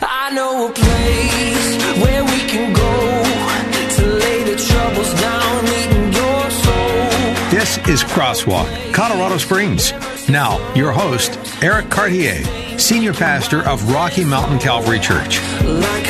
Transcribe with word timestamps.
I 0.00 0.30
know 0.32 0.68
a 0.68 0.72
place 0.72 2.02
where 2.02 2.24
we 2.24 2.40
can 2.48 2.72
go 2.72 3.96
to 3.96 4.06
lay 4.06 4.42
the 4.44 4.56
troubles 4.56 5.12
down, 5.20 5.64
meeting 5.64 6.12
your 6.12 6.50
soul. 6.50 7.50
This 7.50 7.78
is 7.88 8.02
Crosswalk, 8.04 8.94
Colorado 8.94 9.38
Springs. 9.38 9.92
Now, 10.28 10.58
your 10.74 10.92
host, 10.92 11.38
Eric 11.62 11.90
Cartier, 11.90 12.42
Senior 12.78 13.12
Pastor 13.12 13.66
of 13.68 13.92
Rocky 13.92 14.24
Mountain 14.24 14.58
Calvary 14.58 15.00
Church. 15.00 15.40
Like 15.62 16.08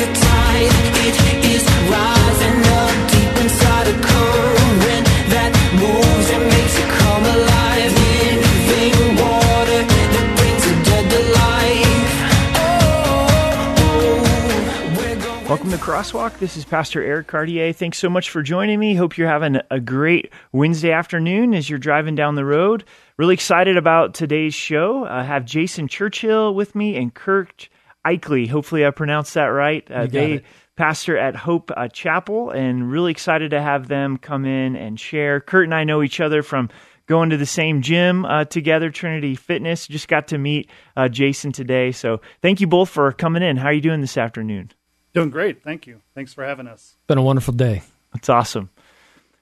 Welcome 15.59 15.77
to 15.77 15.85
Crosswalk. 15.85 16.39
This 16.39 16.55
is 16.55 16.63
Pastor 16.63 17.03
Eric 17.03 17.27
Cartier. 17.27 17.73
Thanks 17.73 17.97
so 17.97 18.09
much 18.09 18.29
for 18.29 18.41
joining 18.41 18.79
me. 18.79 18.95
Hope 18.95 19.17
you're 19.17 19.27
having 19.27 19.59
a 19.69 19.81
great 19.81 20.31
Wednesday 20.53 20.93
afternoon 20.93 21.53
as 21.53 21.69
you're 21.69 21.77
driving 21.77 22.15
down 22.15 22.35
the 22.35 22.45
road. 22.45 22.85
Really 23.17 23.33
excited 23.33 23.75
about 23.75 24.13
today's 24.13 24.53
show. 24.53 25.03
I 25.05 25.23
have 25.23 25.43
Jason 25.43 25.89
Churchill 25.89 26.55
with 26.55 26.75
me 26.75 26.95
and 26.95 27.13
Kurt 27.13 27.67
Aichele. 28.07 28.47
Hopefully, 28.47 28.85
I 28.85 28.91
pronounced 28.91 29.33
that 29.33 29.47
right. 29.47 29.85
Uh, 29.91 30.05
they 30.07 30.31
it. 30.35 30.45
pastor 30.77 31.17
at 31.17 31.35
Hope 31.35 31.71
uh, 31.75 31.89
Chapel, 31.89 32.51
and 32.51 32.89
really 32.89 33.11
excited 33.11 33.51
to 33.51 33.61
have 33.61 33.89
them 33.89 34.15
come 34.15 34.45
in 34.45 34.77
and 34.77 34.97
share. 34.97 35.41
Kurt 35.41 35.65
and 35.65 35.75
I 35.75 35.83
know 35.83 36.01
each 36.01 36.21
other 36.21 36.41
from 36.41 36.69
going 37.05 37.31
to 37.31 37.37
the 37.37 37.45
same 37.45 37.81
gym 37.81 38.23
uh, 38.23 38.45
together, 38.45 38.91
Trinity 38.91 39.35
Fitness. 39.35 39.87
Just 39.87 40.07
got 40.07 40.29
to 40.29 40.37
meet 40.37 40.69
uh, 40.95 41.09
Jason 41.09 41.51
today. 41.51 41.91
So, 41.91 42.21
thank 42.41 42.61
you 42.61 42.67
both 42.67 42.87
for 42.87 43.11
coming 43.11 43.43
in. 43.43 43.57
How 43.57 43.67
are 43.67 43.73
you 43.73 43.81
doing 43.81 43.99
this 43.99 44.15
afternoon? 44.15 44.71
Doing 45.13 45.29
great. 45.29 45.63
Thank 45.63 45.87
you. 45.87 46.01
Thanks 46.13 46.33
for 46.33 46.45
having 46.45 46.67
us. 46.67 46.95
Been 47.07 47.17
a 47.17 47.23
wonderful 47.23 47.53
day. 47.53 47.81
That's 48.13 48.29
awesome. 48.29 48.69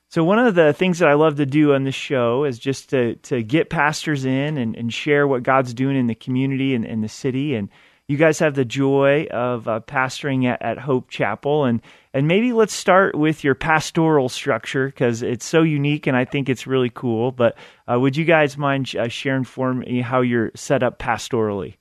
So 0.10 0.24
one 0.24 0.40
of 0.40 0.56
the 0.56 0.72
things 0.72 1.00
that 1.00 1.10
I 1.10 1.16
love 1.16 1.36
to 1.36 1.46
do 1.46 1.74
on 1.74 1.84
this 1.84 1.96
show 1.96 2.46
is 2.46 2.58
just 2.58 2.90
to 2.92 3.16
to 3.16 3.44
get 3.44 3.70
pastors 3.70 4.24
in 4.24 4.58
and, 4.58 4.76
and 4.76 4.94
share 4.94 5.28
what 5.28 5.44
God's 5.44 5.74
doing 5.74 5.98
in 5.98 6.08
the 6.08 6.16
community 6.16 6.74
and 6.74 6.86
in 6.86 7.02
the 7.02 7.10
city. 7.10 7.56
And 7.56 7.70
you 8.08 8.16
guys 8.16 8.40
have 8.40 8.56
the 8.56 8.64
joy 8.64 9.26
of 9.32 9.68
uh, 9.68 9.82
pastoring 9.82 10.46
at, 10.46 10.62
at 10.62 10.78
Hope 10.78 11.10
Chapel, 11.10 11.66
and 11.66 11.82
and 12.14 12.26
maybe 12.26 12.54
let's 12.54 12.74
start 12.74 13.16
with 13.16 13.44
your 13.44 13.54
pastoral 13.54 14.30
structure 14.30 14.88
because 14.88 15.22
it's 15.22 15.46
so 15.46 15.62
unique 15.62 16.08
and 16.08 16.16
I 16.16 16.24
think 16.24 16.48
it's 16.48 16.66
really 16.66 16.90
cool. 16.90 17.34
But 17.34 17.58
uh, 17.92 18.00
would 18.00 18.16
you 18.16 18.24
guys 18.24 18.58
mind 18.58 18.96
uh, 18.96 19.10
sharing 19.10 19.44
for 19.44 19.74
me 19.74 20.00
how 20.00 20.22
you're 20.22 20.52
set 20.56 20.84
up 20.84 21.00
pastorally? 21.00 21.76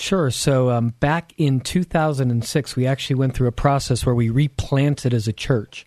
Sure. 0.00 0.30
So 0.30 0.70
um, 0.70 0.94
back 0.98 1.34
in 1.36 1.60
2006, 1.60 2.74
we 2.74 2.86
actually 2.86 3.16
went 3.16 3.34
through 3.34 3.48
a 3.48 3.52
process 3.52 4.06
where 4.06 4.14
we 4.14 4.30
replanted 4.30 5.12
as 5.12 5.28
a 5.28 5.32
church. 5.32 5.86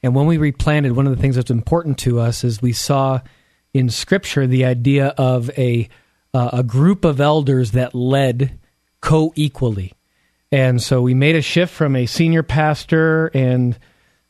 And 0.00 0.14
when 0.14 0.26
we 0.26 0.38
replanted, 0.38 0.92
one 0.92 1.08
of 1.08 1.16
the 1.16 1.20
things 1.20 1.34
that's 1.34 1.50
important 1.50 1.98
to 1.98 2.20
us 2.20 2.44
is 2.44 2.62
we 2.62 2.72
saw 2.72 3.20
in 3.74 3.90
Scripture 3.90 4.46
the 4.46 4.64
idea 4.64 5.08
of 5.18 5.50
a 5.58 5.88
uh, 6.32 6.50
a 6.52 6.62
group 6.62 7.04
of 7.04 7.20
elders 7.20 7.72
that 7.72 7.96
led 7.96 8.60
co-equally. 9.00 9.92
And 10.52 10.80
so 10.80 11.02
we 11.02 11.14
made 11.14 11.34
a 11.34 11.42
shift 11.42 11.74
from 11.74 11.96
a 11.96 12.06
senior 12.06 12.44
pastor 12.44 13.26
and 13.34 13.76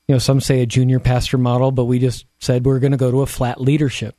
you 0.06 0.14
know 0.14 0.18
some 0.18 0.40
say 0.40 0.62
a 0.62 0.66
junior 0.66 1.00
pastor 1.00 1.36
model, 1.36 1.70
but 1.70 1.84
we 1.84 1.98
just 1.98 2.24
said 2.38 2.64
we're 2.64 2.78
going 2.78 2.92
to 2.92 2.96
go 2.96 3.10
to 3.10 3.20
a 3.20 3.26
flat 3.26 3.60
leadership. 3.60 4.16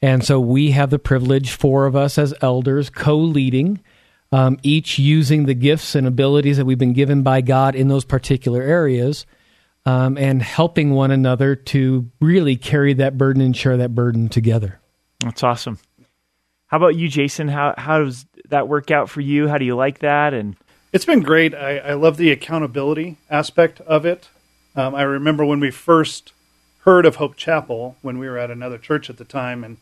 And 0.00 0.24
so 0.24 0.40
we 0.40 0.70
have 0.70 0.88
the 0.88 0.98
privilege, 0.98 1.50
four 1.50 1.84
of 1.84 1.94
us 1.94 2.16
as 2.16 2.32
elders, 2.40 2.88
co-leading 2.88 3.82
um, 4.32 4.58
each 4.62 4.98
using 4.98 5.46
the 5.46 5.54
gifts 5.54 5.94
and 5.94 6.06
abilities 6.06 6.56
that 6.56 6.64
we've 6.64 6.78
been 6.78 6.92
given 6.92 7.22
by 7.22 7.40
God 7.40 7.74
in 7.74 7.88
those 7.88 8.04
particular 8.04 8.62
areas, 8.62 9.26
um, 9.84 10.18
and 10.18 10.42
helping 10.42 10.90
one 10.90 11.10
another 11.10 11.54
to 11.54 12.10
really 12.20 12.56
carry 12.56 12.92
that 12.94 13.16
burden 13.16 13.40
and 13.42 13.56
share 13.56 13.76
that 13.76 13.94
burden 13.94 14.28
together. 14.28 14.80
That's 15.20 15.42
awesome. 15.42 15.78
How 16.66 16.78
about 16.78 16.96
you, 16.96 17.08
Jason? 17.08 17.48
How 17.48 17.74
how 17.78 18.02
does 18.02 18.26
that 18.48 18.68
work 18.68 18.90
out 18.90 19.08
for 19.08 19.20
you? 19.20 19.48
How 19.48 19.58
do 19.58 19.64
you 19.64 19.76
like 19.76 20.00
that? 20.00 20.34
And 20.34 20.56
It's 20.92 21.04
been 21.04 21.22
great. 21.22 21.54
I, 21.54 21.78
I 21.78 21.94
love 21.94 22.16
the 22.16 22.30
accountability 22.32 23.18
aspect 23.30 23.80
of 23.82 24.04
it. 24.04 24.28
Um, 24.74 24.94
I 24.94 25.02
remember 25.02 25.44
when 25.44 25.60
we 25.60 25.70
first 25.70 26.32
heard 26.80 27.06
of 27.06 27.16
Hope 27.16 27.36
Chapel 27.36 27.96
when 28.02 28.18
we 28.18 28.28
were 28.28 28.38
at 28.38 28.50
another 28.50 28.78
church 28.78 29.08
at 29.08 29.16
the 29.16 29.24
time 29.24 29.64
and 29.64 29.76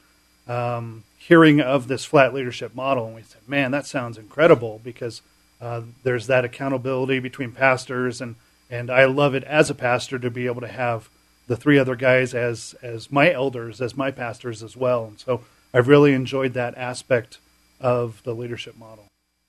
um, 0.48 1.04
hearing 1.18 1.60
of 1.60 1.88
this 1.88 2.04
flat 2.04 2.34
leadership 2.34 2.74
model, 2.74 3.06
and 3.06 3.14
we 3.14 3.22
said, 3.22 3.42
"Man, 3.46 3.70
that 3.70 3.86
sounds 3.86 4.18
incredible!" 4.18 4.80
Because 4.82 5.22
uh, 5.60 5.82
there's 6.02 6.26
that 6.26 6.44
accountability 6.44 7.18
between 7.18 7.52
pastors, 7.52 8.20
and 8.20 8.36
and 8.70 8.90
I 8.90 9.04
love 9.04 9.34
it 9.34 9.44
as 9.44 9.70
a 9.70 9.74
pastor 9.74 10.18
to 10.18 10.30
be 10.30 10.46
able 10.46 10.60
to 10.60 10.68
have 10.68 11.08
the 11.46 11.56
three 11.56 11.78
other 11.78 11.96
guys 11.96 12.34
as 12.34 12.74
as 12.82 13.10
my 13.10 13.32
elders, 13.32 13.80
as 13.80 13.96
my 13.96 14.10
pastors 14.10 14.62
as 14.62 14.76
well. 14.76 15.04
And 15.04 15.18
so 15.18 15.42
I've 15.72 15.88
really 15.88 16.12
enjoyed 16.12 16.54
that 16.54 16.76
aspect 16.76 17.38
of 17.80 18.22
the 18.22 18.34
leadership 18.34 18.76
model. 18.76 19.06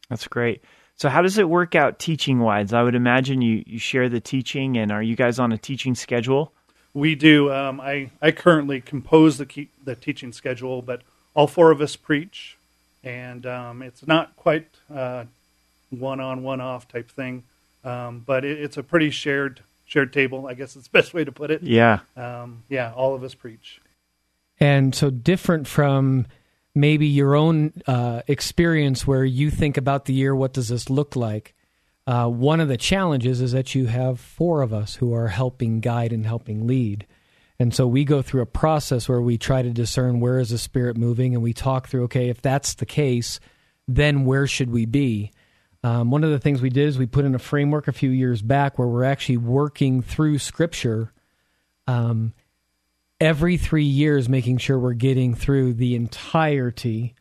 That's 0.10 0.28
great. 0.28 0.64
So 0.98 1.10
how 1.10 1.22
does 1.22 1.38
it 1.38 1.50
work 1.50 1.76
out 1.76 2.00
teaching 2.00 2.40
wise? 2.40 2.74
I 2.74 2.84
would 2.84 2.96
imagine 2.96 3.42
you, 3.42 3.64
you 3.66 3.80
share 3.80 4.08
the 4.08 4.22
teaching 4.22 4.78
and 4.78 4.92
are 4.92 5.04
you 5.04 5.16
guys 5.16 5.40
on 5.40 5.52
a 5.52 5.58
teaching 5.58 5.94
schedule? 5.94 6.54
We 6.96 7.14
do. 7.14 7.52
Um, 7.52 7.82
I 7.82 8.10
I 8.22 8.32
currently 8.32 8.80
compose 8.82 9.38
the 9.38 9.46
key, 9.46 9.70
the 9.84 9.96
teaching 9.96 10.32
schedule, 10.32 10.82
but 10.82 11.02
all 11.34 11.46
four 11.46 11.70
of 11.70 11.82
us 11.82 11.96
preach, 11.98 12.58
and 13.04 13.46
um, 13.46 13.82
it's 13.82 14.08
not 14.08 14.36
quite 14.38 14.68
uh, 14.92 15.26
one 15.90 16.22
on 16.22 16.42
one 16.42 16.62
off 16.62 16.88
type 16.88 17.12
thing, 17.12 17.44
um, 17.84 18.24
but 18.26 18.46
it, 18.46 18.60
it's 18.60 18.78
a 18.78 18.84
pretty 18.84 19.10
shared 19.10 19.60
shared 19.86 20.14
table. 20.14 20.48
I 20.48 20.54
guess 20.54 20.78
it's 20.78 20.88
the 20.88 20.98
best 20.98 21.14
way 21.14 21.26
to 21.26 21.32
put 21.34 21.52
it. 21.52 21.62
Yeah. 21.64 22.00
Um, 22.16 22.64
yeah. 22.70 22.94
All 22.94 23.14
of 23.14 23.24
us 23.24 23.36
preach. 23.36 23.82
And 24.60 24.96
so 24.96 25.10
different 25.10 25.68
from 25.68 26.28
maybe 26.74 27.08
your 27.08 27.36
own 27.36 27.74
uh, 27.88 28.22
experience 28.28 29.06
where 29.06 29.26
you 29.26 29.52
think 29.52 29.78
about 29.78 30.06
the 30.06 30.14
year, 30.14 30.36
what 30.36 30.54
does 30.54 30.70
this 30.70 30.90
look 30.90 31.16
like? 31.16 31.55
Uh, 32.08 32.28
one 32.28 32.60
of 32.60 32.68
the 32.68 32.78
challenges 32.78 33.42
is 33.42 33.52
that 33.54 33.74
you 33.74 33.88
have 33.88 34.20
four 34.20 34.62
of 34.62 34.74
us 34.74 34.96
who 34.96 35.14
are 35.14 35.28
helping 35.28 35.80
guide 35.80 36.14
and 36.14 36.26
helping 36.26 36.68
lead. 36.68 37.08
And 37.58 37.74
so 37.74 37.88
we 37.88 38.04
go 38.04 38.22
through 38.22 38.42
a 38.42 38.48
process 38.48 39.10
where 39.10 39.22
we 39.22 39.38
try 39.38 39.62
to 39.62 39.72
discern 39.72 40.20
where 40.20 40.40
is 40.40 40.50
the 40.50 40.58
spirit 40.58 40.98
moving 40.98 41.34
and 41.34 41.42
we 41.42 41.54
talk 41.54 41.88
through, 41.88 42.04
okay, 42.04 42.30
if 42.30 42.42
that's 42.42 42.76
the 42.76 42.86
case, 42.86 43.40
then 43.88 44.26
where 44.26 44.46
should 44.46 44.72
we 44.72 44.86
be? 44.86 45.32
Um, 45.84 46.12
one 46.12 46.24
of 46.24 46.32
the 46.32 46.40
things 46.40 46.62
we 46.62 46.70
did 46.70 46.88
is 46.88 46.98
we 46.98 47.06
put 47.06 47.26
in 47.26 47.36
a 47.36 47.40
framework 47.40 47.88
a 47.88 47.94
few 47.94 48.10
years 48.10 48.42
back 48.42 48.78
where 48.78 48.88
we're 48.88 49.04
actually 49.04 49.38
working 49.38 50.02
through 50.02 50.40
scripture 50.40 51.14
um, 51.88 52.34
every 53.20 53.58
three 53.58 53.84
years, 53.86 54.28
making 54.28 54.58
sure 54.58 54.78
we're 54.78 54.94
getting 54.94 55.34
through 55.36 55.74
the 55.74 55.96
entirety 55.96 57.16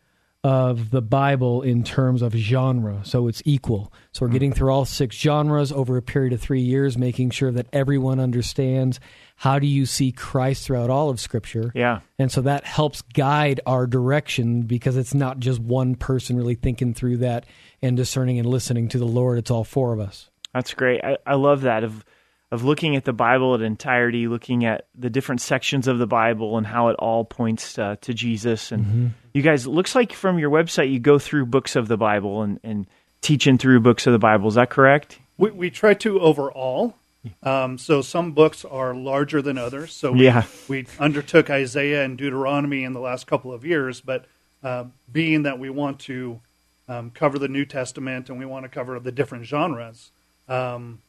of 0.44 0.91
the 0.91 1.00
Bible 1.00 1.62
in 1.62 1.82
terms 1.82 2.21
of 2.21 2.34
genre. 2.34 3.00
So 3.03 3.28
it's 3.28 3.41
equal. 3.47 3.91
So 4.12 4.27
we're 4.27 4.32
getting 4.32 4.53
mm. 4.53 4.55
through 4.55 4.71
all 4.71 4.84
six 4.84 5.17
genres 5.17 5.73
over 5.73 5.96
a 5.96 6.02
period 6.02 6.35
of 6.35 6.41
three 6.41 6.61
years, 6.61 6.99
making 6.99 7.31
sure 7.31 7.50
that 7.50 7.67
everyone 7.73 8.20
understands 8.20 9.00
how 9.37 9.58
do 9.58 9.67
you 9.67 9.87
see 9.87 10.12
Christ 10.12 10.67
throughout 10.67 10.91
all 10.91 11.08
of 11.08 11.19
Scripture. 11.19 11.73
Yeah. 11.75 12.00
And 12.19 12.31
so 12.31 12.43
that 12.43 12.67
helps 12.67 13.00
guide 13.00 13.62
our 13.64 13.87
direction 13.87 14.62
because 14.62 14.99
it's 14.99 15.14
not 15.14 15.41
just 15.41 15.61
one 15.61 15.94
person 15.94 16.37
really 16.37 16.56
thinking 16.56 16.93
through 16.93 17.17
that 17.19 17.47
and 17.81 17.97
discerning 17.97 18.38
and 18.38 18.47
listening 18.47 18.88
to 18.88 18.99
the 18.99 19.06
Lord. 19.06 19.38
It's 19.38 19.50
all 19.50 19.64
four 19.64 19.94
of 19.94 19.99
us. 19.99 20.29
That's 20.52 20.75
great. 20.75 21.02
I, 21.02 21.17
I 21.26 21.37
love 21.37 21.62
that 21.62 21.85
of 21.85 22.05
of 22.50 22.62
looking 22.64 22.94
at 22.96 23.05
the 23.05 23.12
Bible 23.12 23.55
in 23.55 23.62
entirety, 23.62 24.29
looking 24.29 24.64
at 24.64 24.87
the 24.94 25.11
different 25.11 25.41
sections 25.41 25.88
of 25.88 25.99
the 25.99 26.06
Bible 26.06 26.56
and 26.56 26.67
how 26.67 26.88
it 26.88 26.96
all 26.99 27.25
points 27.25 27.79
uh, 27.79 27.96
to 28.02 28.14
Jesus. 28.14 28.70
And 28.70 28.85
Mm-hmm. 28.85 29.06
you 29.32 29.43
guys, 29.43 29.67
it 29.67 29.70
looks 29.70 29.94
like 29.94 30.12
from 30.12 30.38
your 30.38 30.50
website 30.50 30.93
you 30.93 30.99
go 31.00 31.19
through 31.19 31.46
books 31.46 31.75
of 31.75 31.88
the 31.88 31.96
Bible 31.96 32.43
and, 32.43 32.61
and 32.62 32.87
teaching 33.23 33.58
through 33.58 33.81
books 33.81 34.06
of 34.06 34.12
the 34.12 34.19
Bible. 34.19 34.49
Is 34.49 34.55
that 34.55 34.70
correct? 34.70 35.19
We, 35.38 35.50
we 35.50 35.70
try 35.70 35.94
to 35.94 36.20
overall. 36.20 36.94
Um, 37.43 37.79
so 37.79 38.02
some 38.02 38.32
books 38.32 38.64
are 38.67 38.94
larger 38.94 39.40
than 39.40 39.56
others. 39.58 39.93
So 39.94 40.12
we, 40.12 40.26
Yeah. 40.26 40.44
we 40.69 40.87
undertook 41.00 41.49
Isaiah 41.50 42.05
and 42.05 42.19
Deuteronomy 42.19 42.85
in 42.85 42.93
the 42.93 43.00
last 43.00 43.26
couple 43.26 43.50
of 43.52 43.64
years, 43.64 44.00
but 44.02 44.26
uh, 44.62 44.85
being 45.11 45.43
that 45.44 45.58
we 45.58 45.70
want 45.70 46.00
to 46.00 46.40
um, 46.87 47.11
cover 47.11 47.38
the 47.38 47.49
New 47.49 47.64
Testament 47.64 48.29
and 48.29 48.38
we 48.38 48.44
want 48.44 48.64
to 48.64 48.69
cover 48.69 49.00
the 49.00 49.11
different 49.11 49.47
genres, 49.47 50.11
um, 50.49 51.00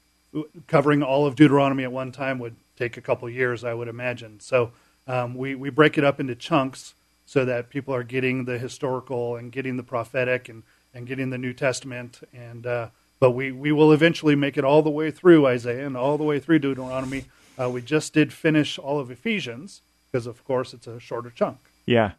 covering 0.68 1.04
all 1.04 1.26
of 1.26 1.36
Deuteronomy 1.36 1.84
at 1.84 1.92
one 1.92 2.12
time 2.12 2.40
would 2.40 2.56
take 2.78 2.98
a 2.98 3.02
couple 3.02 3.30
years, 3.30 3.64
I 3.64 3.74
would 3.74 3.88
imagine. 3.88 4.40
So 4.40 4.72
um, 5.08 5.36
we, 5.36 5.56
we 5.56 5.70
break 5.70 5.98
it 5.98 6.04
up 6.04 6.20
into 6.20 6.36
chunks 6.36 6.94
so 7.26 7.46
that 7.46 7.70
people 7.70 7.94
are 7.94 8.04
getting 8.04 8.46
the 8.46 8.58
historical 8.58 9.36
and 9.36 9.52
getting 9.52 9.78
the 9.78 9.84
prophetic 9.84 10.50
and, 10.50 10.64
and 10.94 11.08
getting 11.08 11.30
the 11.30 11.38
New 11.38 11.54
Testament. 11.54 12.22
And 12.34 12.66
uh, 12.68 12.88
but 13.20 13.32
we, 13.32 13.52
we 13.52 13.72
will 13.72 13.92
eventually 13.92 14.36
make 14.36 14.58
it 14.58 14.64
all 14.64 14.82
the 14.82 14.90
way 14.90 15.10
through 15.10 15.46
Isaiah 15.48 15.88
and 15.88 15.96
all 15.96 16.18
the 16.18 16.24
way 16.24 16.40
through 16.40 16.60
Deuteronomy. 16.60 17.26
Uh, 17.60 17.70
we 17.70 17.81
just 17.81 18.14
did 18.14 18.34
finish 18.34 18.78
all 18.78 19.00
of 19.00 19.10
Ephesians 19.10 19.81
because, 20.12 20.28
of 20.28 20.44
course, 20.44 20.74
it's 20.74 20.88
a 20.88 21.00
shorter 21.00 21.30
chunk. 21.30 21.58
Yeah. 21.86 22.12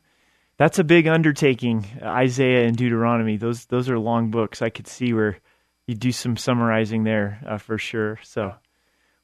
That's 0.58 0.78
a 0.78 0.84
big 0.84 1.06
undertaking, 1.06 1.86
Isaiah 2.02 2.66
and 2.66 2.76
Deuteronomy. 2.76 3.36
Those 3.36 3.66
those 3.66 3.90
are 3.90 3.98
long 3.98 4.30
books. 4.30 4.62
I 4.62 4.70
could 4.70 4.86
see 4.86 5.12
where 5.12 5.38
you 5.86 5.94
do 5.94 6.12
some 6.12 6.36
summarizing 6.36 7.04
there 7.04 7.40
uh, 7.46 7.58
for 7.58 7.78
sure. 7.78 8.18
So, 8.22 8.54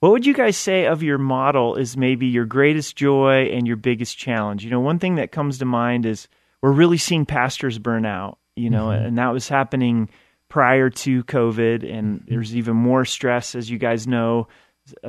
what 0.01 0.13
would 0.13 0.27
you 0.27 0.35
guys 0.35 0.57
say 0.57 0.87
of 0.87 1.03
your 1.03 1.19
model 1.19 1.77
is 1.77 1.97
maybe 1.97 2.27
your 2.27 2.45
greatest 2.45 2.97
joy 2.97 3.51
and 3.53 3.67
your 3.67 3.77
biggest 3.77 4.19
challenge? 4.19 4.65
You 4.65 4.71
know, 4.71 4.81
one 4.81 4.99
thing 4.99 5.17
that 5.17 5.33
comes 5.33 5.59
to 5.59 5.65
mind 5.65 6.07
is 6.07 6.29
we're 6.61 6.73
really 6.73 6.99
seeing 6.99 7.27
pastors 7.27 7.79
burn 7.79 8.05
out. 8.05 8.39
You 8.55 8.69
know, 8.69 8.87
mm-hmm. 8.87 9.07
and 9.07 9.19
that 9.19 9.33
was 9.33 9.49
happening 9.49 10.11
prior 10.49 10.91
to 10.91 11.25
COVID, 11.25 11.91
and 11.91 12.21
mm-hmm. 12.21 12.35
there's 12.35 12.55
even 12.55 12.77
more 12.77 13.05
stress, 13.05 13.55
as 13.55 13.71
you 13.71 13.79
guys 13.79 14.07
know, 14.07 14.49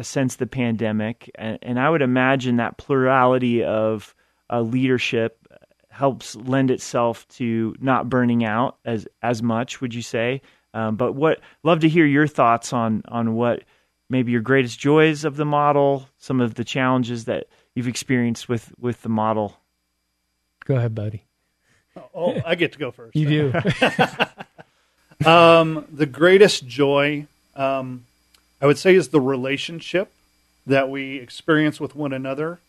since 0.02 0.38
the 0.38 0.48
pandemic. 0.48 1.30
And, 1.36 1.60
and 1.62 1.80
I 1.80 1.90
would 1.90 2.02
imagine 2.02 2.58
that 2.58 2.78
plurality 2.78 3.64
of 3.64 4.16
uh, 4.50 4.62
leadership 4.62 5.40
helps 5.90 6.36
lend 6.36 6.72
itself 6.72 7.28
to 7.28 7.76
not 7.80 8.10
burning 8.10 8.44
out 8.44 8.78
as 8.86 9.08
as 9.22 9.44
much. 9.44 9.82
Would 9.82 9.94
you 9.94 10.02
say? 10.02 10.42
Um, 10.74 10.96
but 10.96 11.14
what 11.14 11.40
love 11.64 11.82
to 11.82 11.90
hear 11.90 12.06
your 12.06 12.28
thoughts 12.28 12.74
on 12.74 13.04
on 13.08 13.36
what 13.36 13.64
maybe 14.10 14.32
your 14.32 14.42
greatest 14.42 14.80
joys 14.80 15.24
of 15.24 15.36
the 15.36 15.46
model, 15.46 16.08
some 16.18 16.42
of 16.42 16.56
the 16.56 16.64
challenges 16.64 17.26
that 17.26 17.48
you've 17.76 17.88
experienced 17.88 18.50
with 18.50 18.74
with 18.80 19.02
the 19.02 19.10
model. 19.10 19.58
Go 20.66 20.76
ahead, 20.76 20.96
buddy. 20.96 21.24
Oh, 22.16 22.42
I 22.46 22.56
get 22.56 22.72
to 22.74 22.80
go 22.80 22.92
first. 22.92 23.16
you 23.16 23.52
do. 23.52 23.54
um, 25.30 25.86
the 25.92 26.06
greatest 26.06 26.66
joy, 26.68 27.28
um, 27.56 28.06
I 28.62 28.66
would 28.66 28.78
say, 28.80 28.96
is 28.96 29.10
the 29.10 29.22
relationship 29.22 30.12
that 30.66 30.90
we 30.90 31.18
experience 31.18 31.80
with 31.80 31.96
one 31.96 32.14
another. 32.14 32.60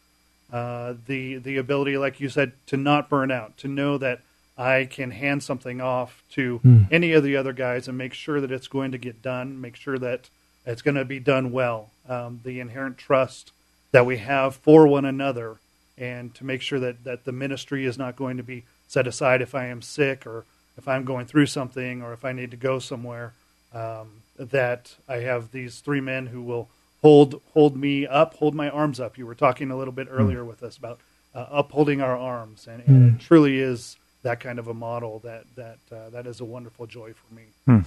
Uh, 0.52 0.94
the 1.06 1.36
the 1.36 1.56
ability, 1.56 1.96
like 1.96 2.20
you 2.20 2.28
said, 2.28 2.52
to 2.66 2.76
not 2.76 3.08
burn 3.08 3.30
out, 3.30 3.56
to 3.58 3.68
know 3.68 3.96
that 3.98 4.20
I 4.56 4.84
can 4.84 5.10
hand 5.10 5.42
something 5.42 5.80
off 5.80 6.22
to 6.32 6.60
mm. 6.64 6.86
any 6.92 7.12
of 7.12 7.24
the 7.24 7.36
other 7.36 7.52
guys 7.52 7.88
and 7.88 7.98
make 7.98 8.14
sure 8.14 8.40
that 8.40 8.52
it's 8.52 8.68
going 8.68 8.92
to 8.92 8.98
get 8.98 9.20
done, 9.20 9.60
make 9.60 9.74
sure 9.74 9.98
that 9.98 10.28
it's 10.64 10.82
going 10.82 10.94
to 10.94 11.04
be 11.04 11.18
done 11.18 11.50
well. 11.50 11.90
Um, 12.08 12.40
the 12.44 12.60
inherent 12.60 12.98
trust 12.98 13.52
that 13.92 14.06
we 14.06 14.18
have 14.18 14.56
for 14.56 14.86
one 14.86 15.04
another, 15.04 15.56
and 15.96 16.34
to 16.34 16.44
make 16.44 16.60
sure 16.60 16.78
that, 16.80 17.04
that 17.04 17.24
the 17.24 17.32
ministry 17.32 17.84
is 17.84 17.98
not 17.98 18.16
going 18.16 18.36
to 18.36 18.42
be 18.42 18.64
set 18.86 19.06
aside 19.06 19.42
if 19.42 19.54
I 19.54 19.66
am 19.66 19.82
sick 19.82 20.26
or 20.26 20.44
if 20.76 20.86
I'm 20.86 21.04
going 21.04 21.26
through 21.26 21.46
something 21.46 22.02
or 22.02 22.12
if 22.12 22.24
I 22.24 22.32
need 22.32 22.50
to 22.50 22.56
go 22.56 22.78
somewhere. 22.78 23.32
Um, 23.72 24.22
that 24.38 24.94
I 25.08 25.16
have 25.16 25.50
these 25.50 25.80
three 25.80 26.00
men 26.00 26.26
who 26.26 26.42
will 26.42 26.68
hold 27.02 27.40
hold 27.52 27.76
me 27.76 28.06
up, 28.06 28.34
hold 28.34 28.54
my 28.54 28.68
arms 28.68 29.00
up. 29.00 29.18
You 29.18 29.26
were 29.26 29.34
talking 29.34 29.70
a 29.70 29.76
little 29.76 29.92
bit 29.92 30.08
hmm. 30.08 30.14
earlier 30.14 30.44
with 30.44 30.62
us 30.62 30.76
about 30.76 31.00
uh, 31.34 31.46
upholding 31.50 32.00
our 32.00 32.16
arms, 32.16 32.68
and, 32.68 32.82
and 32.86 33.12
mm. 33.12 33.16
it 33.16 33.20
truly 33.20 33.58
is 33.58 33.96
that 34.24 34.40
kind 34.40 34.58
of 34.58 34.68
a 34.68 34.74
model 34.74 35.20
that 35.20 35.44
that 35.54 35.78
uh, 35.92 36.10
that 36.10 36.26
is 36.26 36.40
a 36.40 36.44
wonderful 36.44 36.86
joy 36.86 37.12
for 37.12 37.34
me. 37.34 37.44
Hmm. 37.66 37.80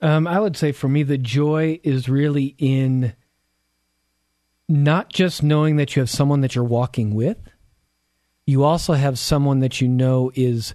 Um, 0.00 0.26
I 0.26 0.38
would 0.38 0.56
say 0.56 0.72
for 0.72 0.88
me, 0.88 1.02
the 1.02 1.18
joy 1.18 1.80
is 1.82 2.08
really 2.08 2.54
in 2.58 3.14
not 4.68 5.12
just 5.12 5.42
knowing 5.42 5.76
that 5.76 5.96
you 5.96 6.00
have 6.00 6.10
someone 6.10 6.40
that 6.42 6.54
you're 6.54 6.64
walking 6.64 7.14
with. 7.14 7.38
You 8.46 8.64
also 8.64 8.92
have 8.92 9.18
someone 9.18 9.60
that 9.60 9.80
you 9.80 9.88
know 9.88 10.30
is 10.34 10.74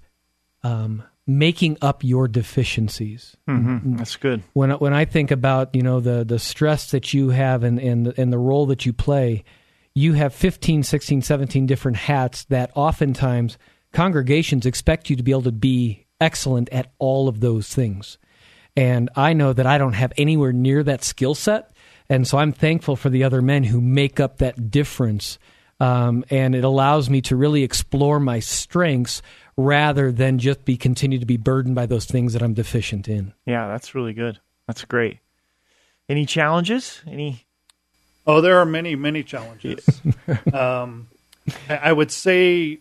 um, 0.64 1.04
making 1.28 1.78
up 1.82 2.04
your 2.04 2.28
deficiencies. 2.28 3.38
Mm-hmm. 3.48 3.98
That's 3.98 4.16
good. 4.16 4.42
When 4.54 4.72
when 4.72 4.94
I 4.94 5.06
think 5.06 5.30
about 5.30 5.76
you 5.76 5.84
know 5.84 6.00
the 6.00 6.24
the 6.24 6.40
stress 6.40 6.92
that 6.92 7.14
you 7.14 7.30
have 7.30 7.64
and 7.64 7.80
and 7.80 8.14
and 8.18 8.34
the 8.34 8.40
role 8.40 8.66
that 8.68 8.88
you 8.88 8.94
play, 8.94 9.44
you 9.94 10.14
have 10.14 10.34
15, 10.34 10.82
16, 10.82 11.22
17 11.22 11.66
different 11.68 11.98
hats 11.98 12.46
that 12.46 12.72
oftentimes 12.74 13.60
congregations 13.94 14.66
expect 14.66 15.10
you 15.10 15.16
to 15.16 15.24
be 15.24 15.32
able 15.32 15.44
to 15.44 15.52
be 15.52 16.06
excellent 16.22 16.70
at 16.70 16.92
all 17.00 17.28
of 17.28 17.40
those 17.40 17.74
things. 17.74 18.18
And 18.76 19.10
I 19.16 19.34
know 19.34 19.54
that 19.54 19.66
I 19.66 19.78
don't 19.78 19.94
have 19.94 20.14
anywhere 20.18 20.54
near 20.54 20.84
that 20.84 21.04
skill 21.04 21.36
set. 21.36 21.72
And 22.10 22.28
so 22.28 22.38
I'm 22.38 22.52
thankful 22.52 22.96
for 22.96 23.10
the 23.10 23.24
other 23.24 23.42
men 23.42 23.64
who 23.64 23.82
make 23.82 24.20
up 24.20 24.38
that 24.38 24.72
difference. 24.72 25.38
Um, 25.80 26.26
and 26.30 26.56
it 26.56 26.64
allows 26.64 27.10
me 27.10 27.22
to 27.22 27.36
really 27.36 27.64
explore 27.64 28.20
my 28.20 28.40
strengths 28.40 29.22
rather 29.56 30.12
than 30.12 30.40
just 30.40 30.66
be 30.66 30.78
continue 30.78 31.20
to 31.20 31.26
be 31.26 31.38
burdened 31.38 31.76
by 31.76 31.86
those 31.86 32.06
things 32.06 32.34
that 32.34 32.42
I'm 32.42 32.54
deficient 32.54 33.08
in. 33.08 33.34
Yeah, 33.46 33.68
that's 33.68 33.96
really 33.96 34.14
good. 34.14 34.40
That's 34.68 34.86
great. 34.86 35.20
Any 36.08 36.26
challenges? 36.26 37.02
Any? 37.08 37.46
Oh, 38.26 38.42
there 38.42 38.60
are 38.60 38.66
many, 38.66 38.96
many 38.96 39.24
challenges. 39.24 40.02
um, 40.54 41.08
I 41.70 41.92
would 41.92 42.12
say 42.12 42.80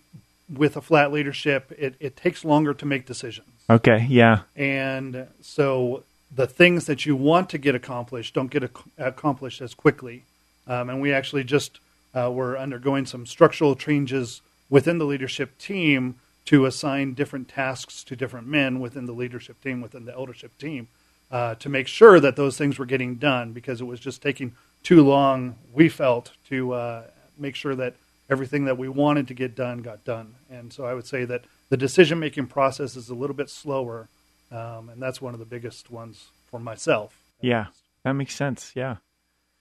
with 0.52 0.76
a 0.76 0.80
flat 0.80 1.12
leadership, 1.12 1.72
it, 1.76 1.94
it 2.00 2.16
takes 2.16 2.44
longer 2.44 2.74
to 2.74 2.86
make 2.86 3.06
decisions. 3.06 3.48
Okay, 3.68 4.06
yeah. 4.08 4.40
And 4.56 5.26
so 5.40 6.04
the 6.34 6.46
things 6.46 6.86
that 6.86 7.06
you 7.06 7.16
want 7.16 7.50
to 7.50 7.58
get 7.58 7.74
accomplished 7.74 8.34
don't 8.34 8.50
get 8.50 8.64
ac- 8.64 8.72
accomplished 8.96 9.60
as 9.60 9.74
quickly. 9.74 10.24
Um, 10.66 10.90
and 10.90 11.00
we 11.00 11.12
actually 11.12 11.44
just 11.44 11.80
uh, 12.14 12.30
were 12.30 12.58
undergoing 12.58 13.06
some 13.06 13.26
structural 13.26 13.74
changes 13.76 14.42
within 14.70 14.98
the 14.98 15.04
leadership 15.04 15.58
team 15.58 16.16
to 16.46 16.64
assign 16.64 17.14
different 17.14 17.48
tasks 17.48 18.02
to 18.04 18.16
different 18.16 18.46
men 18.46 18.80
within 18.80 19.06
the 19.06 19.12
leadership 19.12 19.62
team, 19.62 19.80
within 19.80 20.06
the 20.06 20.12
eldership 20.12 20.56
team, 20.58 20.88
uh, 21.30 21.54
to 21.56 21.68
make 21.68 21.86
sure 21.86 22.20
that 22.20 22.36
those 22.36 22.56
things 22.56 22.78
were 22.78 22.86
getting 22.86 23.16
done 23.16 23.52
because 23.52 23.80
it 23.80 23.84
was 23.84 24.00
just 24.00 24.22
taking 24.22 24.54
too 24.82 25.04
long, 25.04 25.56
we 25.74 25.88
felt, 25.88 26.32
to 26.48 26.72
uh, 26.72 27.02
make 27.36 27.54
sure 27.54 27.74
that 27.74 27.94
everything 28.28 28.66
that 28.66 28.78
we 28.78 28.88
wanted 28.88 29.28
to 29.28 29.34
get 29.34 29.54
done 29.54 29.78
got 29.78 30.04
done. 30.04 30.34
And 30.50 30.72
so 30.72 30.84
I 30.84 30.94
would 30.94 31.06
say 31.06 31.24
that 31.24 31.44
the 31.68 31.76
decision 31.76 32.18
making 32.18 32.46
process 32.46 32.96
is 32.96 33.08
a 33.08 33.14
little 33.14 33.36
bit 33.36 33.50
slower, 33.50 34.08
um, 34.50 34.88
and 34.90 35.00
that's 35.00 35.20
one 35.20 35.34
of 35.34 35.40
the 35.40 35.46
biggest 35.46 35.90
ones 35.90 36.28
for 36.50 36.60
myself. 36.60 37.18
Yeah, 37.40 37.66
that 38.04 38.12
makes 38.12 38.34
sense. 38.34 38.72
Yeah. 38.74 38.96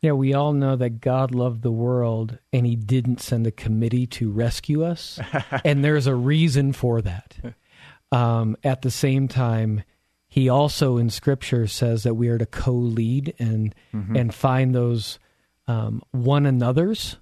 Yeah, 0.02 0.12
we 0.12 0.34
all 0.34 0.54
know 0.54 0.76
that 0.76 1.02
God 1.02 1.34
loved 1.34 1.64
the 1.64 1.72
world 1.72 2.38
and 2.54 2.68
he 2.68 2.76
didn't 2.76 3.20
send 3.20 3.48
a 3.48 3.52
committee 3.52 4.06
to 4.08 4.30
rescue 4.30 4.84
us. 4.86 5.20
and 5.66 5.84
there's 5.84 6.06
a 6.06 6.14
reason 6.14 6.72
for 6.72 7.02
that. 7.02 7.36
Um, 8.12 8.56
at 8.64 8.84
the 8.84 8.92
same 8.92 9.28
time, 9.28 9.84
he 10.28 10.50
also 10.50 10.98
in 10.98 11.10
scripture 11.10 11.66
says 11.66 12.04
that 12.04 12.14
we 12.14 12.28
are 12.28 12.38
to 12.38 12.46
co 12.46 12.74
lead 12.74 13.34
and, 13.40 13.74
mm-hmm. 13.92 14.16
and 14.16 14.34
find 14.34 14.76
those 14.76 15.18
um, 15.68 16.04
one 16.12 16.46
another's. 16.46 17.18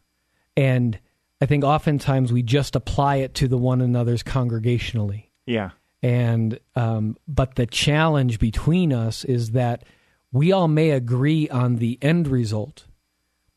And 0.57 0.99
I 1.45 1.47
think 1.47 1.63
oftentimes 1.63 2.33
we 2.33 2.41
just 2.41 2.75
apply 2.75 3.17
it 3.17 3.35
to 3.35 3.47
the 3.47 3.57
one 3.59 3.79
another's 3.79 4.23
congregationally. 4.23 5.25
Yeah. 5.45 5.69
And 6.01 6.59
um, 6.75 7.17
but 7.27 7.53
the 7.53 7.67
challenge 7.67 8.39
between 8.39 8.91
us 8.91 9.23
is 9.23 9.51
that 9.51 9.83
we 10.31 10.51
all 10.51 10.67
may 10.67 10.89
agree 10.89 11.47
on 11.49 11.75
the 11.75 11.99
end 12.01 12.27
result, 12.27 12.87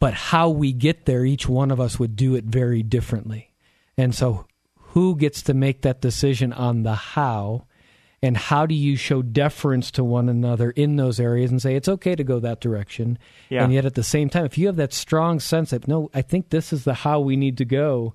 but 0.01 0.13
how 0.13 0.51
we 0.51 0.75
get 0.75 1.07
there, 1.07 1.25
each 1.25 1.49
one 1.49 1.71
of 1.71 1.81
us 1.81 1.99
would 1.99 2.15
do 2.15 2.35
it 2.35 2.45
very 2.45 2.83
differently. 2.83 3.55
And 3.97 4.15
so, 4.15 4.45
who 4.77 5.17
gets 5.17 5.41
to 5.45 5.55
make 5.55 5.81
that 5.81 6.03
decision 6.03 6.53
on 6.53 6.83
the 6.83 6.95
how? 6.95 7.68
And 8.23 8.37
how 8.37 8.67
do 8.67 8.75
you 8.75 8.97
show 8.97 9.23
deference 9.23 9.91
to 9.93 10.05
one 10.05 10.29
another 10.29 10.71
in 10.73 10.97
those 10.97 11.21
areas 11.21 11.51
and 11.51 11.63
say 11.63 11.77
it's 11.77 11.89
okay 11.89 12.15
to 12.17 12.25
go 12.25 12.41
that 12.41 12.61
direction. 12.61 13.19
Yeah. 13.49 13.65
and 13.65 13.73
yet 13.73 13.85
at 13.85 13.95
the 13.95 14.03
same 14.03 14.29
time 14.29 14.45
if 14.45 14.59
you 14.59 14.67
have 14.67 14.77
that 14.77 14.93
strong 14.93 15.41
sense 15.41 15.71
that 15.71 15.89
no 15.89 16.11
i 16.13 16.23
think 16.23 16.51
this 16.51 16.73
is 16.73 16.85
the 16.85 16.95
how 16.95 17.21
we 17.21 17.37
need 17.37 17.57
to 17.59 17.65
go 17.65 18.15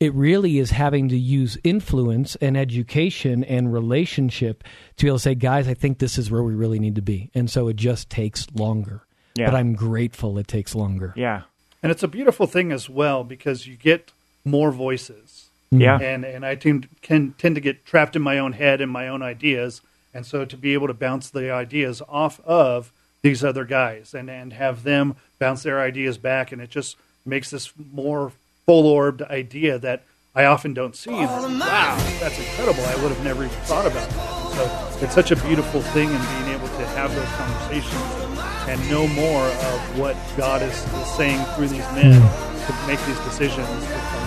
it 0.00 0.12
really 0.14 0.58
is 0.58 0.70
having 0.72 1.08
to 1.10 1.16
use 1.16 1.56
influence 1.62 2.34
and 2.36 2.56
education 2.56 3.44
and 3.44 3.72
relationship 3.72 4.64
to 4.96 5.04
be 5.04 5.08
able 5.08 5.18
to 5.18 5.22
say 5.22 5.34
guys 5.36 5.68
i 5.68 5.74
think 5.74 5.98
this 5.98 6.18
is 6.18 6.30
where 6.30 6.42
we 6.42 6.54
really 6.54 6.80
need 6.80 6.96
to 6.96 7.02
be. 7.02 7.30
And 7.34 7.48
so 7.48 7.68
it 7.68 7.76
just 7.76 8.10
takes 8.10 8.46
longer. 8.52 9.02
Yeah. 9.34 9.46
but 9.46 9.54
i'm 9.56 9.74
grateful 9.74 10.38
it 10.38 10.48
takes 10.48 10.74
longer. 10.74 11.14
Yeah. 11.16 11.42
And 11.82 11.90
it's 11.90 12.02
a 12.02 12.08
beautiful 12.08 12.46
thing 12.46 12.70
as 12.70 12.88
well 12.88 13.24
because 13.24 13.66
you 13.66 13.76
get 13.76 14.12
more 14.44 14.70
voices 14.70 15.31
yeah. 15.80 15.98
And 15.98 16.24
and 16.24 16.44
I 16.44 16.54
tend, 16.54 16.88
can 17.00 17.32
tend 17.38 17.54
to 17.54 17.60
get 17.60 17.84
trapped 17.84 18.14
in 18.14 18.22
my 18.22 18.38
own 18.38 18.52
head 18.52 18.80
and 18.80 18.90
my 18.90 19.08
own 19.08 19.22
ideas, 19.22 19.80
and 20.12 20.26
so 20.26 20.44
to 20.44 20.56
be 20.56 20.74
able 20.74 20.86
to 20.86 20.94
bounce 20.94 21.30
the 21.30 21.50
ideas 21.50 22.02
off 22.08 22.40
of 22.40 22.92
these 23.22 23.42
other 23.42 23.64
guys 23.64 24.14
and 24.14 24.30
and 24.30 24.52
have 24.52 24.82
them 24.82 25.16
bounce 25.38 25.62
their 25.62 25.80
ideas 25.80 26.18
back, 26.18 26.52
and 26.52 26.60
it 26.60 26.70
just 26.70 26.96
makes 27.24 27.50
this 27.50 27.72
more 27.92 28.32
full 28.66 28.86
orbed 28.86 29.22
idea 29.22 29.78
that 29.78 30.04
I 30.34 30.44
often 30.44 30.74
don't 30.74 30.94
see. 30.94 31.10
Wow, 31.10 31.96
that's 32.20 32.38
incredible! 32.38 32.84
I 32.84 32.96
would 32.96 33.12
have 33.12 33.24
never 33.24 33.44
even 33.44 33.56
thought 33.60 33.86
about 33.86 34.08
that. 34.10 34.42
So 34.52 35.04
it's 35.04 35.14
such 35.14 35.30
a 35.30 35.36
beautiful 35.36 35.80
thing 35.80 36.10
in 36.10 36.20
being 36.20 36.54
able 36.54 36.68
to 36.68 36.86
have 36.94 37.14
those 37.14 37.28
conversations 37.30 38.22
and 38.68 38.90
know 38.90 39.06
more 39.08 39.44
of 39.44 39.98
what 39.98 40.16
God 40.36 40.62
is, 40.62 40.72
is 40.72 41.10
saying 41.16 41.42
through 41.54 41.68
these 41.68 41.86
men 41.92 42.20
to 42.20 42.86
make 42.86 43.00
these 43.06 43.18
decisions. 43.20 44.21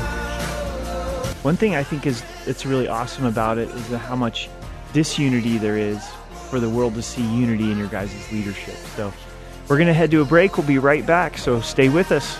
For 1.45 1.51
congregation. 1.51 1.51
One 1.51 1.55
thing 1.57 1.75
I 1.75 1.83
think 1.83 2.05
is 2.05 2.23
it's 2.47 2.65
really 2.65 2.87
awesome 2.87 3.25
about 3.25 3.57
it 3.57 3.69
is 3.69 3.87
how 3.99 4.15
much 4.15 4.49
disunity 4.93 5.57
there 5.57 5.77
is 5.77 6.03
for 6.49 6.59
the 6.59 6.69
world 6.69 6.95
to 6.95 7.01
see 7.01 7.23
unity 7.23 7.71
in 7.71 7.77
your 7.77 7.87
guys' 7.87 8.31
leadership. 8.31 8.75
So 8.95 9.13
we're 9.67 9.77
going 9.77 9.87
to 9.87 9.93
head 9.93 10.11
to 10.11 10.21
a 10.21 10.25
break. 10.25 10.57
We'll 10.57 10.67
be 10.67 10.79
right 10.79 11.05
back. 11.05 11.37
So 11.37 11.61
stay 11.61 11.89
with 11.89 12.11
us. 12.11 12.37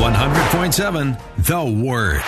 100.7 0.00 1.20
The 1.46 1.64
Word. 1.84 2.22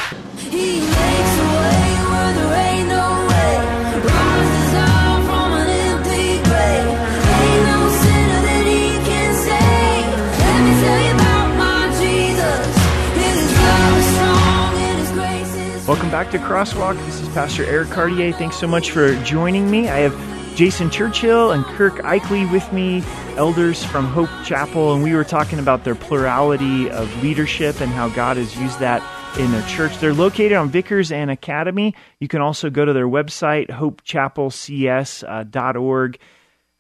Welcome 15.93 16.11
back 16.11 16.31
to 16.31 16.39
Crosswalk. 16.39 16.97
This 17.05 17.21
is 17.21 17.29
Pastor 17.35 17.67
Eric 17.67 17.91
Cartier. 17.91 18.33
Thanks 18.33 18.57
so 18.57 18.67
much 18.67 18.93
for 18.93 19.15
joining 19.25 19.71
me. 19.71 19.91
I 19.91 19.99
have 19.99 20.57
Jason 20.57 20.89
Churchill 20.89 21.51
and 21.51 21.67
Kurt 21.67 21.93
Aichele 21.97 22.51
with 22.51 22.73
me, 22.73 23.05
elders 23.37 23.85
from 23.85 24.07
Hope 24.07 24.31
Chapel, 24.43 24.95
and 24.95 25.03
we 25.03 25.15
were 25.15 25.23
talking 25.23 25.59
about 25.59 25.85
their 25.85 25.95
plurality 25.95 26.89
of 26.89 27.23
leadership 27.23 27.83
and 27.83 27.93
how 27.93 28.09
God 28.09 28.39
has 28.39 28.57
used 28.57 28.79
that 28.79 29.03
in 29.39 29.53
their 29.53 29.61
church. 29.69 29.99
They're 29.99 30.15
located 30.15 30.55
on 30.55 30.71
Vickers 30.71 31.13
and 31.13 31.31
Academy. 31.31 31.95
You 32.21 32.29
can 32.29 32.41
also 32.41 32.71
go 32.71 32.87
to 32.87 32.95
their 32.95 33.07
website, 33.07 33.69
hopechapelcs.org. 33.69 36.19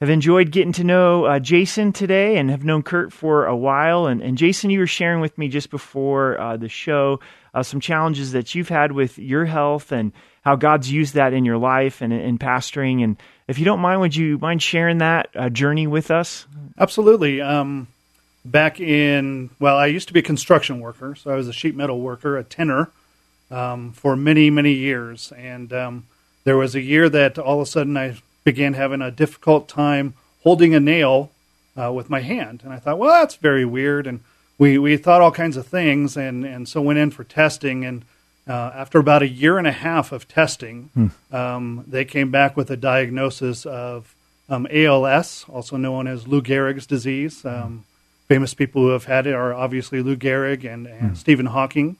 Have 0.00 0.10
enjoyed 0.10 0.50
getting 0.50 0.72
to 0.72 0.84
know 0.84 1.26
uh, 1.26 1.38
Jason 1.38 1.92
today 1.92 2.38
and 2.38 2.48
have 2.50 2.64
known 2.64 2.82
Kurt 2.82 3.12
for 3.12 3.44
a 3.44 3.54
while. 3.54 4.06
And, 4.06 4.22
and 4.22 4.38
Jason, 4.38 4.70
you 4.70 4.78
were 4.78 4.86
sharing 4.86 5.20
with 5.20 5.36
me 5.36 5.48
just 5.48 5.68
before 5.68 6.40
uh, 6.40 6.56
the 6.56 6.70
show 6.70 7.20
uh, 7.54 7.62
some 7.62 7.80
challenges 7.80 8.32
that 8.32 8.54
you've 8.54 8.68
had 8.68 8.92
with 8.92 9.18
your 9.18 9.44
health 9.44 9.92
and 9.92 10.12
how 10.42 10.56
God's 10.56 10.90
used 10.90 11.14
that 11.14 11.32
in 11.32 11.44
your 11.44 11.58
life 11.58 12.00
and 12.00 12.12
in 12.12 12.38
pastoring. 12.38 13.04
And 13.04 13.16
if 13.46 13.58
you 13.58 13.64
don't 13.64 13.80
mind, 13.80 14.00
would 14.00 14.16
you 14.16 14.38
mind 14.38 14.62
sharing 14.62 14.98
that 14.98 15.30
uh, 15.34 15.48
journey 15.48 15.86
with 15.86 16.10
us? 16.10 16.46
Absolutely. 16.78 17.40
Um, 17.40 17.86
back 18.44 18.80
in, 18.80 19.50
well, 19.60 19.76
I 19.76 19.86
used 19.86 20.08
to 20.08 20.14
be 20.14 20.20
a 20.20 20.24
construction 20.24 20.80
worker, 20.80 21.14
so 21.14 21.30
I 21.30 21.36
was 21.36 21.48
a 21.48 21.52
sheet 21.52 21.76
metal 21.76 22.00
worker, 22.00 22.36
a 22.36 22.44
tinner, 22.44 22.90
um, 23.50 23.92
for 23.92 24.16
many, 24.16 24.50
many 24.50 24.72
years. 24.72 25.32
And 25.32 25.72
um, 25.72 26.06
there 26.44 26.56
was 26.56 26.74
a 26.74 26.80
year 26.80 27.08
that 27.08 27.38
all 27.38 27.60
of 27.60 27.66
a 27.66 27.70
sudden 27.70 27.96
I 27.96 28.16
began 28.44 28.74
having 28.74 29.02
a 29.02 29.10
difficult 29.10 29.68
time 29.68 30.14
holding 30.42 30.74
a 30.74 30.80
nail 30.80 31.30
uh, 31.80 31.92
with 31.92 32.10
my 32.10 32.20
hand. 32.20 32.62
And 32.64 32.72
I 32.72 32.78
thought, 32.78 32.98
well, 32.98 33.10
that's 33.20 33.36
very 33.36 33.64
weird. 33.64 34.06
And 34.06 34.20
we, 34.58 34.78
we 34.78 34.96
thought 34.96 35.20
all 35.20 35.32
kinds 35.32 35.56
of 35.56 35.66
things, 35.66 36.16
and, 36.16 36.44
and 36.44 36.68
so 36.68 36.80
went 36.80 36.98
in 36.98 37.10
for 37.10 37.24
testing. 37.24 37.84
And 37.84 38.04
uh, 38.46 38.72
after 38.74 38.98
about 38.98 39.22
a 39.22 39.28
year 39.28 39.58
and 39.58 39.66
a 39.66 39.72
half 39.72 40.12
of 40.12 40.28
testing, 40.28 40.90
um, 41.32 41.84
they 41.86 42.04
came 42.04 42.30
back 42.30 42.56
with 42.56 42.70
a 42.70 42.76
diagnosis 42.76 43.66
of 43.66 44.14
um, 44.48 44.66
ALS, 44.70 45.46
also 45.48 45.76
known 45.76 46.06
as 46.06 46.26
Lou 46.28 46.42
Gehrig's 46.42 46.86
disease. 46.86 47.44
Um, 47.44 47.84
famous 48.28 48.54
people 48.54 48.82
who 48.82 48.88
have 48.88 49.04
had 49.04 49.26
it 49.26 49.34
are 49.34 49.52
obviously 49.52 50.02
Lou 50.02 50.16
Gehrig 50.16 50.64
and, 50.64 50.86
and 50.86 51.18
Stephen 51.18 51.46
Hawking. 51.46 51.96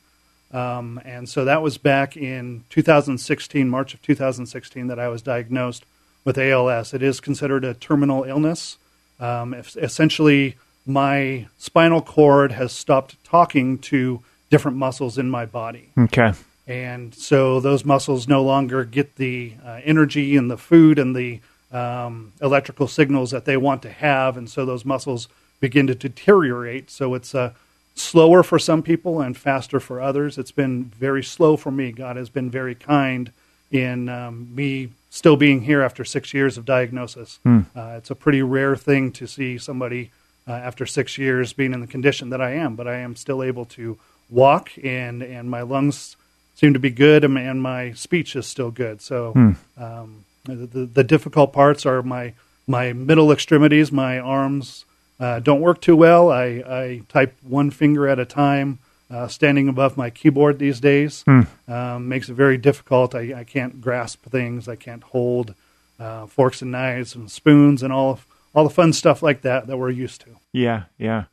Um, 0.53 1.01
and 1.05 1.29
so 1.29 1.45
that 1.45 1.63
was 1.63 1.79
back 1.79 2.17
in 2.17 2.65
2016, 2.71 3.69
March 3.69 3.95
of 3.95 4.03
2016, 4.03 4.87
that 4.89 4.99
I 4.99 5.09
was 5.09 5.23
diagnosed 5.23 5.85
with 6.25 6.39
ALS. 6.39 6.95
It 6.95 7.03
is 7.03 7.21
considered 7.21 7.65
a 7.65 7.75
terminal 7.75 8.25
illness. 8.25 8.77
Um, 9.19 9.55
essentially, 9.55 10.57
my 10.87 11.47
spinal 11.59 12.03
cord 12.03 12.53
has 12.53 12.73
stopped 12.73 13.23
talking 13.25 13.79
to 13.79 14.23
different 14.51 14.77
muscles 14.77 15.19
in 15.19 15.31
my 15.31 15.47
body. 15.47 15.91
Okay. 15.97 16.33
And 16.67 17.15
so 17.15 17.61
those 17.61 17.85
muscles 17.85 18.29
no 18.29 18.43
longer 18.43 18.85
get 18.85 19.17
the 19.17 19.55
uh, 19.65 19.81
energy 19.85 20.37
and 20.37 20.51
the 20.51 20.57
food 20.57 20.99
and 20.99 21.15
the 21.17 21.41
um, 21.73 22.33
electrical 22.41 22.87
signals 22.87 23.31
that 23.31 23.45
they 23.45 23.57
want 23.57 23.83
to 23.83 23.91
have. 23.91 24.37
And 24.37 24.49
so 24.49 24.65
those 24.65 24.85
muscles 24.85 25.29
begin 25.61 25.87
to 25.87 25.95
deteriorate. 25.95 26.91
So 26.91 27.15
it's 27.15 27.35
uh, 27.35 27.53
slower 27.95 28.43
for 28.43 28.59
some 28.59 28.83
people 28.83 29.21
and 29.21 29.37
faster 29.37 29.81
for 29.81 30.01
others. 30.01 30.39
It's 30.39 30.53
been 30.53 30.85
very 30.85 31.23
slow 31.23 31.57
for 31.57 31.71
me. 31.71 31.93
God 31.93 32.17
has 32.17 32.29
been 32.29 32.51
very 32.51 32.75
kind 32.75 33.33
in 33.71 34.09
um, 34.09 34.55
me 34.55 34.91
still 35.11 35.37
being 35.37 35.63
here 35.63 35.83
after 35.83 36.05
six 36.05 36.35
years 36.35 36.59
of 36.59 36.65
diagnosis. 36.65 37.39
Uh, 37.77 37.95
it's 37.97 38.11
a 38.11 38.15
pretty 38.15 38.43
rare 38.43 38.77
thing 38.77 39.11
to 39.13 39.27
see 39.27 39.59
somebody 39.59 40.11
uh, 40.47 40.53
after 40.53 40.87
six 40.87 41.19
years 41.19 41.53
being 41.53 41.73
in 41.73 41.81
the 41.81 41.87
condition 41.87 42.31
that 42.31 42.41
I 42.41 42.53
am, 42.53 42.77
but 42.77 42.89
I 42.89 42.97
am 42.97 43.17
still 43.17 43.43
able 43.43 43.65
to 43.67 43.99
walk 44.31 44.73
and, 44.83 45.23
and 45.23 45.51
my 45.51 45.63
lungs 45.63 46.17
seem 46.55 46.73
to 46.73 46.79
be 46.79 46.91
good 46.91 47.25
and, 47.25 47.39
and 47.39 47.63
my 47.63 47.93
speech 47.93 48.35
is 48.37 48.47
still 48.47 48.71
good. 48.71 49.01
So 49.01 49.33
um, 49.77 50.25
the, 50.45 50.87
the, 50.87 51.05
difficult 51.05 51.53
parts 51.53 51.87
are 51.87 52.03
my, 52.03 52.35
my 52.67 52.93
middle 52.93 53.31
extremities, 53.31 53.93
my 53.93 54.19
arms 54.19 54.85
uh, 55.21 55.39
don't 55.39 55.61
work 55.61 55.81
too 55.81 55.97
well. 55.97 56.31
I, 56.31 56.45
I 56.67 57.03
type 57.09 57.37
one 57.43 57.71
finger 57.71 58.09
at 58.09 58.19
a 58.19 58.25
time, 58.25 58.81
uh, 59.11 59.29
standing 59.29 59.69
above 59.69 59.97
my 59.97 60.11
keyboard 60.11 60.59
these 60.59 60.81
days. 60.81 61.23
Um, 61.69 62.09
makes 62.09 62.29
it 62.29 62.35
very 62.35 62.57
difficult. 62.57 63.15
I, 63.15 63.41
I 63.41 63.45
can't 63.45 63.81
grasp 63.81 64.25
things. 64.25 64.69
I 64.69 64.77
can't 64.77 65.03
hold 65.03 65.55
uh, 66.01 66.27
forks 66.27 66.63
and 66.63 66.73
knives 66.73 67.15
and 67.15 67.31
spoons 67.31 67.83
and 67.83 67.93
all 67.93 68.19
all 68.55 68.65
the 68.65 68.71
fun 68.71 68.93
stuff 68.93 69.23
like 69.23 69.43
that 69.43 69.67
that 69.67 69.77
we're 69.77 69.91
used 69.91 70.21
to. 70.23 70.37
Yeah, 70.53 70.85
yeah. 70.99 71.25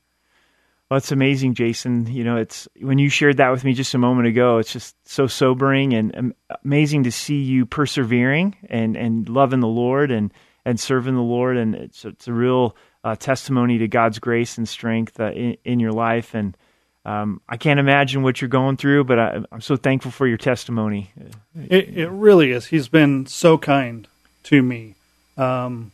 Well, 0.89 0.97
it's 0.97 1.11
amazing, 1.11 1.53
Jason. 1.53 2.07
You 2.07 2.23
know, 2.23 2.37
it's 2.37 2.67
when 2.81 2.97
you 2.97 3.09
shared 3.09 3.37
that 3.37 3.51
with 3.51 3.63
me 3.63 3.73
just 3.73 3.93
a 3.93 3.99
moment 3.99 4.27
ago. 4.27 4.57
It's 4.57 4.73
just 4.73 4.95
so 5.07 5.27
sobering 5.27 5.93
and 5.93 6.33
amazing 6.63 7.03
to 7.03 7.11
see 7.11 7.41
you 7.41 7.65
persevering 7.67 8.55
and 8.69 8.97
and 8.97 9.29
loving 9.29 9.59
the 9.59 9.67
Lord 9.67 10.09
and 10.09 10.33
and 10.65 10.79
serving 10.79 11.13
the 11.13 11.21
Lord. 11.21 11.57
And 11.57 11.75
it's 11.75 12.05
it's 12.05 12.27
a 12.27 12.33
real 12.33 12.75
uh, 13.03 13.15
testimony 13.15 13.77
to 13.77 13.87
God's 13.87 14.17
grace 14.17 14.57
and 14.57 14.67
strength 14.67 15.19
uh, 15.19 15.31
in, 15.31 15.57
in 15.63 15.79
your 15.79 15.91
life. 15.91 16.33
And 16.33 16.57
um, 17.05 17.41
I 17.47 17.57
can't 17.57 17.79
imagine 17.79 18.23
what 18.23 18.41
you're 18.41 18.49
going 18.49 18.77
through, 18.77 19.03
but 19.03 19.19
I, 19.19 19.39
I'm 19.51 19.61
so 19.61 19.75
thankful 19.75 20.11
for 20.11 20.27
your 20.27 20.37
testimony. 20.37 21.13
It, 21.55 21.89
it 21.97 22.09
really 22.09 22.51
is. 22.51 22.65
He's 22.65 22.87
been 22.87 23.27
so 23.27 23.59
kind 23.59 24.07
to 24.43 24.63
me. 24.63 24.95
Um, 25.37 25.91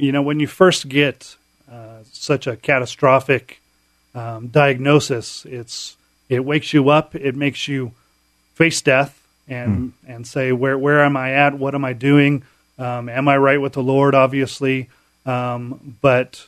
you 0.00 0.12
know, 0.12 0.22
when 0.22 0.40
you 0.40 0.46
first 0.46 0.88
get 0.88 1.36
uh, 1.70 1.98
such 2.10 2.46
a 2.46 2.56
catastrophic 2.56 3.60
um, 4.14 4.48
diagnosis, 4.48 5.44
it's 5.44 5.96
it 6.28 6.44
wakes 6.44 6.72
you 6.72 6.88
up. 6.88 7.14
It 7.14 7.36
makes 7.36 7.68
you 7.68 7.92
face 8.54 8.80
death 8.80 9.22
and 9.46 9.92
and 10.06 10.26
say 10.26 10.52
where 10.52 10.78
where 10.78 11.04
am 11.04 11.16
I 11.16 11.34
at? 11.34 11.54
What 11.54 11.74
am 11.74 11.84
I 11.84 11.92
doing? 11.92 12.44
Um, 12.78 13.08
am 13.08 13.28
I 13.28 13.36
right 13.36 13.60
with 13.60 13.74
the 13.74 13.82
Lord? 13.82 14.14
Obviously, 14.14 14.88
um, 15.26 15.96
but 16.00 16.46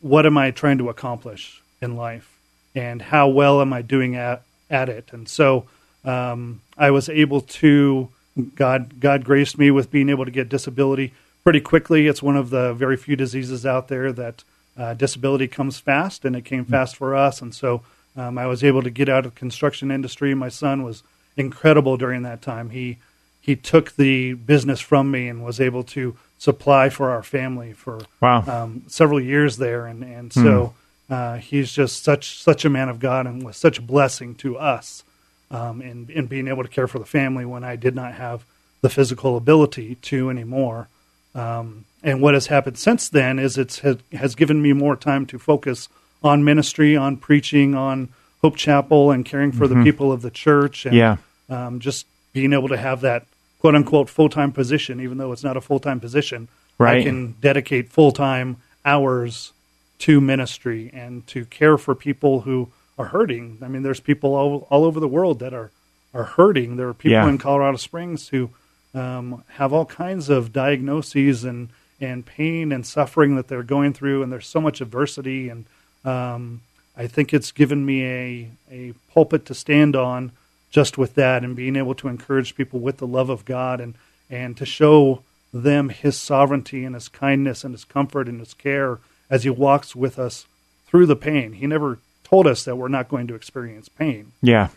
what 0.00 0.26
am 0.26 0.36
I 0.36 0.50
trying 0.50 0.78
to 0.78 0.88
accomplish 0.88 1.62
in 1.80 1.96
life, 1.96 2.38
and 2.74 3.00
how 3.00 3.28
well 3.28 3.60
am 3.60 3.72
I 3.72 3.82
doing 3.82 4.14
at 4.16 4.42
at 4.68 4.88
it? 4.88 5.08
And 5.12 5.28
so 5.28 5.66
um, 6.04 6.60
I 6.76 6.90
was 6.90 7.08
able 7.08 7.40
to 7.40 8.08
God 8.54 9.00
God 9.00 9.24
graced 9.24 9.58
me 9.58 9.70
with 9.70 9.90
being 9.90 10.10
able 10.10 10.26
to 10.26 10.30
get 10.30 10.48
disability 10.48 11.14
pretty 11.44 11.60
quickly. 11.60 12.06
It's 12.06 12.22
one 12.22 12.36
of 12.36 12.50
the 12.50 12.74
very 12.74 12.96
few 12.96 13.16
diseases 13.16 13.64
out 13.66 13.88
there 13.88 14.12
that 14.12 14.44
uh, 14.76 14.94
disability 14.94 15.48
comes 15.48 15.78
fast, 15.78 16.24
and 16.24 16.34
it 16.36 16.44
came 16.44 16.64
fast 16.64 16.96
for 16.96 17.14
us. 17.14 17.42
And 17.42 17.54
so 17.54 17.82
um, 18.16 18.38
I 18.38 18.46
was 18.46 18.62
able 18.64 18.82
to 18.82 18.90
get 18.90 19.08
out 19.08 19.26
of 19.26 19.34
the 19.34 19.38
construction 19.38 19.90
industry. 19.90 20.34
My 20.34 20.48
son 20.48 20.82
was 20.82 21.02
incredible 21.36 21.96
during 21.96 22.22
that 22.22 22.42
time. 22.42 22.70
He 22.70 22.98
he 23.42 23.56
took 23.56 23.96
the 23.96 24.34
business 24.34 24.80
from 24.80 25.10
me 25.10 25.26
and 25.28 25.42
was 25.44 25.60
able 25.60 25.82
to 25.82 26.14
supply 26.38 26.90
for 26.90 27.10
our 27.10 27.22
family 27.22 27.72
for 27.72 28.00
Wow. 28.20 28.44
um, 28.46 28.82
several 28.86 29.20
years 29.20 29.56
there, 29.56 29.86
and 29.86 30.02
and 30.04 30.32
so 30.32 30.74
uh, 31.08 31.36
he's 31.36 31.72
just 31.72 32.02
such 32.04 32.38
such 32.40 32.64
a 32.64 32.70
man 32.70 32.88
of 32.88 33.00
God 33.00 33.26
and 33.26 33.42
was 33.44 33.56
such 33.56 33.78
a 33.78 33.82
blessing 33.82 34.34
to 34.36 34.56
us 34.58 35.04
um, 35.50 35.80
in 35.82 36.08
in 36.12 36.26
being 36.26 36.48
able 36.48 36.62
to 36.62 36.68
care 36.68 36.86
for 36.86 36.98
the 36.98 37.06
family 37.06 37.44
when 37.44 37.64
I 37.64 37.76
did 37.76 37.94
not 37.94 38.14
have 38.14 38.44
the 38.82 38.88
physical 38.90 39.36
ability 39.36 39.96
to 39.96 40.30
anymore. 40.30 40.88
Um, 41.34 41.84
and 42.02 42.20
what 42.20 42.34
has 42.34 42.46
happened 42.48 42.78
since 42.78 43.08
then 43.08 43.38
is 43.38 43.56
it's 43.58 43.80
has, 43.80 43.98
has 44.12 44.34
given 44.34 44.60
me 44.62 44.72
more 44.72 44.96
time 44.96 45.26
to 45.26 45.38
focus 45.38 45.88
on 46.22 46.44
ministry, 46.44 46.96
on 46.96 47.16
preaching, 47.16 47.74
on 47.74 48.08
Hope 48.42 48.56
Chapel, 48.56 49.10
and 49.10 49.24
caring 49.24 49.52
for 49.52 49.68
the 49.68 49.82
people 49.84 50.10
of 50.12 50.22
the 50.22 50.30
church. 50.30 50.86
And, 50.86 50.94
Yeah. 50.94 51.16
um, 51.48 51.78
just 51.80 52.06
being 52.32 52.52
able 52.52 52.68
to 52.68 52.76
have 52.76 53.00
that 53.02 53.26
quote 53.60 53.74
unquote 53.74 54.08
full 54.08 54.28
time 54.28 54.52
position, 54.52 55.00
even 55.00 55.18
though 55.18 55.32
it's 55.32 55.44
not 55.44 55.56
a 55.56 55.60
full 55.60 55.78
time 55.80 56.00
position. 56.00 56.48
Right. 56.78 57.00
I 57.00 57.02
can 57.04 57.32
dedicate 57.40 57.90
full 57.90 58.12
time 58.12 58.56
hours 58.84 59.52
to 60.00 60.20
ministry 60.20 60.90
and 60.94 61.26
to 61.28 61.44
care 61.44 61.76
for 61.76 61.94
people 61.94 62.40
who 62.40 62.68
are 62.98 63.06
hurting. 63.06 63.58
I 63.62 63.68
mean, 63.68 63.82
there's 63.82 64.00
people 64.00 64.34
all, 64.34 64.66
all 64.70 64.84
over 64.84 64.98
the 65.00 65.08
world 65.08 65.38
that 65.40 65.52
are 65.54 65.70
are 66.12 66.24
hurting. 66.24 66.76
There 66.76 66.88
are 66.88 66.94
people 66.94 67.12
Yeah. 67.12 67.28
in 67.28 67.38
Colorado 67.38 67.76
Springs 67.76 68.28
who 68.28 68.50
um, 68.94 69.44
have 69.54 69.72
all 69.72 69.86
kinds 69.86 70.28
of 70.28 70.52
diagnoses 70.52 71.44
and 71.44 71.68
and 72.02 72.24
pain 72.24 72.72
and 72.72 72.86
suffering 72.86 73.36
that 73.36 73.48
they're 73.48 73.62
going 73.62 73.92
through, 73.92 74.22
and 74.22 74.32
there's 74.32 74.46
so 74.46 74.60
much 74.60 74.80
adversity. 74.80 75.50
And 75.50 75.66
um, 76.04 76.62
I 76.96 77.06
think 77.06 77.34
it's 77.34 77.52
given 77.52 77.84
me 77.84 78.04
a 78.06 78.50
a 78.70 78.94
pulpit 79.12 79.44
to 79.46 79.54
stand 79.54 79.94
on 79.96 80.32
just 80.70 80.96
with 80.96 81.14
that, 81.14 81.42
and 81.44 81.54
being 81.56 81.76
able 81.76 81.94
to 81.96 82.08
encourage 82.08 82.54
people 82.54 82.80
with 82.80 82.98
the 82.98 83.06
love 83.06 83.28
of 83.30 83.44
God 83.44 83.80
and 83.80 83.94
and 84.30 84.56
to 84.56 84.64
show 84.64 85.22
them 85.52 85.88
His 85.90 86.16
sovereignty 86.16 86.84
and 86.84 86.94
His 86.94 87.08
kindness 87.08 87.64
and 87.64 87.74
His 87.74 87.84
comfort 87.84 88.28
and 88.28 88.38
His 88.40 88.54
care 88.54 88.98
as 89.28 89.42
He 89.44 89.50
walks 89.50 89.94
with 89.96 90.18
us 90.18 90.46
through 90.86 91.06
the 91.06 91.16
pain. 91.16 91.52
He 91.54 91.66
never 91.66 91.98
told 92.24 92.46
us 92.46 92.64
that 92.64 92.76
we're 92.76 92.88
not 92.88 93.08
going 93.08 93.26
to 93.26 93.34
experience 93.34 93.88
pain 93.88 94.30
Yeah. 94.40 94.68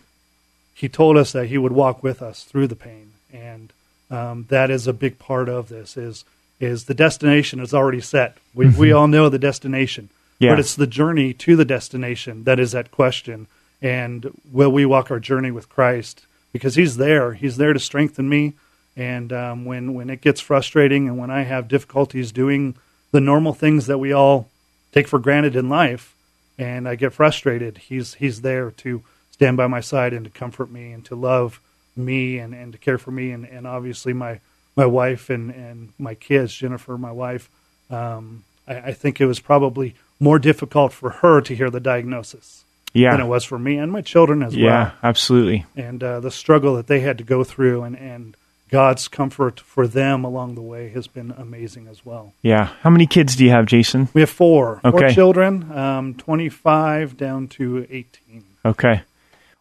he 0.73 0.89
told 0.89 1.17
us 1.17 1.31
that 1.33 1.45
he 1.47 1.57
would 1.59 1.71
walk 1.71 2.01
with 2.01 2.19
us 2.23 2.43
through 2.43 2.65
the 2.67 2.75
pain, 2.75 3.11
and 3.31 3.71
um, 4.13 4.45
that 4.49 4.69
is 4.69 4.87
a 4.87 4.93
big 4.93 5.17
part 5.19 5.49
of 5.49 5.69
this. 5.69 5.97
Is 5.97 6.25
is 6.59 6.85
the 6.85 6.93
destination 6.93 7.59
is 7.59 7.73
already 7.73 8.01
set. 8.01 8.37
We 8.53 8.69
we 8.69 8.91
all 8.91 9.07
know 9.07 9.29
the 9.29 9.39
destination, 9.39 10.09
Yeah. 10.39 10.51
but 10.51 10.59
it's 10.59 10.75
the 10.75 10.87
journey 10.87 11.33
to 11.33 11.55
the 11.55 11.65
destination 11.65 12.43
that 12.43 12.59
is 12.59 12.75
at 12.75 12.91
question. 12.91 13.47
And 13.81 14.31
will 14.51 14.71
we 14.71 14.85
walk 14.85 15.11
our 15.11 15.19
journey 15.19 15.51
with 15.51 15.67
Christ? 15.67 16.25
Because 16.53 16.75
He's 16.75 16.95
there. 16.97 17.33
He's 17.33 17.57
there 17.57 17.73
to 17.73 17.79
strengthen 17.79 18.29
me. 18.29 18.53
And 18.95 19.33
um, 19.33 19.65
when 19.65 19.93
when 19.95 20.09
it 20.09 20.21
gets 20.21 20.39
frustrating, 20.39 21.07
and 21.09 21.17
when 21.17 21.31
I 21.31 21.43
have 21.43 21.67
difficulties 21.67 22.31
doing 22.31 22.75
the 23.11 23.19
normal 23.21 23.53
things 23.53 23.87
that 23.87 23.97
we 23.97 24.13
all 24.13 24.47
take 24.91 25.07
for 25.07 25.19
granted 25.19 25.55
in 25.55 25.67
life, 25.67 26.13
and 26.57 26.87
I 26.87 26.95
get 26.95 27.13
frustrated, 27.13 27.77
He's 27.89 28.13
He's 28.15 28.41
there 28.41 28.69
to 28.71 29.01
stand 29.31 29.57
by 29.57 29.67
my 29.67 29.81
side 29.81 30.13
and 30.13 30.23
to 30.25 30.31
comfort 30.31 30.69
me 30.71 30.91
and 30.91 31.03
to 31.05 31.15
love 31.15 31.59
me 31.95 32.37
and, 32.39 32.53
and 32.53 32.71
to 32.73 32.77
care 32.77 32.97
for 32.97 33.11
me 33.11 33.31
and, 33.31 33.45
and 33.45 33.67
obviously 33.67 34.13
my 34.13 34.39
my 34.75 34.85
wife 34.85 35.29
and, 35.29 35.51
and 35.51 35.93
my 35.99 36.15
kids, 36.15 36.51
Jennifer, 36.55 36.97
my 36.97 37.11
wife. 37.11 37.47
Um, 37.91 38.43
I, 38.67 38.75
I 38.75 38.93
think 38.93 39.21
it 39.21 39.27
was 39.27 39.39
probably 39.39 39.93
more 40.19 40.39
difficult 40.39 40.93
for 40.93 41.11
her 41.11 41.41
to 41.41 41.55
hear 41.55 41.69
the 41.69 41.79
diagnosis 41.79 42.63
Yeah. 42.93 43.11
than 43.11 43.21
it 43.21 43.29
was 43.29 43.43
for 43.43 43.59
me 43.59 43.77
and 43.77 43.91
my 43.91 44.01
children 44.01 44.41
as 44.41 44.55
yeah, 44.55 44.65
well. 44.65 44.79
Yeah, 44.79 44.91
absolutely. 45.03 45.65
And 45.75 46.03
uh, 46.03 46.19
the 46.21 46.31
struggle 46.31 46.75
that 46.77 46.87
they 46.87 47.01
had 47.01 47.19
to 47.19 47.23
go 47.23 47.43
through 47.43 47.83
and, 47.83 47.95
and 47.95 48.35
God's 48.71 49.07
comfort 49.07 49.59
for 49.59 49.85
them 49.85 50.23
along 50.23 50.55
the 50.55 50.61
way 50.61 50.89
has 50.89 51.05
been 51.05 51.29
amazing 51.37 51.87
as 51.87 52.03
well. 52.03 52.33
Yeah. 52.41 52.73
How 52.81 52.89
many 52.89 53.05
kids 53.05 53.35
do 53.35 53.43
you 53.43 53.51
have, 53.51 53.67
Jason? 53.67 54.09
We 54.15 54.21
have 54.21 54.29
four, 54.31 54.79
four 54.81 55.09
children, 55.09 55.71
um, 55.71 56.15
25 56.15 57.15
down 57.15 57.47
to 57.49 57.85
18. 57.91 58.43
Okay. 58.65 59.03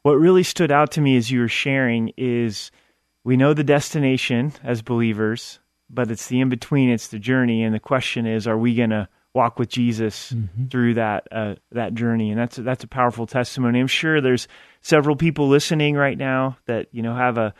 What 0.02 0.14
really 0.14 0.42
stood 0.42 0.72
out 0.72 0.92
to 0.92 1.00
me 1.00 1.16
as 1.16 1.30
you 1.30 1.40
were 1.40 1.48
sharing 1.48 2.12
is 2.16 2.70
we 3.24 3.36
know 3.36 3.54
the 3.54 3.64
destination 3.64 4.52
as 4.64 4.82
believers, 4.82 5.60
but 5.88 6.10
it's 6.10 6.26
the 6.26 6.40
in 6.40 6.48
between, 6.48 6.90
it's 6.90 7.08
the 7.08 7.18
journey, 7.18 7.62
and 7.62 7.74
the 7.74 7.80
question 7.80 8.26
is, 8.26 8.46
are 8.46 8.58
we 8.58 8.74
going 8.74 8.90
to 8.90 9.08
walk 9.34 9.58
with 9.58 9.68
Jesus 9.68 10.34
through 10.70 10.94
that 10.94 11.28
uh, 11.30 11.54
that 11.70 11.94
journey? 11.94 12.30
And 12.30 12.38
that's 12.38 12.56
that's 12.56 12.84
a 12.84 12.88
powerful 12.88 13.26
testimony. 13.26 13.80
I'm 13.80 13.86
sure 13.86 14.20
there's 14.20 14.48
several 14.80 15.16
people 15.16 15.48
listening 15.48 15.94
right 15.94 16.18
now 16.18 16.58
that 16.66 16.88
you 16.92 17.02
know 17.02 17.14
have 17.14 17.38
a 17.38 17.54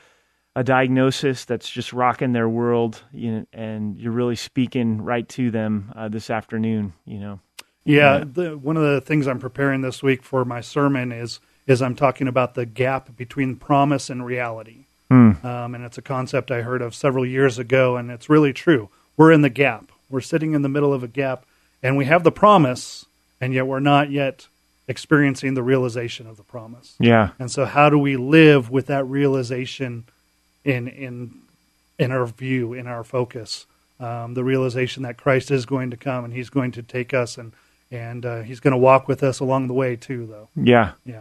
a 0.55 0.65
diagnosis 0.65 1.45
that's 1.45 1.71
just 1.71 1.93
rocking 1.93 2.33
their 2.33 2.49
world, 2.49 3.03
you 3.13 3.33
know, 3.33 3.47
and 3.53 3.99
you're 3.99 4.13
really 4.13 4.37
speaking 4.37 5.01
right 5.01 5.27
to 5.31 5.51
them 5.51 5.93
uh, 5.97 6.09
this 6.09 6.29
afternoon. 6.29 6.93
You 7.05 7.21
know. 7.21 7.41
Yeah, 7.85 8.23
the, 8.25 8.57
one 8.57 8.77
of 8.77 8.83
the 8.85 9.01
things 9.01 9.27
I'm 9.27 9.41
preparing 9.41 9.81
this 9.81 10.05
week 10.05 10.23
for 10.23 10.45
my 10.45 10.61
sermon 10.61 11.11
is 11.11 11.41
is 11.66 11.81
I'm 11.83 11.95
talking 11.95 12.28
about 12.28 12.54
the 12.54 12.66
gap 12.66 13.16
between 13.16 13.57
promise 13.57 14.11
and 14.11 14.25
reality, 14.25 14.85
um, 15.11 15.75
and 15.75 15.85
it's 15.85 15.99
a 15.99 16.02
concept 16.02 16.50
I 16.50 16.62
heard 16.62 16.81
of 16.83 16.95
several 16.95 17.26
years 17.26 17.59
ago, 17.59 17.97
and 17.97 18.11
it's 18.11 18.31
really 18.31 18.52
true. 18.52 18.88
We're 19.16 19.33
in 19.33 19.42
the 19.42 19.50
gap. 19.50 19.90
We're 20.11 20.21
sitting 20.23 20.54
in 20.54 20.62
the 20.62 20.69
middle 20.69 20.92
of 20.92 21.02
a 21.02 21.09
gap, 21.09 21.45
and 21.82 21.97
we 21.97 22.06
have 22.06 22.25
the 22.25 22.32
promise, 22.32 23.04
and 23.41 23.52
yet 23.52 23.67
we're 23.67 23.80
not 23.80 24.10
yet 24.10 24.47
experiencing 24.89 25.54
the 25.54 25.63
realization 25.63 26.26
of 26.26 26.37
the 26.37 26.43
promise. 26.43 26.95
Yeah. 26.99 27.30
And 27.39 27.50
so, 27.50 27.65
how 27.65 27.89
do 27.91 27.99
we 27.99 28.17
live 28.17 28.71
with 28.71 28.87
that 28.87 29.04
realization 29.04 30.04
in 30.65 30.89
in 30.89 31.34
in 31.99 32.10
our 32.10 32.26
view, 32.26 32.73
in 32.73 32.87
our 32.87 33.04
focus? 33.04 33.67
Um, 34.00 34.34
the 34.34 34.43
realization 34.43 35.04
that 35.04 35.17
Christ 35.17 35.50
is 35.52 35.65
going 35.65 35.91
to 35.93 35.97
come 35.97 36.25
and 36.25 36.34
He's 36.34 36.50
going 36.50 36.73
to 36.73 36.82
take 36.82 37.15
us 37.15 37.39
and 37.39 37.52
and 37.91 38.25
uh, 38.26 38.41
He's 38.41 38.58
going 38.60 38.73
to 38.73 38.78
walk 38.78 39.06
with 39.08 39.23
us 39.23 39.39
along 39.41 39.69
the 39.69 39.75
way 39.75 39.95
too. 39.97 40.26
Though, 40.26 40.49
Yeah. 40.56 40.93
yeah, 41.04 41.21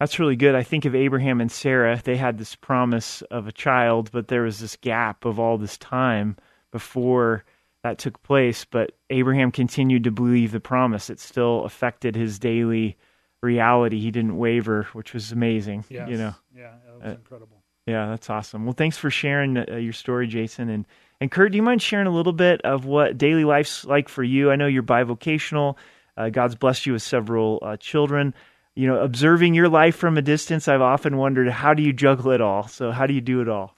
That's 0.00 0.18
really 0.18 0.36
good. 0.36 0.54
I 0.54 0.62
think 0.62 0.86
of 0.86 0.94
Abraham 0.94 1.40
and 1.42 1.52
Sarah. 1.52 2.00
They 2.02 2.16
had 2.16 2.38
this 2.38 2.54
promise 2.56 3.20
of 3.30 3.46
a 3.46 3.52
child, 3.52 4.10
but 4.10 4.28
there 4.28 4.42
was 4.42 4.58
this 4.58 4.76
gap 4.76 5.24
of 5.26 5.38
all 5.38 5.58
this 5.58 5.76
time 5.76 6.36
before 6.72 7.44
that 7.82 7.98
took 7.98 8.22
place. 8.22 8.64
But 8.64 8.92
Abraham 9.10 9.52
continued 9.52 10.04
to 10.04 10.10
believe 10.10 10.52
the 10.52 10.60
promise. 10.60 11.10
It 11.10 11.20
still 11.20 11.64
affected 11.64 12.16
his 12.16 12.38
daily 12.38 12.96
reality. 13.42 14.00
He 14.00 14.10
didn't 14.10 14.36
waver, 14.38 14.88
which 14.94 15.12
was 15.14 15.32
amazing. 15.32 15.84
yes. 15.90 16.08
You 16.08 16.16
know, 16.16 16.34
yeah, 16.56 16.72
that 16.86 16.94
was 16.94 17.04
Uh, 17.04 17.10
incredible. 17.16 17.62
yeah, 17.86 18.06
that's 18.08 18.30
awesome. 18.30 18.64
Well, 18.64 18.74
thanks 18.74 18.96
for 18.98 19.10
sharing 19.10 19.56
uh, 19.58 19.76
your 19.76 19.92
story, 19.92 20.26
Jason. 20.26 20.68
And 20.70 20.86
and 21.22 21.30
Kurt, 21.30 21.52
do 21.52 21.56
you 21.56 21.62
mind 21.62 21.82
sharing 21.82 22.06
a 22.06 22.10
little 22.10 22.32
bit 22.32 22.62
of 22.62 22.86
what 22.86 23.18
daily 23.18 23.44
life's 23.44 23.84
like 23.84 24.08
for 24.08 24.22
you? 24.22 24.50
I 24.50 24.56
know 24.56 24.66
you're 24.66 24.82
bivocational. 24.82 25.76
Uh, 26.16 26.30
God's 26.30 26.54
blessed 26.54 26.86
you 26.86 26.94
with 26.94 27.02
several 27.02 27.58
uh, 27.60 27.76
children. 27.76 28.34
You 28.74 28.86
know, 28.86 29.00
observing 29.00 29.54
your 29.54 29.68
life 29.68 29.96
from 29.96 30.16
a 30.16 30.22
distance, 30.22 30.68
I've 30.68 30.80
often 30.80 31.16
wondered 31.16 31.48
how 31.48 31.74
do 31.74 31.82
you 31.82 31.92
juggle 31.92 32.30
it 32.30 32.40
all? 32.40 32.68
So 32.68 32.92
how 32.92 33.06
do 33.06 33.14
you 33.14 33.20
do 33.20 33.40
it 33.40 33.48
all? 33.48 33.76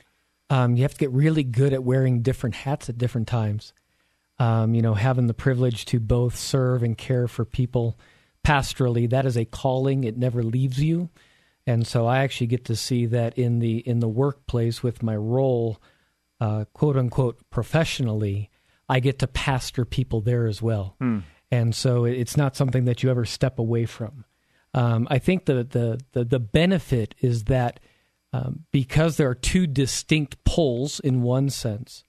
Um, 0.50 0.76
you 0.76 0.82
have 0.82 0.92
to 0.92 0.98
get 0.98 1.10
really 1.12 1.44
good 1.44 1.72
at 1.72 1.82
wearing 1.82 2.20
different 2.20 2.56
hats 2.56 2.88
at 2.88 2.98
different 2.98 3.26
times. 3.26 3.72
Um, 4.38 4.74
you 4.74 4.82
know, 4.82 4.94
having 4.94 5.26
the 5.26 5.34
privilege 5.34 5.86
to 5.86 6.00
both 6.00 6.36
serve 6.36 6.82
and 6.82 6.96
care 6.96 7.26
for 7.26 7.44
people 7.44 7.98
pastorally, 8.44 9.08
that 9.08 9.24
is 9.24 9.36
a 9.36 9.44
calling. 9.44 10.04
It 10.04 10.18
never 10.18 10.42
leaves 10.42 10.82
you. 10.82 11.08
And 11.66 11.86
so 11.86 12.06
I 12.06 12.18
actually 12.18 12.48
get 12.48 12.64
to 12.66 12.76
see 12.76 13.06
that 13.06 13.38
in 13.38 13.60
the 13.60 13.78
in 13.78 14.00
the 14.00 14.08
workplace 14.08 14.82
with 14.82 15.02
my 15.02 15.16
role, 15.16 15.80
uh, 16.40 16.64
quote 16.72 16.96
unquote, 16.96 17.38
professionally, 17.50 18.50
I 18.88 19.00
get 19.00 19.20
to 19.20 19.26
pastor 19.26 19.84
people 19.84 20.20
there 20.20 20.46
as 20.46 20.60
well. 20.60 20.96
And 21.50 21.74
so 21.74 22.04
it's 22.04 22.36
not 22.36 22.56
something 22.56 22.84
that 22.86 23.02
you 23.02 23.10
ever 23.10 23.24
step 23.24 23.58
away 23.58 23.86
from. 23.86 24.24
Um, 24.74 25.06
I 25.10 25.18
think 25.18 25.44
the, 25.44 25.64
the 25.64 26.00
the 26.12 26.24
the 26.24 26.40
benefit 26.40 27.14
is 27.20 27.44
that 27.44 27.80
um, 28.32 28.64
because 28.72 29.16
there 29.16 29.28
are 29.28 29.34
two 29.34 29.66
distinct 29.66 30.42
poles 30.44 31.00
in 31.00 31.22
one 31.22 31.50
sense, 31.50 32.04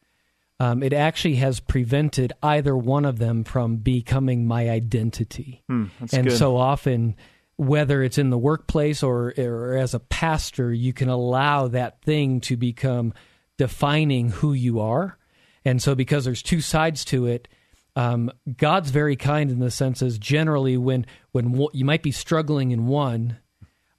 um, 0.59 0.81
it 0.81 0.93
actually 0.93 1.35
has 1.35 1.59
prevented 1.59 2.31
either 2.41 2.77
one 2.77 3.03
of 3.03 3.19
them 3.19 3.43
from 3.43 3.77
becoming 3.77 4.45
my 4.47 4.69
identity. 4.69 5.63
Hmm, 5.67 5.85
and 6.13 6.27
good. 6.27 6.37
so 6.37 6.55
often, 6.55 7.15
whether 7.57 8.01
it's 8.01 8.17
in 8.17 8.29
the 8.29 8.37
workplace 8.37 9.03
or, 9.03 9.33
or 9.37 9.75
as 9.75 9.93
a 9.93 9.99
pastor, 9.99 10.71
you 10.71 10.93
can 10.93 11.09
allow 11.09 11.67
that 11.67 12.01
thing 12.01 12.39
to 12.41 12.55
become 12.55 13.13
defining 13.57 14.29
who 14.29 14.53
you 14.53 14.79
are. 14.79 15.17
And 15.65 15.81
so, 15.81 15.95
because 15.95 16.25
there's 16.25 16.43
two 16.43 16.61
sides 16.61 17.03
to 17.05 17.25
it, 17.25 17.47
um, 17.95 18.31
God's 18.57 18.89
very 18.89 19.15
kind 19.15 19.51
in 19.51 19.59
the 19.59 19.71
sense 19.71 20.01
as 20.01 20.17
generally 20.17 20.77
when 20.77 21.05
when 21.31 21.51
wo- 21.51 21.69
you 21.73 21.85
might 21.85 22.03
be 22.03 22.11
struggling 22.11 22.71
in 22.71 22.87
one, 22.87 23.37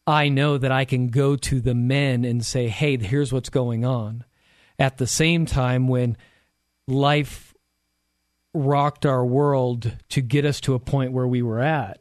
I 0.06 0.28
know 0.28 0.58
that 0.58 0.72
I 0.72 0.84
can 0.84 1.08
go 1.08 1.36
to 1.36 1.60
the 1.60 1.74
men 1.74 2.24
and 2.24 2.44
say, 2.44 2.68
"Hey, 2.68 2.96
here's 2.96 3.32
what's 3.32 3.50
going 3.50 3.84
on." 3.84 4.24
At 4.78 4.98
the 4.98 5.06
same 5.06 5.46
time, 5.46 5.86
when 5.86 6.16
life 6.88 7.54
rocked 8.52 9.06
our 9.06 9.24
world 9.24 9.92
to 10.08 10.20
get 10.20 10.44
us 10.44 10.60
to 10.62 10.74
a 10.74 10.80
point 10.80 11.12
where 11.12 11.26
we 11.26 11.42
were 11.42 11.60
at, 11.60 12.00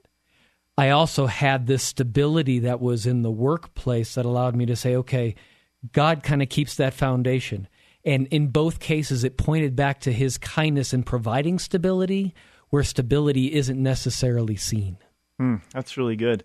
I 0.78 0.90
also 0.90 1.28
had 1.28 1.68
this 1.68 1.84
stability 1.84 2.60
that 2.60 2.82
was 2.82 3.06
in 3.06 3.22
the 3.22 3.32
workplace 3.32 4.16
that 4.16 4.26
allowed 4.26 4.56
me 4.56 4.66
to 4.66 4.76
say, 4.76 4.96
"Okay, 4.96 5.36
God 5.92 6.24
kind 6.24 6.42
of 6.42 6.50
keeps 6.50 6.76
that 6.76 6.96
foundation." 6.96 7.68
And 8.06 8.28
in 8.28 8.48
both 8.48 8.80
cases, 8.80 9.24
it 9.24 9.38
pointed 9.38 9.76
back 9.76 10.02
to 10.02 10.12
His 10.12 10.38
kindness 10.38 10.94
in 10.94 11.04
providing 11.04 11.60
stability, 11.60 12.34
where 12.70 12.84
stability 12.84 13.54
isn't 13.54 13.82
necessarily 13.82 14.56
seen. 14.56 14.98
Hmm, 15.39 15.58
that's 15.74 15.98
really 15.98 16.16
good. 16.16 16.44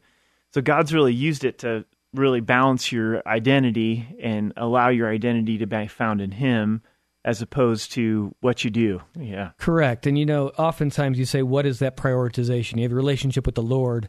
So 0.55 0.61
God's 0.61 0.95
really 0.95 1.15
used 1.15 1.45
it 1.45 1.59
to 1.59 1.85
really 2.15 2.41
balance 2.41 2.91
your 2.91 3.23
identity 3.27 4.17
and 4.23 4.53
allow 4.57 4.89
your 4.89 5.11
identity 5.11 5.59
to 5.59 5.67
be 5.67 5.89
found 5.89 6.21
in 6.21 6.31
Him 6.31 6.83
as 7.25 7.43
opposed 7.43 7.93
to 7.93 8.35
what 8.41 8.65
you 8.65 8.71
do. 8.71 9.03
Yeah. 9.19 9.51
Correct. 9.59 10.07
And 10.07 10.19
you 10.19 10.25
know, 10.25 10.49
oftentimes 10.51 11.19
you 11.19 11.25
say, 11.25 11.43
what 11.43 11.67
is 11.67 11.81
that 11.81 11.97
prioritization? 11.97 12.77
You 12.77 12.85
have 12.85 12.93
a 12.93 12.97
relationship 12.97 13.45
with 13.45 13.55
the 13.55 13.63
Lord. 13.63 14.09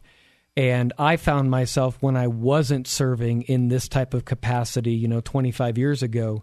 And 0.56 0.92
I 0.98 1.16
found 1.16 1.50
myself 1.50 1.98
when 2.00 2.16
I 2.16 2.26
wasn't 2.26 2.86
serving 2.86 3.42
in 3.42 3.68
this 3.68 3.88
type 3.88 4.14
of 4.14 4.24
capacity, 4.24 4.92
you 4.92 5.08
know, 5.08 5.20
25 5.20 5.78
years 5.78 6.02
ago, 6.02 6.42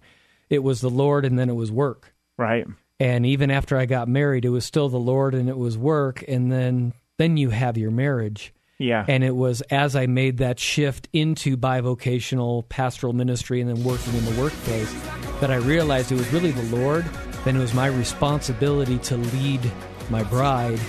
it 0.49 0.59
was 0.59 0.81
the 0.81 0.89
Lord 0.89 1.25
and 1.25 1.37
then 1.37 1.49
it 1.49 1.55
was 1.55 1.71
work. 1.71 2.13
Right. 2.37 2.65
And 2.99 3.25
even 3.25 3.51
after 3.51 3.77
I 3.77 3.85
got 3.85 4.07
married, 4.07 4.45
it 4.45 4.49
was 4.49 4.65
still 4.65 4.89
the 4.89 4.97
Lord 4.97 5.35
and 5.35 5.49
it 5.49 5.57
was 5.57 5.77
work. 5.77 6.23
And 6.27 6.51
then, 6.51 6.93
then 7.17 7.37
you 7.37 7.49
have 7.49 7.77
your 7.77 7.91
marriage. 7.91 8.53
Yeah. 8.79 9.05
And 9.07 9.23
it 9.23 9.35
was 9.35 9.61
as 9.61 9.95
I 9.95 10.05
made 10.05 10.37
that 10.37 10.59
shift 10.59 11.07
into 11.13 11.57
bivocational 11.57 12.67
pastoral 12.69 13.13
ministry 13.13 13.61
and 13.61 13.69
then 13.69 13.83
working 13.83 14.13
in 14.13 14.25
the 14.25 14.39
workplace 14.39 14.93
that 15.41 15.51
I 15.51 15.55
realized 15.55 16.11
it 16.11 16.15
was 16.15 16.31
really 16.31 16.51
the 16.51 16.75
Lord, 16.75 17.05
then 17.43 17.55
it 17.55 17.59
was 17.59 17.73
my 17.73 17.87
responsibility 17.87 18.97
to 18.99 19.17
lead 19.17 19.71
my 20.09 20.23
bride 20.23 20.79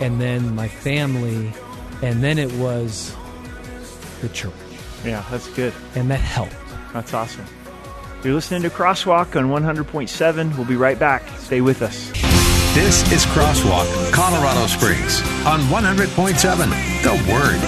and 0.00 0.20
then 0.20 0.54
my 0.54 0.68
family, 0.68 1.52
and 2.02 2.22
then 2.22 2.38
it 2.38 2.52
was 2.54 3.14
the 4.20 4.28
church. 4.30 4.52
Yeah, 5.04 5.24
that's 5.30 5.48
good. 5.50 5.72
And 5.94 6.10
that 6.10 6.20
helped. 6.20 6.56
That's 6.92 7.14
awesome. 7.14 7.46
You're 8.24 8.32
listening 8.32 8.62
to 8.62 8.70
Crosswalk 8.70 9.36
on 9.36 9.50
100.7. 9.50 10.56
We'll 10.56 10.66
be 10.66 10.76
right 10.76 10.98
back. 10.98 11.28
Stay 11.40 11.60
with 11.60 11.82
us. 11.82 12.10
This 12.74 13.12
is 13.12 13.26
Crosswalk, 13.26 14.12
Colorado 14.12 14.66
Springs 14.66 15.20
on 15.46 15.60
100.7. 15.68 17.02
The 17.02 17.12
Word. 17.30 17.60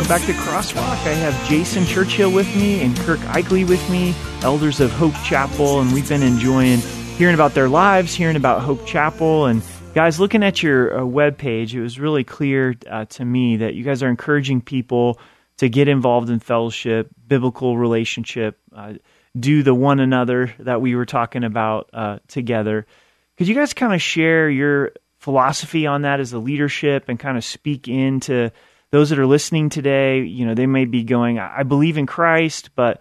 Welcome 0.00 0.16
back 0.16 0.26
to 0.28 0.32
Crosswalk. 0.32 1.06
I 1.06 1.12
have 1.12 1.46
Jason 1.46 1.84
Churchill 1.84 2.32
with 2.32 2.46
me 2.56 2.80
and 2.80 2.96
Kurt 3.00 3.18
Aichele 3.18 3.68
with 3.68 3.90
me, 3.90 4.14
elders 4.40 4.80
of 4.80 4.90
Hope 4.90 5.12
Chapel, 5.26 5.82
and 5.82 5.92
we've 5.92 6.08
been 6.08 6.22
enjoying 6.22 6.78
hearing 7.18 7.34
about 7.34 7.52
their 7.52 7.68
lives, 7.68 8.14
hearing 8.14 8.36
about 8.36 8.62
Hope 8.62 8.86
Chapel, 8.86 9.44
and 9.44 9.62
guys, 9.94 10.18
looking 10.18 10.42
at 10.42 10.62
your 10.62 11.00
uh, 11.00 11.04
web 11.04 11.36
page, 11.36 11.74
it 11.74 11.82
was 11.82 12.00
really 12.00 12.24
clear 12.24 12.74
uh, 12.88 13.04
to 13.04 13.26
me 13.26 13.58
that 13.58 13.74
you 13.74 13.84
guys 13.84 14.02
are 14.02 14.08
encouraging 14.08 14.62
people 14.62 15.20
to 15.58 15.68
get 15.68 15.86
involved 15.86 16.30
in 16.30 16.40
fellowship, 16.40 17.10
biblical 17.26 17.76
relationship, 17.76 18.58
uh, 18.74 18.94
do 19.38 19.62
the 19.62 19.74
one 19.74 20.00
another 20.00 20.54
that 20.60 20.80
we 20.80 20.94
were 20.94 21.04
talking 21.04 21.44
about 21.44 21.90
uh, 21.92 22.20
together. 22.26 22.86
Could 23.36 23.48
you 23.48 23.54
guys 23.54 23.74
kind 23.74 23.92
of 23.92 24.00
share 24.00 24.48
your 24.48 24.92
philosophy 25.18 25.86
on 25.86 26.02
that 26.02 26.20
as 26.20 26.32
a 26.32 26.38
leadership 26.38 27.10
and 27.10 27.20
kind 27.20 27.36
of 27.36 27.44
speak 27.44 27.86
into 27.86 28.50
those 28.90 29.10
that 29.10 29.18
are 29.18 29.26
listening 29.26 29.68
today? 29.68 30.22
You 30.22 30.46
know, 30.46 30.54
they 30.54 30.66
may 30.66 30.84
be 30.84 31.02
going, 31.02 31.38
I 31.38 31.62
believe 31.62 31.98
in 31.98 32.06
Christ, 32.06 32.70
but 32.74 33.00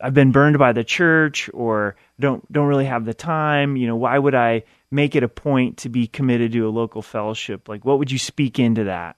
I've 0.00 0.14
been 0.14 0.32
burned 0.32 0.58
by 0.58 0.72
the 0.72 0.84
church 0.84 1.50
or 1.52 1.96
don't 2.18 2.50
don't 2.50 2.66
really 2.66 2.86
have 2.86 3.04
the 3.04 3.14
time. 3.14 3.76
You 3.76 3.86
know, 3.86 3.96
why 3.96 4.18
would 4.18 4.34
I 4.34 4.64
make 4.90 5.14
it 5.14 5.22
a 5.22 5.28
point 5.28 5.78
to 5.78 5.88
be 5.88 6.06
committed 6.06 6.52
to 6.52 6.66
a 6.66 6.70
local 6.70 7.02
fellowship? 7.02 7.68
Like, 7.68 7.84
what 7.84 7.98
would 7.98 8.10
you 8.10 8.18
speak 8.18 8.58
into 8.58 8.84
that? 8.84 9.16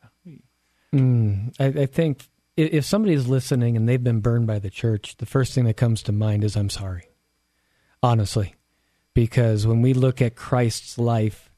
Mm, 0.92 1.54
I, 1.58 1.82
I 1.82 1.86
think 1.86 2.28
if 2.56 2.84
somebody 2.84 3.14
is 3.14 3.28
listening 3.28 3.76
and 3.76 3.88
they've 3.88 4.02
been 4.02 4.20
burned 4.20 4.46
by 4.46 4.58
the 4.58 4.70
church, 4.70 5.16
the 5.16 5.26
first 5.26 5.54
thing 5.54 5.64
that 5.64 5.76
comes 5.76 6.02
to 6.02 6.12
mind 6.12 6.44
is 6.44 6.56
I'm 6.56 6.70
sorry. 6.70 7.08
Honestly. 8.02 8.54
Because 9.14 9.66
when 9.66 9.82
we 9.82 9.92
look 9.92 10.22
at 10.22 10.36
Christ's 10.36 10.98
life 10.98 11.50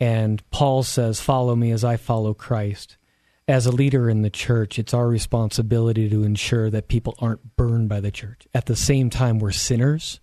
and 0.00 0.42
Paul 0.50 0.82
says, 0.82 1.20
Follow 1.20 1.54
me 1.54 1.70
as 1.70 1.84
I 1.84 1.96
follow 1.96 2.32
Christ, 2.32 2.96
as 3.46 3.66
a 3.66 3.72
leader 3.72 4.08
in 4.08 4.22
the 4.22 4.30
church, 4.30 4.78
it's 4.78 4.94
our 4.94 5.06
responsibility 5.06 6.08
to 6.08 6.22
ensure 6.22 6.70
that 6.70 6.88
people 6.88 7.14
aren't 7.18 7.56
burned 7.56 7.88
by 7.88 8.00
the 8.00 8.10
church. 8.10 8.46
At 8.54 8.66
the 8.66 8.76
same 8.76 9.10
time, 9.10 9.38
we're 9.38 9.52
sinners, 9.52 10.20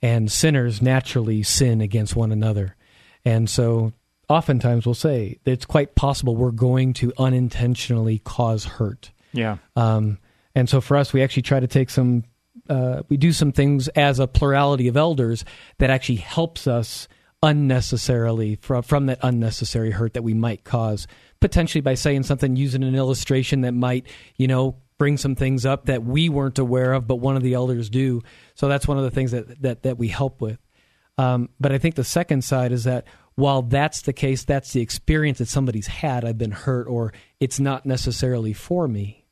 and 0.00 0.30
sinners 0.30 0.80
naturally 0.80 1.42
sin 1.42 1.80
against 1.80 2.14
one 2.14 2.30
another. 2.30 2.76
And 3.24 3.50
so 3.50 3.92
oftentimes 4.28 4.86
we'll 4.86 4.94
say 4.94 5.38
that 5.44 5.52
it's 5.52 5.64
quite 5.64 5.94
possible 5.94 6.36
we're 6.36 6.50
going 6.50 6.92
to 6.94 7.12
unintentionally 7.18 8.18
cause 8.24 8.64
hurt. 8.64 9.10
Yeah. 9.32 9.58
Um, 9.76 10.18
and 10.54 10.68
so 10.68 10.80
for 10.80 10.96
us, 10.96 11.12
we 11.12 11.22
actually 11.22 11.42
try 11.42 11.60
to 11.60 11.66
take 11.66 11.90
some, 11.90 12.24
uh, 12.68 13.02
we 13.08 13.16
do 13.16 13.32
some 13.32 13.52
things 13.52 13.88
as 13.88 14.18
a 14.18 14.26
plurality 14.26 14.88
of 14.88 14.96
elders 14.96 15.44
that 15.78 15.90
actually 15.90 16.16
helps 16.16 16.66
us 16.66 17.08
unnecessarily 17.42 18.54
from 18.56 18.82
from 18.82 19.06
that 19.06 19.18
unnecessary 19.20 19.90
hurt 19.90 20.14
that 20.14 20.22
we 20.22 20.32
might 20.32 20.62
cause 20.62 21.08
potentially 21.42 21.82
by 21.82 21.94
saying 21.94 22.22
something 22.22 22.56
using 22.56 22.82
an 22.82 22.94
illustration 22.94 23.60
that 23.60 23.72
might 23.72 24.06
you 24.36 24.46
know 24.48 24.76
bring 24.96 25.18
some 25.18 25.34
things 25.34 25.66
up 25.66 25.86
that 25.86 26.04
we 26.04 26.28
weren't 26.28 26.58
aware 26.58 26.92
of 26.94 27.06
but 27.06 27.16
one 27.16 27.36
of 27.36 27.42
the 27.42 27.54
elders 27.54 27.90
do. 27.90 28.22
So 28.54 28.68
that's 28.68 28.88
one 28.88 28.96
of 28.96 29.04
the 29.04 29.10
things 29.10 29.32
that 29.32 29.60
that, 29.60 29.82
that 29.82 29.98
we 29.98 30.08
help 30.08 30.40
with. 30.40 30.58
Um, 31.18 31.50
but 31.60 31.72
i 31.72 31.78
think 31.78 31.94
the 31.94 32.04
second 32.04 32.42
side 32.42 32.72
is 32.72 32.84
that 32.84 33.06
while 33.34 33.60
that's 33.60 34.00
the 34.02 34.14
case 34.14 34.44
that's 34.44 34.72
the 34.72 34.80
experience 34.80 35.38
that 35.38 35.48
somebody's 35.48 35.86
had 35.86 36.24
i've 36.24 36.38
been 36.38 36.52
hurt 36.52 36.86
or 36.88 37.12
it's 37.38 37.60
not 37.60 37.84
necessarily 37.84 38.54
for 38.54 38.88
me. 38.88 39.26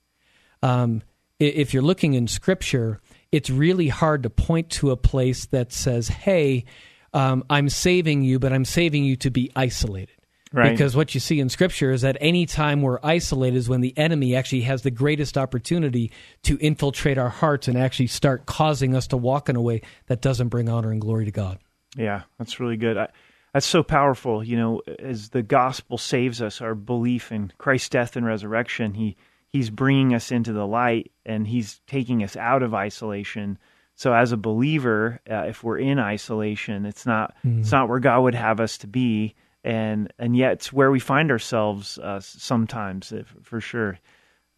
Um, 0.63 1.03
if 1.39 1.73
you're 1.73 1.83
looking 1.83 2.13
in 2.13 2.29
scripture 2.29 3.01
it's 3.33 3.49
really 3.49 3.89
hard 3.89 4.25
to 4.25 4.31
point 4.31 4.69
to 4.71 4.91
a 4.91 4.97
place 4.97 5.47
that 5.47 5.73
says 5.73 6.09
hey 6.09 6.67
um, 7.13 7.45
I'm 7.51 7.69
saving 7.69 8.23
you, 8.23 8.39
but 8.39 8.53
I'm 8.53 8.65
saving 8.65 9.05
you 9.05 9.17
to 9.17 9.31
be 9.31 9.51
isolated. 9.57 10.15
Right. 10.53 10.73
Because 10.73 10.97
what 10.97 11.15
you 11.15 11.21
see 11.21 11.39
in 11.39 11.49
Scripture 11.49 11.93
is 11.93 12.03
that 12.03 12.17
any 12.21 12.45
time 12.45 12.83
we're 12.83 12.99
isolated 13.05 13.57
is 13.57 13.69
when 13.69 13.83
the 13.83 13.97
enemy 13.97 14.35
actually 14.35 14.63
has 14.63 14.83
the 14.83 14.91
greatest 14.91 15.39
opportunity 15.39 16.11
to 16.43 16.59
infiltrate 16.59 17.19
our 17.19 17.29
hearts 17.29 17.69
and 17.69 17.79
actually 17.79 18.09
start 18.09 18.47
causing 18.47 18.97
us 18.97 19.07
to 19.09 19.17
walk 19.17 19.49
in 19.49 19.55
a 19.55 19.63
way 19.63 19.83
that 20.07 20.21
doesn't 20.21 20.49
bring 20.49 20.69
honor 20.69 20.91
and 20.91 21.01
glory 21.01 21.25
to 21.25 21.31
God. 21.31 21.59
Yeah, 21.97 22.23
that's 22.39 22.59
really 22.59 22.77
good. 22.77 22.97
I, 22.97 23.09
that's 23.55 23.67
so 23.67 23.85
powerful. 23.85 24.43
You 24.43 24.57
know, 24.57 24.83
as 24.99 25.29
the 25.29 25.43
gospel 25.43 25.99
saves 25.99 26.43
us, 26.43 26.61
our 26.61 26.75
belief 26.75 27.31
in 27.31 27.53
Christ's 27.59 27.89
death 27.89 28.17
and 28.17 28.27
resurrection, 28.27 28.95
he 28.95 29.17
he's 29.49 29.71
bringing 29.71 30.15
us 30.15 30.33
into 30.33 30.53
the 30.53 30.67
light 30.67 31.13
and 31.25 31.47
he's 31.47 31.81
taking 31.87 32.25
us 32.25 32.37
out 32.37 32.63
of 32.65 32.75
isolation 32.75 33.59
so 34.01 34.15
as 34.15 34.33
a 34.33 34.39
believer, 34.39 35.21
uh, 35.31 35.45
if 35.49 35.63
we're 35.63 35.77
in 35.77 35.99
isolation, 35.99 36.87
it's 36.87 37.05
not 37.05 37.35
mm. 37.45 37.61
it's 37.61 37.71
not 37.71 37.87
where 37.87 37.99
God 37.99 38.23
would 38.23 38.35
have 38.35 38.59
us 38.59 38.79
to 38.79 38.87
be, 38.87 39.35
and 39.65 40.13
and 40.19 40.37
yet 40.37 40.53
it's 40.53 40.73
where 40.73 40.91
we 40.91 41.01
find 41.01 41.31
ourselves 41.31 41.99
uh, 41.99 42.21
sometimes, 42.21 43.13
if, 43.13 43.35
for 43.43 43.61
sure. 43.61 43.99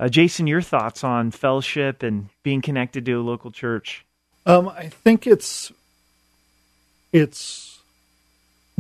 Uh, 0.01 0.09
Jason, 0.09 0.47
your 0.47 0.63
thoughts 0.63 1.05
on 1.05 1.31
fellowship 1.31 2.03
and 2.03 2.29
being 2.43 2.61
connected 2.61 3.05
to 3.07 3.13
a 3.13 3.23
local 3.23 3.51
church? 3.51 4.05
Um, 4.47 4.69
I 4.69 4.89
think 4.89 5.27
it's 5.27 5.73
it's 7.13 7.81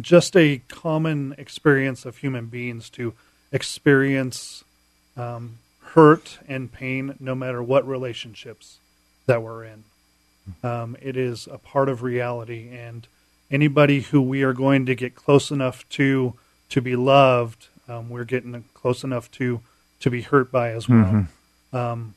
just 0.00 0.36
a 0.36 0.62
common 0.68 1.34
experience 1.38 2.04
of 2.04 2.16
human 2.16 2.46
beings 2.46 2.90
to 2.90 3.14
experience 3.52 4.64
um, 5.16 5.58
hurt 5.80 6.38
and 6.48 6.72
pain, 6.72 7.14
no 7.20 7.34
matter 7.34 7.62
what 7.62 7.86
relationships 7.86 8.78
that 9.26 9.42
we're 9.42 9.64
in. 9.64 9.84
Um, 10.64 10.96
it 11.00 11.16
is 11.16 11.46
a 11.50 11.58
part 11.58 11.88
of 11.88 12.02
reality, 12.02 12.70
and 12.74 13.06
anybody 13.52 14.00
who 14.00 14.20
we 14.20 14.42
are 14.42 14.54
going 14.54 14.86
to 14.86 14.94
get 14.94 15.14
close 15.14 15.50
enough 15.50 15.88
to 15.90 16.34
to 16.70 16.80
be 16.80 16.96
loved, 16.96 17.68
um, 17.88 18.08
we're 18.08 18.24
getting 18.24 18.64
close 18.74 19.04
enough 19.04 19.30
to 19.32 19.60
to 20.00 20.10
be 20.10 20.22
hurt 20.22 20.50
by 20.50 20.70
as 20.70 20.88
well. 20.88 21.04
Mm-hmm. 21.04 21.76
Um, 21.76 22.14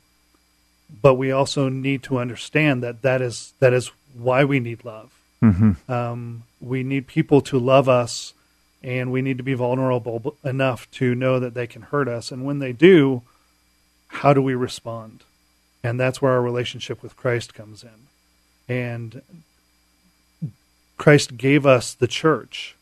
but 1.02 1.16
we 1.16 1.32
also 1.32 1.70
need 1.70 2.02
to 2.04 2.18
understand 2.18 2.82
that 2.82 3.02
that 3.02 3.22
is 3.22 3.54
that 3.60 3.74
is 3.74 3.92
why 4.14 4.44
we 4.44 4.60
need 4.60 4.86
love. 4.86 5.12
Mm-hmm. 5.44 5.92
Um, 5.92 6.44
we 6.62 6.84
need 6.84 7.06
people 7.06 7.42
to 7.42 7.60
love 7.60 7.90
us, 7.90 8.34
and 8.82 9.12
we 9.12 9.22
need 9.22 9.38
to 9.38 9.44
be 9.44 9.54
vulnerable 9.54 10.36
enough 10.44 10.90
to 10.92 11.14
know 11.14 11.40
that 11.40 11.54
they 11.54 11.68
can 11.68 11.84
hurt 11.84 12.08
us. 12.08 12.32
And 12.32 12.46
when 12.46 12.60
they 12.60 12.72
do, 12.72 13.22
how 14.08 14.34
do 14.34 14.42
we 14.42 14.56
respond? 14.56 15.24
And 15.84 16.00
that's 16.00 16.22
where 16.22 16.32
our 16.32 16.42
relationship 16.42 17.04
with 17.04 17.16
Christ 17.16 17.54
comes 17.54 17.84
in. 17.84 18.74
And 18.74 19.22
Christ 20.98 21.38
gave 21.38 21.66
us 21.66 21.94
the 21.94 22.08
church. 22.08 22.76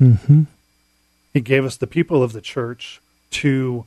Mm-hmm. 0.00 0.42
He 1.32 1.40
gave 1.40 1.64
us 1.64 1.76
the 1.76 1.86
people 1.86 2.22
of 2.22 2.32
the 2.32 2.40
church 2.40 3.00
to 3.30 3.86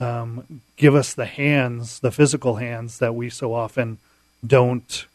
um, 0.00 0.62
give 0.76 0.94
us 0.94 1.14
the 1.14 1.26
hands, 1.26 2.00
the 2.00 2.10
physical 2.10 2.56
hands 2.56 2.98
that 2.98 3.14
we 3.14 3.30
so 3.30 3.52
often 3.52 3.98
don't 4.46 5.06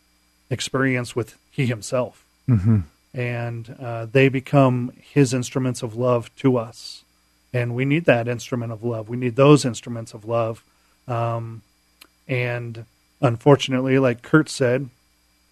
experience 0.50 1.16
with 1.16 1.38
He 1.50 1.66
Himself. 1.66 2.26
Mm-hmm. 2.48 2.80
And 3.14 3.76
uh, 3.80 4.06
they 4.06 4.30
become 4.30 4.94
His 5.00 5.34
instruments 5.34 5.82
of 5.84 5.96
love 5.96 6.34
to 6.38 6.58
us. 6.58 7.04
And 7.54 7.76
we 7.76 7.86
need 7.86 8.06
that 8.06 8.28
instrument 8.28 8.72
of 8.72 8.84
love. 8.84 9.10
We 9.10 9.18
need 9.18 9.36
those 9.36 9.66
instruments 9.66 10.14
of 10.14 10.26
love. 10.26 10.64
Um, 11.08 11.64
and 12.28 12.86
unfortunately, 13.20 14.00
like 14.00 14.22
Kurt 14.22 14.50
said, 14.50 14.90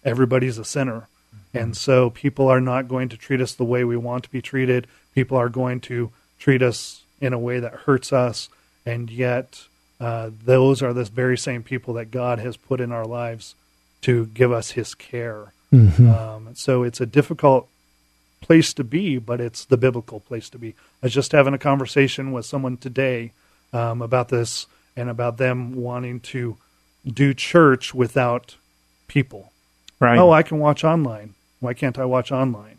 everybody's 0.04 0.58
a 0.58 0.64
sinner. 0.64 1.08
And 1.52 1.76
so 1.76 2.10
people 2.10 2.48
are 2.48 2.60
not 2.60 2.88
going 2.88 3.08
to 3.08 3.16
treat 3.16 3.40
us 3.40 3.54
the 3.54 3.64
way 3.64 3.84
we 3.84 3.96
want 3.96 4.24
to 4.24 4.30
be 4.30 4.42
treated. 4.42 4.86
People 5.14 5.36
are 5.36 5.48
going 5.48 5.80
to 5.80 6.10
treat 6.38 6.62
us 6.62 7.02
in 7.20 7.32
a 7.32 7.38
way 7.38 7.60
that 7.60 7.72
hurts 7.72 8.12
us. 8.12 8.48
And 8.86 9.10
yet, 9.10 9.64
uh, 10.00 10.30
those 10.44 10.82
are 10.82 10.92
the 10.92 11.04
very 11.04 11.36
same 11.36 11.62
people 11.62 11.94
that 11.94 12.10
God 12.10 12.38
has 12.38 12.56
put 12.56 12.80
in 12.80 12.92
our 12.92 13.04
lives 13.04 13.54
to 14.02 14.26
give 14.26 14.52
us 14.52 14.70
his 14.72 14.94
care. 14.94 15.52
Mm-hmm. 15.72 16.08
Um, 16.08 16.48
so 16.54 16.82
it's 16.82 17.00
a 17.00 17.06
difficult 17.06 17.68
place 18.40 18.72
to 18.74 18.84
be, 18.84 19.18
but 19.18 19.40
it's 19.40 19.64
the 19.64 19.76
biblical 19.76 20.20
place 20.20 20.48
to 20.50 20.58
be. 20.58 20.70
I 21.02 21.06
was 21.06 21.14
just 21.14 21.32
having 21.32 21.54
a 21.54 21.58
conversation 21.58 22.32
with 22.32 22.46
someone 22.46 22.76
today 22.76 23.32
um, 23.72 24.02
about 24.02 24.30
this, 24.30 24.66
and 24.96 25.08
about 25.08 25.38
them 25.38 25.74
wanting 25.74 26.20
to 26.20 26.56
do 27.06 27.32
church 27.32 27.94
without 27.94 28.56
people. 29.08 29.52
Right. 29.98 30.18
Oh, 30.18 30.32
I 30.32 30.42
can 30.42 30.58
watch 30.58 30.84
online. 30.84 31.34
Why 31.60 31.74
can't 31.74 31.98
I 31.98 32.04
watch 32.04 32.32
online? 32.32 32.78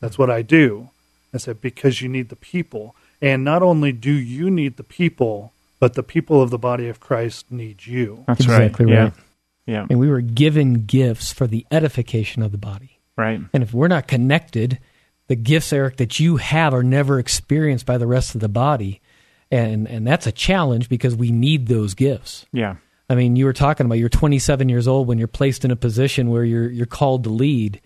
That's 0.00 0.18
what 0.18 0.30
I 0.30 0.42
do. 0.42 0.90
I 1.34 1.38
said, 1.38 1.60
because 1.60 2.00
you 2.00 2.08
need 2.08 2.28
the 2.28 2.36
people. 2.36 2.94
And 3.22 3.44
not 3.44 3.62
only 3.62 3.92
do 3.92 4.12
you 4.12 4.50
need 4.50 4.76
the 4.76 4.82
people, 4.82 5.52
but 5.78 5.94
the 5.94 6.02
people 6.02 6.42
of 6.42 6.50
the 6.50 6.58
body 6.58 6.88
of 6.88 7.00
Christ 7.00 7.50
need 7.50 7.86
you. 7.86 8.24
That's 8.26 8.40
Exactly 8.40 8.86
right. 8.86 8.94
right. 8.94 9.12
Yeah. 9.16 9.22
Yeah. 9.66 9.86
And 9.88 10.00
we 10.00 10.08
were 10.08 10.20
given 10.20 10.84
gifts 10.86 11.32
for 11.32 11.46
the 11.46 11.66
edification 11.70 12.42
of 12.42 12.50
the 12.50 12.58
body. 12.58 12.98
Right. 13.16 13.40
And 13.52 13.62
if 13.62 13.72
we're 13.72 13.88
not 13.88 14.08
connected, 14.08 14.78
the 15.28 15.36
gifts, 15.36 15.72
Eric, 15.72 15.98
that 15.98 16.18
you 16.18 16.38
have 16.38 16.74
are 16.74 16.82
never 16.82 17.18
experienced 17.18 17.86
by 17.86 17.98
the 17.98 18.06
rest 18.06 18.34
of 18.34 18.40
the 18.40 18.48
body. 18.48 19.00
And 19.50 19.86
and 19.86 20.06
that's 20.06 20.26
a 20.26 20.32
challenge 20.32 20.88
because 20.88 21.14
we 21.14 21.30
need 21.30 21.66
those 21.68 21.94
gifts. 21.94 22.46
Yeah. 22.52 22.76
I 23.08 23.14
mean, 23.14 23.36
you 23.36 23.44
were 23.44 23.52
talking 23.52 23.86
about 23.86 23.98
you're 23.98 24.08
27 24.08 24.68
years 24.68 24.86
old 24.88 25.08
when 25.08 25.18
you're 25.18 25.28
placed 25.28 25.64
in 25.64 25.70
a 25.70 25.76
position 25.76 26.30
where 26.30 26.44
you're 26.44 26.70
you're 26.70 26.86
called 26.86 27.24
to 27.24 27.30
lead. 27.30 27.80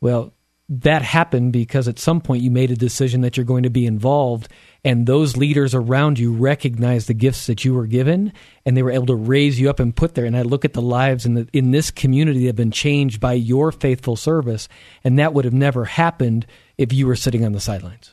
Well, 0.00 0.32
that 0.70 1.02
happened 1.02 1.52
because 1.52 1.88
at 1.88 1.98
some 1.98 2.20
point 2.20 2.42
you 2.42 2.50
made 2.50 2.70
a 2.70 2.76
decision 2.76 3.22
that 3.22 3.36
you're 3.36 3.44
going 3.44 3.64
to 3.64 3.70
be 3.70 3.86
involved 3.86 4.48
and 4.84 5.04
those 5.04 5.36
leaders 5.36 5.74
around 5.74 6.16
you 6.16 6.32
recognized 6.32 7.08
the 7.08 7.14
gifts 7.14 7.48
that 7.48 7.64
you 7.64 7.74
were 7.74 7.88
given 7.88 8.32
and 8.64 8.76
they 8.76 8.82
were 8.84 8.92
able 8.92 9.06
to 9.06 9.16
raise 9.16 9.58
you 9.58 9.68
up 9.68 9.80
and 9.80 9.96
put 9.96 10.14
there 10.14 10.24
and 10.24 10.36
I 10.36 10.42
look 10.42 10.64
at 10.64 10.72
the 10.72 10.80
lives 10.80 11.26
in 11.26 11.34
the 11.34 11.48
in 11.52 11.72
this 11.72 11.90
community 11.90 12.40
that 12.40 12.46
have 12.46 12.56
been 12.56 12.70
changed 12.70 13.18
by 13.18 13.32
your 13.32 13.72
faithful 13.72 14.14
service 14.14 14.68
and 15.02 15.18
that 15.18 15.34
would 15.34 15.44
have 15.44 15.52
never 15.52 15.86
happened 15.86 16.46
if 16.78 16.92
you 16.92 17.08
were 17.08 17.16
sitting 17.16 17.44
on 17.44 17.50
the 17.50 17.60
sidelines. 17.60 18.12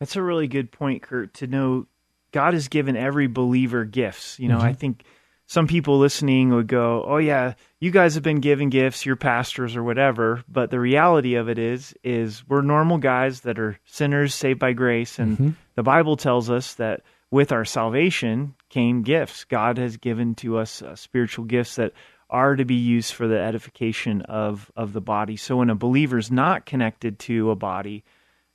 That's 0.00 0.16
a 0.16 0.22
really 0.22 0.48
good 0.48 0.72
point, 0.72 1.02
Kurt, 1.02 1.34
to 1.34 1.46
know 1.46 1.86
God 2.32 2.54
has 2.54 2.68
given 2.68 2.96
every 2.96 3.26
believer 3.26 3.84
gifts. 3.84 4.38
You 4.40 4.48
know, 4.48 4.56
mm-hmm. 4.56 4.66
I 4.66 4.72
think 4.72 5.04
some 5.52 5.66
people 5.66 5.98
listening 5.98 6.48
would 6.48 6.66
go, 6.66 7.04
"Oh 7.06 7.18
yeah, 7.18 7.52
you 7.78 7.90
guys 7.90 8.14
have 8.14 8.22
been 8.22 8.40
given 8.40 8.70
gifts, 8.70 9.04
you're 9.04 9.16
pastors 9.16 9.76
or 9.76 9.82
whatever." 9.82 10.42
But 10.48 10.70
the 10.70 10.80
reality 10.80 11.34
of 11.34 11.50
it 11.50 11.58
is 11.58 11.94
is 12.02 12.42
we're 12.48 12.62
normal 12.62 12.96
guys 12.96 13.42
that 13.42 13.58
are 13.58 13.78
sinners 13.84 14.34
saved 14.34 14.58
by 14.58 14.72
grace 14.72 15.18
and 15.18 15.54
the 15.74 15.82
Bible 15.82 16.16
tells 16.16 16.48
us 16.48 16.72
that 16.76 17.02
with 17.30 17.52
our 17.52 17.66
salvation 17.66 18.54
came 18.70 19.02
gifts. 19.02 19.44
God 19.44 19.76
has 19.76 19.98
given 19.98 20.34
to 20.36 20.56
us 20.56 20.80
uh, 20.80 20.96
spiritual 20.96 21.44
gifts 21.44 21.76
that 21.76 21.92
are 22.30 22.56
to 22.56 22.64
be 22.64 22.76
used 22.76 23.12
for 23.12 23.28
the 23.28 23.38
edification 23.38 24.22
of 24.22 24.72
of 24.74 24.94
the 24.94 25.02
body. 25.02 25.36
So 25.36 25.58
when 25.58 25.68
a 25.68 25.74
believer's 25.74 26.30
not 26.30 26.64
connected 26.64 27.18
to 27.20 27.50
a 27.50 27.56
body, 27.56 28.04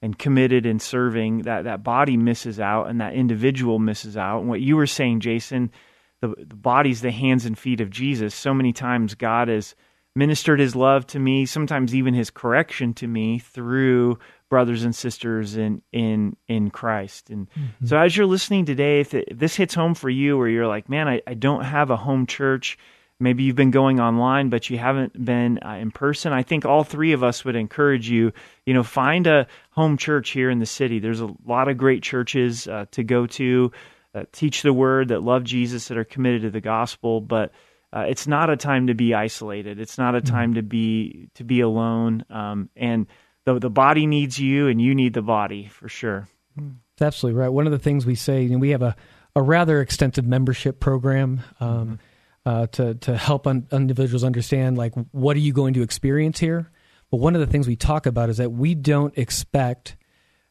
and 0.02 0.18
committed 0.18 0.66
in 0.66 0.80
serving 0.80 1.44
that 1.44 1.66
that 1.66 1.84
body 1.84 2.18
misses 2.18 2.60
out 2.60 2.88
and 2.88 3.02
that 3.02 3.14
individual 3.14 3.78
misses 3.78 4.18
out 4.18 4.40
and 4.40 4.50
what 4.50 4.62
you 4.62 4.76
were 4.76 4.86
saying 4.86 5.20
jason 5.20 5.72
the, 6.22 6.30
the 6.38 6.56
body's 6.56 7.02
the 7.02 7.12
hands 7.12 7.46
and 7.46 7.58
feet 7.58 7.82
of 7.82 7.90
jesus. 7.90 8.34
So 8.34 8.54
many 8.54 8.74
times 8.74 9.16
god 9.16 9.48
has 9.48 9.76
ministered 10.18 10.60
his 10.60 10.76
love 10.76 11.06
to 11.06 11.20
me 11.20 11.46
sometimes 11.46 11.94
even 11.94 12.14
his 12.14 12.32
correction 12.32 12.92
to 12.92 13.08
me 13.08 13.38
through 13.38 14.18
brothers 14.50 14.84
and 14.84 14.96
sisters 14.96 15.56
in 15.56 15.82
in 15.92 16.36
in 16.48 16.72
christ. 16.72 17.30
And 17.30 17.48
so 17.86 17.98
as 17.98 18.18
you're 18.18 18.26
listening 18.26 18.66
today 18.66 19.00
if, 19.00 19.14
it, 19.14 19.28
if 19.28 19.38
this 19.38 19.56
hits 19.56 19.76
home 19.76 19.94
for 19.94 20.10
you 20.10 20.36
where 20.38 20.48
you're 20.48 20.68
like 20.68 20.90
man 20.90 21.08
I, 21.08 21.22
I 21.28 21.36
don't 21.36 21.64
have 21.64 21.92
a 21.92 21.98
home 21.98 22.26
church. 22.26 22.80
Maybe 23.20 23.44
you've 23.44 23.56
been 23.56 23.72
going 23.72 24.00
online 24.00 24.50
but 24.50 24.72
you 24.72 24.80
haven't 24.80 25.24
been 25.24 25.60
uh, 25.64 25.74
in 25.74 25.92
person. 25.92 26.34
I 26.34 26.42
think 26.42 26.66
all 26.66 26.84
three 26.84 27.14
of 27.14 27.24
us 27.24 27.46
would 27.46 27.56
encourage 27.56 28.10
you 28.10 28.34
you 28.66 28.74
know 28.74 28.84
find 28.84 29.28
a 29.28 29.46
home 29.70 29.98
church 29.98 30.32
here 30.32 30.50
in 30.50 30.58
the 30.58 30.66
city. 30.66 30.98
There's 30.98 31.22
a 31.22 31.30
lot 31.46 31.68
of 31.68 31.78
great 31.78 32.02
churches 32.02 32.68
uh, 32.68 32.86
to 32.92 33.04
go 33.04 33.28
to 33.28 33.72
that 34.18 34.34
teach 34.34 34.62
the 34.64 34.74
word 34.74 35.10
that 35.10 35.22
love 35.22 35.44
jesus 35.44 35.88
that 35.88 35.98
are 35.98 36.04
committed 36.04 36.42
to 36.42 36.50
the 36.50 36.62
gospel 36.62 37.22
but 37.22 37.52
uh, 37.94 38.06
it's 38.08 38.28
not 38.28 38.50
a 38.50 38.58
time 38.58 38.88
to 38.88 38.94
be 38.94 39.14
isolated. 39.14 39.80
It's 39.80 39.98
not 39.98 40.14
a 40.14 40.22
time 40.22 40.56
to 40.56 40.62
be 40.62 41.30
to 41.36 41.44
be 41.44 41.62
alone. 41.62 42.26
Um, 42.30 42.70
and 42.76 43.08
the, 43.46 43.60
the 43.60 43.70
body 43.70 44.06
needs 44.06 44.38
you 44.38 44.68
and 44.68 44.82
you 44.82 44.94
need 44.94 45.14
the 45.14 45.22
body 45.22 45.68
for 45.68 45.88
sure. 45.88 46.28
That's 46.58 47.02
absolutely 47.02 47.40
right. 47.40 47.50
One 47.50 47.66
of 47.66 47.72
the 47.72 47.80
things 47.80 48.06
we 48.06 48.16
say, 48.16 48.44
you 48.44 48.50
know, 48.50 48.58
we 48.58 48.72
have 48.72 48.82
a, 48.82 48.96
a 49.36 49.42
rather 49.42 49.80
extensive 49.80 50.26
membership 50.26 50.82
program 50.82 51.42
um, 51.62 52.00
uh, 52.46 52.68
to 52.68 52.96
to 52.96 53.16
help 53.16 53.48
un- 53.48 53.68
individuals 53.72 54.26
understand 54.26 54.78
like 54.78 54.94
what 55.12 55.38
are 55.38 55.42
you 55.42 55.54
going 55.54 55.74
to 55.76 55.82
experience 55.82 56.40
here. 56.40 56.70
But 57.10 57.18
one 57.18 57.36
of 57.36 57.40
the 57.40 57.48
things 57.48 57.70
we 57.70 57.78
talk 57.78 58.06
about 58.06 58.30
is 58.30 58.36
that 58.38 58.50
we 58.50 58.76
don't 58.76 59.18
expect 59.18 59.96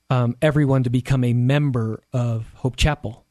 um, 0.09 0.37
everyone 0.40 0.85
to 0.85 0.90
become 0.90 1.22
a 1.22 1.35
member 1.35 2.02
of 2.14 2.50
Hope 2.55 2.76
Chapel, 2.76 3.26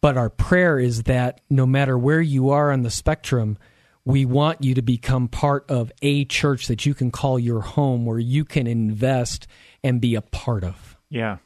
but 0.00 0.16
our 0.16 0.30
prayer 0.30 0.78
is 0.78 1.04
that 1.04 1.40
no 1.50 1.66
matter 1.66 1.98
where 1.98 2.20
you 2.20 2.50
are 2.50 2.72
on 2.72 2.82
the 2.82 2.90
spectrum. 2.90 3.58
We 4.02 4.24
want 4.24 4.64
you 4.64 4.74
to 4.74 4.82
become 4.82 5.28
part 5.28 5.70
of 5.70 5.92
a 6.00 6.24
church 6.24 6.68
that 6.68 6.86
you 6.86 6.94
can 6.94 7.10
call 7.10 7.38
your 7.38 7.60
home, 7.60 8.06
where 8.06 8.18
you 8.18 8.46
can 8.46 8.66
invest 8.66 9.46
and 9.84 10.00
be 10.00 10.14
a 10.14 10.22
part 10.22 10.64
of. 10.64 10.96
Yeah. 11.10 11.36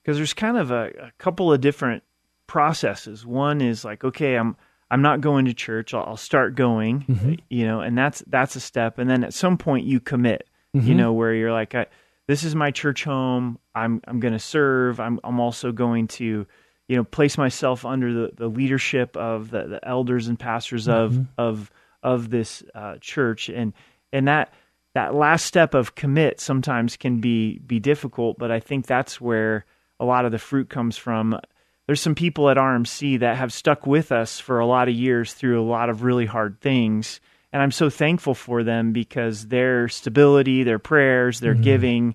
Because 0.00 0.16
there's 0.16 0.32
kind 0.32 0.56
of 0.56 0.70
a, 0.70 0.92
a 1.08 1.12
couple 1.18 1.52
of 1.52 1.60
different 1.60 2.04
processes. 2.46 3.26
One 3.26 3.60
is 3.60 3.84
like, 3.84 4.04
okay, 4.04 4.36
I'm 4.36 4.56
I'm 4.92 5.02
not 5.02 5.20
going 5.20 5.46
to 5.46 5.54
church. 5.54 5.92
I'll, 5.92 6.04
I'll 6.04 6.16
start 6.16 6.54
going, 6.54 7.00
mm-hmm. 7.00 7.34
you 7.50 7.66
know, 7.66 7.80
and 7.80 7.98
that's 7.98 8.22
that's 8.28 8.54
a 8.54 8.60
step. 8.60 8.98
And 8.98 9.10
then 9.10 9.24
at 9.24 9.34
some 9.34 9.58
point 9.58 9.86
you 9.86 9.98
commit, 9.98 10.48
you 10.72 10.80
mm-hmm. 10.80 10.96
know, 10.96 11.12
where 11.14 11.34
you're 11.34 11.52
like, 11.52 11.74
I, 11.74 11.86
this 12.28 12.44
is 12.44 12.54
my 12.54 12.70
church 12.70 13.02
home. 13.02 13.58
I'm 13.74 14.00
I'm 14.06 14.20
going 14.20 14.34
to 14.34 14.38
serve. 14.38 15.00
I'm 15.00 15.18
I'm 15.24 15.40
also 15.40 15.72
going 15.72 16.06
to, 16.08 16.46
you 16.88 16.96
know, 16.96 17.04
place 17.04 17.36
myself 17.36 17.84
under 17.84 18.12
the, 18.12 18.30
the 18.36 18.48
leadership 18.48 19.16
of 19.16 19.50
the, 19.50 19.66
the 19.66 19.88
elders 19.88 20.28
and 20.28 20.38
pastors 20.38 20.88
of 20.88 21.12
mm-hmm. 21.12 21.22
of 21.38 21.70
of 22.02 22.30
this 22.30 22.62
uh, 22.74 22.96
church, 23.00 23.48
and 23.48 23.72
and 24.12 24.28
that 24.28 24.52
that 24.94 25.14
last 25.14 25.44
step 25.44 25.74
of 25.74 25.94
commit 25.94 26.40
sometimes 26.40 26.96
can 26.96 27.20
be 27.20 27.58
be 27.58 27.80
difficult. 27.80 28.38
But 28.38 28.50
I 28.50 28.60
think 28.60 28.86
that's 28.86 29.20
where 29.20 29.64
a 29.98 30.04
lot 30.04 30.24
of 30.24 30.32
the 30.32 30.38
fruit 30.38 30.68
comes 30.68 30.96
from. 30.96 31.38
There's 31.86 32.00
some 32.00 32.14
people 32.14 32.50
at 32.50 32.56
RMC 32.56 33.20
that 33.20 33.36
have 33.36 33.52
stuck 33.52 33.86
with 33.86 34.10
us 34.10 34.40
for 34.40 34.58
a 34.58 34.66
lot 34.66 34.88
of 34.88 34.94
years 34.94 35.34
through 35.34 35.60
a 35.60 35.64
lot 35.64 35.88
of 35.88 36.02
really 36.02 36.26
hard 36.26 36.60
things. 36.60 37.20
And 37.52 37.62
I'm 37.62 37.70
so 37.70 37.88
thankful 37.88 38.34
for 38.34 38.64
them 38.64 38.92
because 38.92 39.46
their 39.46 39.88
stability, 39.88 40.64
their 40.64 40.80
prayers, 40.80 41.38
their 41.38 41.54
mm-hmm. 41.54 41.62
giving, 41.62 42.14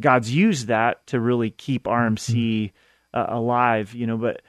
God's 0.00 0.34
used 0.34 0.68
that 0.68 1.06
to 1.08 1.20
really 1.20 1.50
keep 1.50 1.84
RMC 1.84 2.34
mm-hmm. 2.34 2.76
Uh, 3.14 3.26
alive, 3.28 3.94
you 3.94 4.06
know, 4.06 4.16
but 4.16 4.42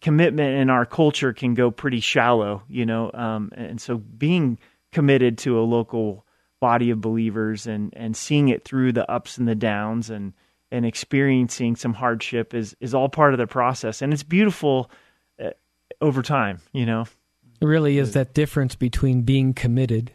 commitment 0.00 0.56
in 0.56 0.70
our 0.70 0.86
culture 0.86 1.32
can 1.32 1.54
go 1.54 1.70
pretty 1.70 2.00
shallow, 2.00 2.62
you 2.68 2.86
know. 2.86 3.10
Um, 3.12 3.52
and 3.54 3.80
so 3.80 3.96
being 3.96 4.58
committed 4.92 5.38
to 5.38 5.58
a 5.58 5.62
local 5.62 6.24
body 6.60 6.90
of 6.90 7.00
believers 7.00 7.66
and, 7.66 7.92
and 7.96 8.16
seeing 8.16 8.48
it 8.48 8.64
through 8.64 8.92
the 8.92 9.10
ups 9.10 9.38
and 9.38 9.46
the 9.46 9.54
downs 9.54 10.10
and, 10.10 10.32
and 10.70 10.86
experiencing 10.86 11.76
some 11.76 11.94
hardship 11.94 12.54
is, 12.54 12.74
is 12.80 12.94
all 12.94 13.08
part 13.08 13.34
of 13.34 13.38
the 13.38 13.46
process. 13.46 14.02
And 14.02 14.12
it's 14.12 14.22
beautiful 14.22 14.90
uh, 15.42 15.50
over 16.00 16.22
time, 16.22 16.60
you 16.72 16.86
know. 16.86 17.04
It 17.60 17.66
really 17.66 17.98
is 17.98 18.12
that 18.12 18.34
difference 18.34 18.74
between 18.74 19.22
being 19.22 19.54
committed 19.54 20.12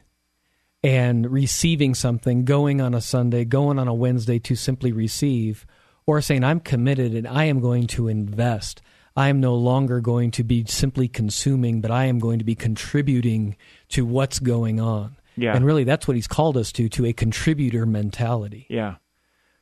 and 0.83 1.31
receiving 1.31 1.93
something, 1.95 2.43
going 2.43 2.81
on 2.81 2.93
a 2.93 3.01
Sunday, 3.01 3.45
going 3.45 3.79
on 3.79 3.87
a 3.87 3.93
Wednesday 3.93 4.39
to 4.39 4.55
simply 4.55 4.91
receive, 4.91 5.65
or 6.05 6.21
saying, 6.21 6.43
I'm 6.43 6.59
committed 6.59 7.13
and 7.13 7.27
I 7.27 7.45
am 7.45 7.59
going 7.59 7.87
to 7.87 8.07
invest. 8.07 8.81
I 9.15 9.27
am 9.27 9.39
no 9.39 9.55
longer 9.55 9.99
going 9.99 10.31
to 10.31 10.43
be 10.43 10.65
simply 10.65 11.07
consuming, 11.07 11.81
but 11.81 11.91
I 11.91 12.05
am 12.05 12.19
going 12.19 12.39
to 12.39 12.45
be 12.45 12.55
contributing 12.55 13.57
to 13.89 14.05
what's 14.05 14.39
going 14.39 14.79
on. 14.79 15.17
Yeah. 15.35 15.55
And 15.55 15.65
really, 15.65 15.83
that's 15.83 16.07
what 16.07 16.15
he's 16.15 16.27
called 16.27 16.57
us 16.57 16.71
to, 16.73 16.89
to 16.89 17.05
a 17.05 17.13
contributor 17.13 17.85
mentality. 17.85 18.65
Yeah. 18.69 18.95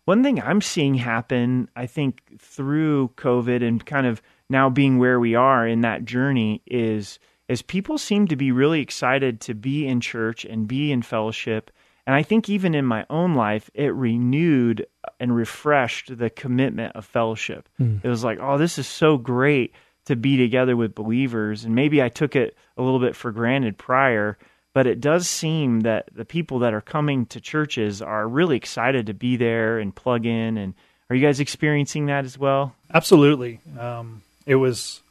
One 0.06 0.24
thing 0.24 0.42
I'm 0.42 0.62
seeing 0.62 0.96
happen, 0.96 1.70
I 1.76 1.86
think, 1.86 2.22
through 2.40 3.10
COVID 3.16 3.64
and 3.64 3.86
kind 3.86 4.08
of 4.08 4.22
now 4.50 4.70
being 4.70 4.98
where 4.98 5.20
we 5.20 5.36
are 5.36 5.68
in 5.68 5.82
that 5.82 6.06
journey 6.06 6.62
is 6.66 7.20
as 7.48 7.62
people 7.62 7.98
seem 7.98 8.28
to 8.28 8.36
be 8.36 8.52
really 8.52 8.82
excited 8.82 9.42
to 9.42 9.54
be 9.54 9.88
in 9.88 10.02
church 10.02 10.46
and 10.46 10.68
be 10.68 10.92
in 10.92 11.02
fellowship. 11.02 11.72
And 12.10 12.16
I 12.16 12.24
think 12.24 12.50
even 12.50 12.74
in 12.74 12.88
my 12.88 13.06
own 13.12 13.36
life, 13.36 13.70
it 13.76 13.94
renewed 13.94 14.88
and 15.20 15.36
refreshed 15.36 16.18
the 16.18 16.32
commitment 16.32 16.96
of 16.96 17.06
fellowship. 17.06 17.70
It 18.04 18.08
was 18.08 18.24
like, 18.24 18.40
oh, 18.42 18.58
this 18.58 18.80
is 18.80 18.88
so 18.88 19.16
great 19.16 19.76
to 20.06 20.16
be 20.16 20.36
together 20.36 20.76
with 20.76 20.96
believers. 20.96 21.66
And 21.66 21.76
maybe 21.76 22.02
I 22.02 22.10
took 22.10 22.36
it 22.36 22.58
a 22.78 22.82
little 22.82 22.98
bit 23.00 23.16
for 23.16 23.32
granted 23.32 23.78
prior, 23.78 24.40
but 24.74 24.88
it 24.88 25.00
does 25.00 25.28
seem 25.28 25.82
that 25.82 26.10
the 26.12 26.26
people 26.26 26.58
that 26.58 26.74
are 26.74 26.82
coming 26.82 27.28
to 27.28 27.40
churches 27.40 28.02
are 28.02 28.28
really 28.28 28.58
excited 28.58 29.06
to 29.06 29.14
be 29.14 29.36
there 29.36 29.78
and 29.78 29.96
plug 29.96 30.26
in. 30.26 30.58
And 30.58 30.74
are 31.12 31.16
you 31.16 31.24
guys 31.24 31.40
experiencing 31.40 32.08
that 32.08 32.26
as 32.26 32.40
well? 32.40 32.74
Absolutely. 32.92 33.60
Um, 33.80 34.24
it 34.48 34.56
was 34.56 35.02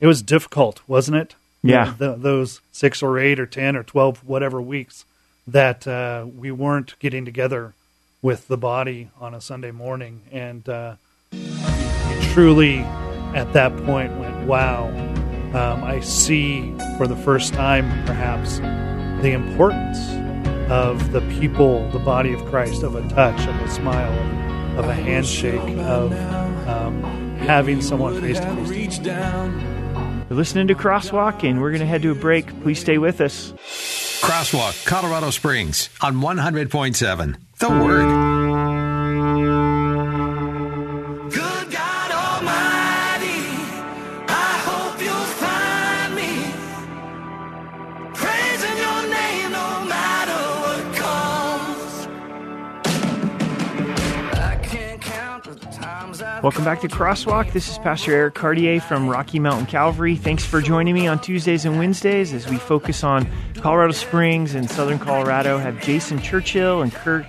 it 0.00 0.08
was 0.08 0.20
difficult, 0.20 0.80
wasn't 0.88 1.16
it? 1.16 1.36
Yeah. 1.62 1.94
The, 1.96 2.16
those 2.16 2.60
six 2.72 3.04
or 3.04 3.20
eight 3.20 3.38
or 3.38 3.46
ten 3.46 3.76
or 3.76 3.84
twelve 3.84 4.24
whatever 4.24 4.60
weeks 4.60 5.04
that 5.46 5.86
uh, 5.86 6.26
we 6.34 6.50
weren't 6.50 6.98
getting 6.98 7.24
together 7.24 7.74
with 8.22 8.48
the 8.48 8.56
body 8.56 9.10
on 9.20 9.34
a 9.34 9.40
Sunday 9.40 9.70
morning, 9.70 10.22
and 10.32 10.68
uh, 10.68 10.96
truly 12.32 12.78
at 13.34 13.52
that 13.52 13.76
point 13.84 14.16
went, 14.18 14.46
"Wow, 14.46 14.88
um, 15.54 15.84
I 15.84 16.00
see 16.00 16.74
for 16.96 17.06
the 17.06 17.16
first 17.16 17.52
time, 17.54 17.84
perhaps, 18.06 18.58
the 19.22 19.32
importance 19.32 19.98
of 20.70 21.12
the 21.12 21.20
people, 21.38 21.88
the 21.90 21.98
body 21.98 22.32
of 22.32 22.44
Christ, 22.46 22.82
of 22.82 22.94
a 22.94 23.06
touch, 23.10 23.46
of 23.46 23.54
a 23.60 23.68
smile, 23.70 24.12
of, 24.72 24.84
of 24.84 24.88
a 24.88 24.94
handshake, 24.94 25.60
of 25.78 26.12
um, 26.66 27.02
having 27.40 27.82
someone 27.82 28.18
face 28.20 28.40
to 28.40 28.56
face. 28.66 28.98
You're 30.30 30.38
listening 30.38 30.68
to 30.68 30.74
Crosswalk, 30.74 31.48
and 31.48 31.60
we're 31.60 31.70
going 31.70 31.80
to 31.80 31.86
head 31.86 32.00
to 32.02 32.10
a 32.10 32.14
break. 32.14 32.46
Please 32.62 32.80
stay 32.80 32.96
with 32.96 33.20
us. 33.20 33.52
Crosswalk, 34.24 34.86
Colorado 34.86 35.28
Springs 35.28 35.90
on 36.00 36.14
100.7. 36.16 37.36
The 37.58 37.68
Word. 37.68 38.33
Welcome 56.44 56.64
back 56.64 56.82
to 56.82 56.88
Crosswalk. 56.88 57.54
This 57.54 57.70
is 57.70 57.78
Pastor 57.78 58.12
Eric 58.12 58.34
Cartier 58.34 58.78
from 58.78 59.08
Rocky 59.08 59.38
Mountain 59.38 59.64
Calvary. 59.64 60.14
Thanks 60.14 60.44
for 60.44 60.60
joining 60.60 60.92
me 60.92 61.06
on 61.06 61.18
Tuesdays 61.18 61.64
and 61.64 61.78
Wednesdays 61.78 62.34
as 62.34 62.46
we 62.46 62.58
focus 62.58 63.02
on 63.02 63.26
Colorado 63.54 63.94
Springs 63.94 64.54
and 64.54 64.70
Southern 64.70 64.98
Colorado. 64.98 65.56
Have 65.56 65.80
Jason 65.80 66.20
Churchill 66.20 66.82
and 66.82 66.92
Kurt 66.92 67.24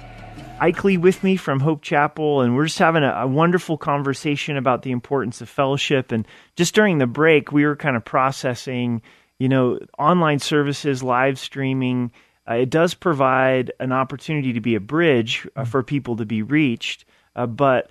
Aichele 0.59 0.97
with 0.97 1.23
me 1.23 1.37
from 1.37 1.61
Hope 1.61 1.81
Chapel, 1.81 2.41
and 2.41 2.57
we're 2.57 2.65
just 2.65 2.77
having 2.77 3.03
a, 3.03 3.11
a 3.21 3.25
wonderful 3.25 3.77
conversation 3.77 4.57
about 4.57 4.81
the 4.81 4.91
importance 4.91 5.39
of 5.39 5.47
fellowship. 5.47 6.11
And 6.11 6.27
just 6.57 6.75
during 6.75 6.97
the 6.97 7.07
break, 7.07 7.53
we 7.53 7.65
were 7.65 7.77
kind 7.77 7.95
of 7.95 8.03
processing, 8.03 9.01
you 9.39 9.47
know, 9.47 9.79
online 9.97 10.39
services, 10.39 11.01
live 11.01 11.39
streaming. 11.39 12.11
Uh, 12.45 12.55
it 12.55 12.69
does 12.69 12.93
provide 12.93 13.71
an 13.79 13.93
opportunity 13.93 14.51
to 14.51 14.59
be 14.59 14.75
a 14.75 14.81
bridge 14.81 15.47
uh, 15.55 15.63
for 15.63 15.83
people 15.83 16.17
to 16.17 16.25
be 16.25 16.41
reached, 16.41 17.05
uh, 17.37 17.45
but 17.45 17.89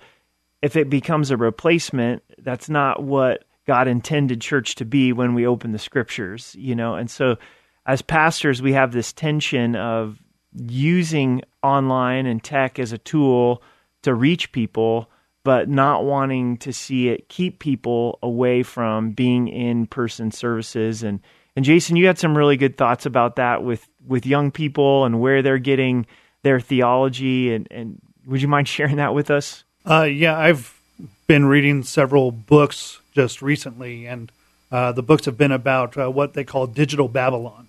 if 0.65 0.75
it 0.75 0.89
becomes 0.89 1.29
a 1.29 1.37
replacement, 1.37 2.23
that's 2.39 2.69
not 2.69 3.03
what 3.03 3.43
God 3.67 3.87
intended 3.87 4.41
church 4.41 4.73
to 4.75 4.83
be 4.83 5.13
when 5.13 5.35
we 5.35 5.45
open 5.45 5.73
the 5.73 5.77
scriptures, 5.77 6.55
you 6.57 6.73
know. 6.73 6.95
And 6.95 7.07
so 7.07 7.37
as 7.85 8.01
pastors, 8.01 8.63
we 8.63 8.73
have 8.73 8.91
this 8.91 9.13
tension 9.13 9.75
of 9.75 10.19
using 10.55 11.43
online 11.61 12.25
and 12.25 12.43
tech 12.43 12.79
as 12.79 12.91
a 12.91 12.97
tool 12.97 13.61
to 14.01 14.15
reach 14.15 14.51
people, 14.53 15.07
but 15.43 15.69
not 15.69 16.03
wanting 16.03 16.57
to 16.57 16.73
see 16.73 17.09
it 17.09 17.29
keep 17.29 17.59
people 17.59 18.17
away 18.23 18.63
from 18.63 19.11
being 19.11 19.47
in 19.47 19.85
person 19.85 20.31
services. 20.31 21.03
And 21.03 21.19
and 21.55 21.63
Jason, 21.63 21.95
you 21.95 22.07
had 22.07 22.17
some 22.17 22.35
really 22.35 22.57
good 22.57 22.75
thoughts 22.75 23.05
about 23.05 23.35
that 23.35 23.63
with 23.63 23.87
with 24.03 24.25
young 24.25 24.49
people 24.49 25.05
and 25.05 25.19
where 25.19 25.43
they're 25.43 25.59
getting 25.59 26.07
their 26.41 26.59
theology. 26.59 27.53
And 27.53 27.67
and 27.69 28.01
would 28.25 28.41
you 28.41 28.47
mind 28.47 28.67
sharing 28.67 28.95
that 28.95 29.13
with 29.13 29.29
us? 29.29 29.63
Uh, 29.87 30.03
yeah, 30.03 30.35
I've 30.37 30.79
been 31.27 31.45
reading 31.45 31.83
several 31.83 32.31
books 32.31 32.99
just 33.13 33.41
recently, 33.41 34.07
and 34.07 34.31
uh, 34.71 34.91
the 34.91 35.03
books 35.03 35.25
have 35.25 35.37
been 35.37 35.51
about 35.51 35.95
uh, 35.95 36.09
what 36.09 36.33
they 36.33 36.43
call 36.43 36.65
digital 36.65 37.07
Babylon, 37.07 37.67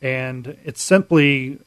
and 0.00 0.56
it's 0.64 0.82
simply 0.82 1.58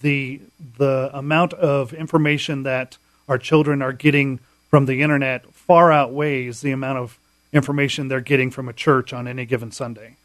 the 0.00 0.40
the 0.78 1.10
amount 1.12 1.52
of 1.54 1.92
information 1.92 2.62
that 2.62 2.96
our 3.28 3.36
children 3.36 3.82
are 3.82 3.92
getting 3.92 4.38
from 4.70 4.86
the 4.86 5.02
internet 5.02 5.44
far 5.52 5.92
outweighs 5.92 6.62
the 6.62 6.72
amount 6.72 6.98
of 6.98 7.18
information 7.52 8.08
they're 8.08 8.20
getting 8.20 8.50
from 8.50 8.68
a 8.68 8.72
church 8.72 9.12
on 9.12 9.28
any 9.28 9.44
given 9.44 9.70
Sunday, 9.70 10.16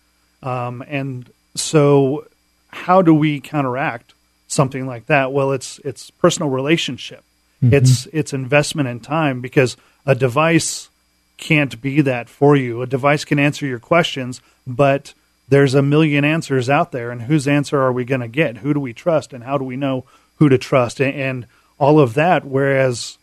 um, 0.42 0.82
and 0.88 1.30
so 1.56 2.26
how 2.70 3.02
do 3.02 3.14
we 3.14 3.42
counteract 3.42 4.14
something 4.48 4.88
like 4.88 5.08
that? 5.08 5.34
Well, 5.34 5.52
it's 5.52 5.80
it's 5.80 6.10
personal 6.10 6.50
relationship. 6.50 7.26
Mm-hmm. 7.64 7.74
It's 7.74 8.08
it's 8.08 8.34
investment 8.34 8.90
in 8.90 9.00
time 9.00 9.40
because 9.40 9.78
a 10.06 10.16
device 10.16 10.90
can't 11.38 11.82
be 11.82 12.02
that 12.02 12.30
for 12.30 12.56
you. 12.56 12.82
A 12.82 12.88
device 12.88 13.24
can 13.26 13.40
answer 13.40 13.66
your 13.66 13.80
questions, 13.80 14.42
but 14.68 15.14
there's 15.48 15.74
a 15.74 15.82
million 15.82 16.26
answers 16.26 16.70
out 16.70 16.92
there, 16.92 17.12
and 17.12 17.24
whose 17.24 17.48
answer 17.48 17.80
are 17.82 17.92
we 17.92 18.06
going 18.06 18.22
to 18.22 18.28
get? 18.28 18.58
Who 18.58 18.74
do 18.74 18.80
we 18.80 18.94
trust, 18.94 19.34
and 19.34 19.44
how 19.44 19.58
do 19.58 19.64
we 19.64 19.76
know 19.76 20.06
who 20.38 20.50
to 20.50 20.58
trust, 20.58 21.00
and, 21.00 21.16
and 21.16 21.48
all 21.80 22.00
of 22.00 22.14
that? 22.16 22.46
Whereas 22.46 23.18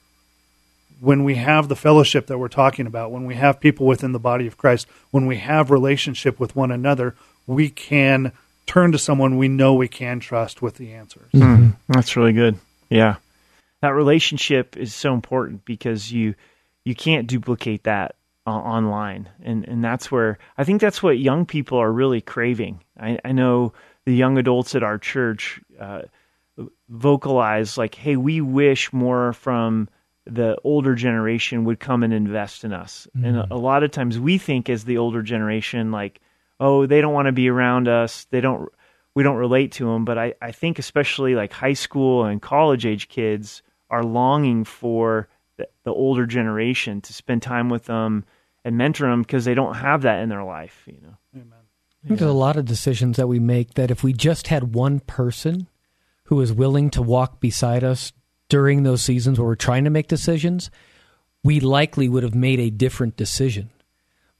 when 1.01 1.25
we 1.25 1.37
have 1.37 1.69
the 1.69 1.77
fellowship 1.77 2.27
that 2.27 2.39
we're 2.39 2.49
talking 2.49 2.87
about, 2.87 3.11
when 3.11 3.25
we 3.25 3.35
have 3.35 3.61
people 3.61 3.87
within 3.87 4.13
the 4.13 4.19
body 4.19 4.47
of 4.47 4.59
Christ, 4.59 4.87
when 5.11 5.27
we 5.27 5.39
have 5.39 5.71
relationship 5.71 6.39
with 6.39 6.55
one 6.55 6.71
another, 6.71 7.15
we 7.47 7.71
can 7.71 8.33
turn 8.67 8.93
to 8.93 8.99
someone 8.99 9.37
we 9.37 9.49
know 9.49 9.75
we 9.75 9.89
can 9.89 10.21
trust 10.21 10.63
with 10.63 10.77
the 10.77 10.93
answers. 10.93 11.31
Mm-hmm. 11.33 11.71
That's 11.89 12.17
really 12.17 12.33
good. 12.33 12.59
Yeah. 12.89 13.17
That 13.83 13.95
relationship 13.95 14.77
is 14.77 14.95
so 14.95 15.15
important 15.15 15.65
because 15.65 16.13
you 16.13 16.35
you 16.85 16.95
can't 16.95 17.27
duplicate 17.27 17.85
that 17.85 18.17
uh, 18.47 18.51
online. 18.51 19.29
And 19.43 19.67
and 19.69 19.85
that's 19.85 20.11
where 20.11 20.39
I 20.59 20.65
think 20.65 20.81
that's 20.81 21.03
what 21.03 21.19
young 21.19 21.47
people 21.47 21.79
are 21.79 21.93
really 21.93 22.21
craving. 22.21 22.83
I, 22.99 23.19
I 23.25 23.33
know 23.33 23.73
the 24.07 24.15
young 24.15 24.39
adults 24.39 24.75
at 24.75 24.83
our 24.83 24.99
church 24.99 25.61
uh, 25.79 26.03
vocalize 26.89 27.79
like, 27.79 27.95
"Hey, 27.95 28.17
we 28.17 28.41
wish 28.41 28.93
more 28.93 29.33
from 29.33 29.89
the 30.27 30.57
older 30.65 30.95
generation 30.95 31.65
would 31.65 31.81
come 31.81 32.03
and 32.03 32.13
invest 32.13 32.65
in 32.65 32.73
us." 32.73 33.07
And 33.15 33.37
a, 33.37 33.49
a 33.51 33.57
lot 33.57 33.83
of 33.83 33.91
times 33.91 34.19
we 34.19 34.39
think 34.39 34.69
as 34.69 34.85
the 34.85 34.99
older 34.99 35.23
generation 35.23 35.91
like, 35.91 36.21
"Oh, 36.59 36.87
they 36.87 37.01
don't 37.01 37.15
want 37.15 37.27
to 37.27 37.33
be 37.33 37.49
around 37.49 37.89
us. 37.89 38.27
They 38.31 38.41
don't 38.41 38.69
we 39.15 39.23
don't 39.23 39.37
relate 39.37 39.73
to 39.73 39.87
them." 39.87 40.05
But 40.05 40.19
I 40.19 40.35
I 40.41 40.53
think 40.53 40.79
especially 40.79 41.35
like 41.35 41.53
high 41.53 41.75
school 41.75 42.25
and 42.25 42.43
college 42.43 42.87
age 42.87 43.09
kids 43.09 43.63
are 43.91 44.05
longing 44.05 44.65
for 44.65 45.29
the, 45.57 45.69
the 45.85 45.93
older 45.93 46.27
generation 46.27 47.01
to 47.03 47.13
spend 47.13 47.43
time 47.43 47.69
with 47.69 47.85
them 47.85 48.25
and 48.65 48.77
mentor 48.77 49.09
them 49.11 49.23
because 49.23 49.45
they 49.45 49.55
don't 49.55 49.75
have 49.75 50.03
that 50.03 50.23
in 50.23 50.29
their 50.29 50.45
life, 50.45 50.83
you 50.87 50.99
know. 51.03 51.17
I 52.03 52.09
think 52.09 52.21
there's 52.21 52.31
a 52.31 52.35
lot 52.35 52.57
of 52.57 52.65
decisions 52.65 53.19
that 53.19 53.29
we 53.29 53.39
make 53.39 53.75
that 53.75 53.91
if 53.91 54.03
we 54.03 54.15
just 54.15 54.47
had 54.47 54.75
one 54.75 55.01
person 55.01 55.69
who 56.25 56.41
is 56.41 56.53
willing 56.53 56.89
to 56.91 57.03
walk 57.03 57.41
beside 57.41 57.85
us 57.85 58.13
during 58.49 58.83
those 58.83 59.03
seasons 59.03 59.39
where 59.39 59.47
we're 59.47 59.55
trying 59.55 59.85
to 59.85 59.91
make 59.91 60.09
decisions, 60.09 60.71
we 61.45 61.61
likely 61.61 62.09
would 62.09 62.23
have 62.23 62.35
made 62.35 62.59
a 62.59 62.71
different 62.71 63.17
decision. 63.17 63.71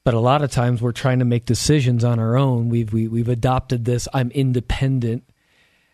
But 0.03 0.15
a 0.15 0.19
lot 0.19 0.41
of 0.41 0.49
times 0.49 0.81
we're 0.81 0.91
trying 0.91 1.19
to 1.19 1.25
make 1.25 1.45
decisions 1.45 2.03
on 2.03 2.17
our 2.17 2.35
own. 2.35 2.69
We've 2.69 2.91
we, 2.91 3.07
we've 3.07 3.29
adopted 3.29 3.85
this 3.85 4.07
I'm 4.13 4.31
independent 4.31 5.23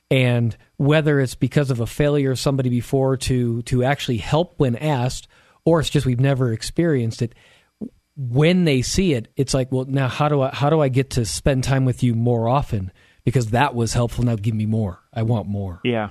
and 0.09 0.55
whether 0.77 1.19
it's 1.19 1.35
because 1.35 1.71
of 1.71 1.79
a 1.79 1.87
failure 1.87 2.31
of 2.31 2.39
somebody 2.39 2.69
before 2.69 3.17
to 3.17 3.61
to 3.63 3.83
actually 3.83 4.17
help 4.17 4.59
when 4.59 4.75
asked 4.75 5.27
or 5.65 5.79
it's 5.79 5.89
just 5.89 6.05
we've 6.05 6.19
never 6.19 6.53
experienced 6.53 7.21
it 7.21 7.35
when 8.15 8.63
they 8.63 8.81
see 8.81 9.13
it 9.13 9.27
it's 9.35 9.53
like 9.53 9.71
well 9.71 9.85
now 9.85 10.07
how 10.07 10.29
do 10.29 10.41
i 10.41 10.49
how 10.49 10.69
do 10.69 10.79
i 10.79 10.87
get 10.87 11.09
to 11.11 11.25
spend 11.25 11.63
time 11.63 11.85
with 11.85 12.03
you 12.03 12.13
more 12.13 12.47
often 12.47 12.91
because 13.25 13.51
that 13.51 13.75
was 13.75 13.93
helpful 13.93 14.23
now 14.23 14.35
give 14.35 14.55
me 14.55 14.65
more 14.65 14.99
i 15.13 15.21
want 15.21 15.47
more 15.47 15.79
Yeah. 15.83 16.09